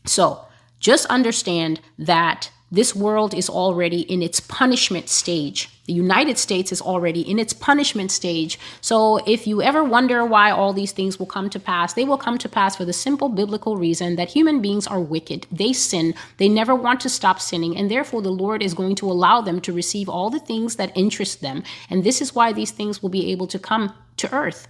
So 0.05 0.45
just 0.79 1.05
understand 1.07 1.81
that 1.97 2.51
this 2.73 2.95
world 2.95 3.35
is 3.35 3.49
already 3.49 4.01
in 4.01 4.23
its 4.23 4.39
punishment 4.39 5.07
stage. 5.07 5.69
The 5.85 5.93
United 5.93 6.39
States 6.39 6.71
is 6.71 6.81
already 6.81 7.21
in 7.21 7.37
its 7.37 7.53
punishment 7.53 8.09
stage. 8.09 8.57
So 8.81 9.17
if 9.27 9.45
you 9.45 9.61
ever 9.61 9.83
wonder 9.83 10.25
why 10.25 10.49
all 10.49 10.73
these 10.73 10.91
things 10.91 11.19
will 11.19 11.27
come 11.27 11.51
to 11.51 11.59
pass, 11.59 11.93
they 11.93 12.03
will 12.03 12.17
come 12.17 12.39
to 12.39 12.49
pass 12.49 12.75
for 12.75 12.83
the 12.83 12.91
simple 12.91 13.29
biblical 13.29 13.77
reason 13.77 14.15
that 14.15 14.31
human 14.31 14.59
beings 14.59 14.87
are 14.87 14.99
wicked. 14.99 15.45
They 15.51 15.71
sin. 15.71 16.15
They 16.37 16.49
never 16.49 16.73
want 16.73 16.99
to 17.01 17.09
stop 17.09 17.39
sinning. 17.39 17.77
And 17.77 17.91
therefore, 17.91 18.23
the 18.23 18.31
Lord 18.31 18.63
is 18.63 18.73
going 18.73 18.95
to 18.95 19.11
allow 19.11 19.39
them 19.39 19.61
to 19.61 19.71
receive 19.71 20.09
all 20.09 20.31
the 20.31 20.39
things 20.39 20.77
that 20.77 20.97
interest 20.97 21.41
them. 21.41 21.61
And 21.91 22.03
this 22.03 22.23
is 22.23 22.33
why 22.33 22.53
these 22.53 22.71
things 22.71 23.03
will 23.03 23.11
be 23.11 23.31
able 23.31 23.45
to 23.47 23.59
come 23.59 23.93
to 24.17 24.33
earth. 24.33 24.65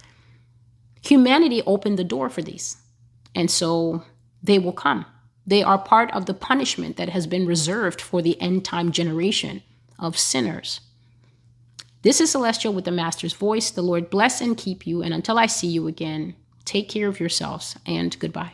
Humanity 1.00 1.62
opened 1.64 1.98
the 1.98 2.04
door 2.04 2.28
for 2.28 2.42
these. 2.42 2.76
And 3.34 3.50
so 3.50 4.04
they 4.42 4.58
will 4.58 4.74
come. 4.74 5.06
They 5.46 5.62
are 5.62 5.78
part 5.78 6.10
of 6.12 6.26
the 6.26 6.34
punishment 6.34 6.96
that 6.96 7.10
has 7.10 7.26
been 7.26 7.46
reserved 7.46 8.00
for 8.00 8.22
the 8.22 8.40
end 8.40 8.64
time 8.64 8.92
generation 8.92 9.62
of 9.98 10.18
sinners. 10.18 10.80
This 12.02 12.20
is 12.20 12.30
Celestial 12.30 12.72
with 12.72 12.84
the 12.84 12.90
Master's 12.90 13.32
voice. 13.32 13.70
The 13.70 13.82
Lord 13.82 14.10
bless 14.10 14.40
and 14.40 14.56
keep 14.56 14.86
you. 14.86 15.02
And 15.02 15.14
until 15.14 15.38
I 15.38 15.46
see 15.46 15.68
you 15.68 15.86
again, 15.86 16.34
take 16.64 16.88
care 16.88 17.08
of 17.08 17.20
yourselves 17.20 17.76
and 17.86 18.18
goodbye. 18.18 18.52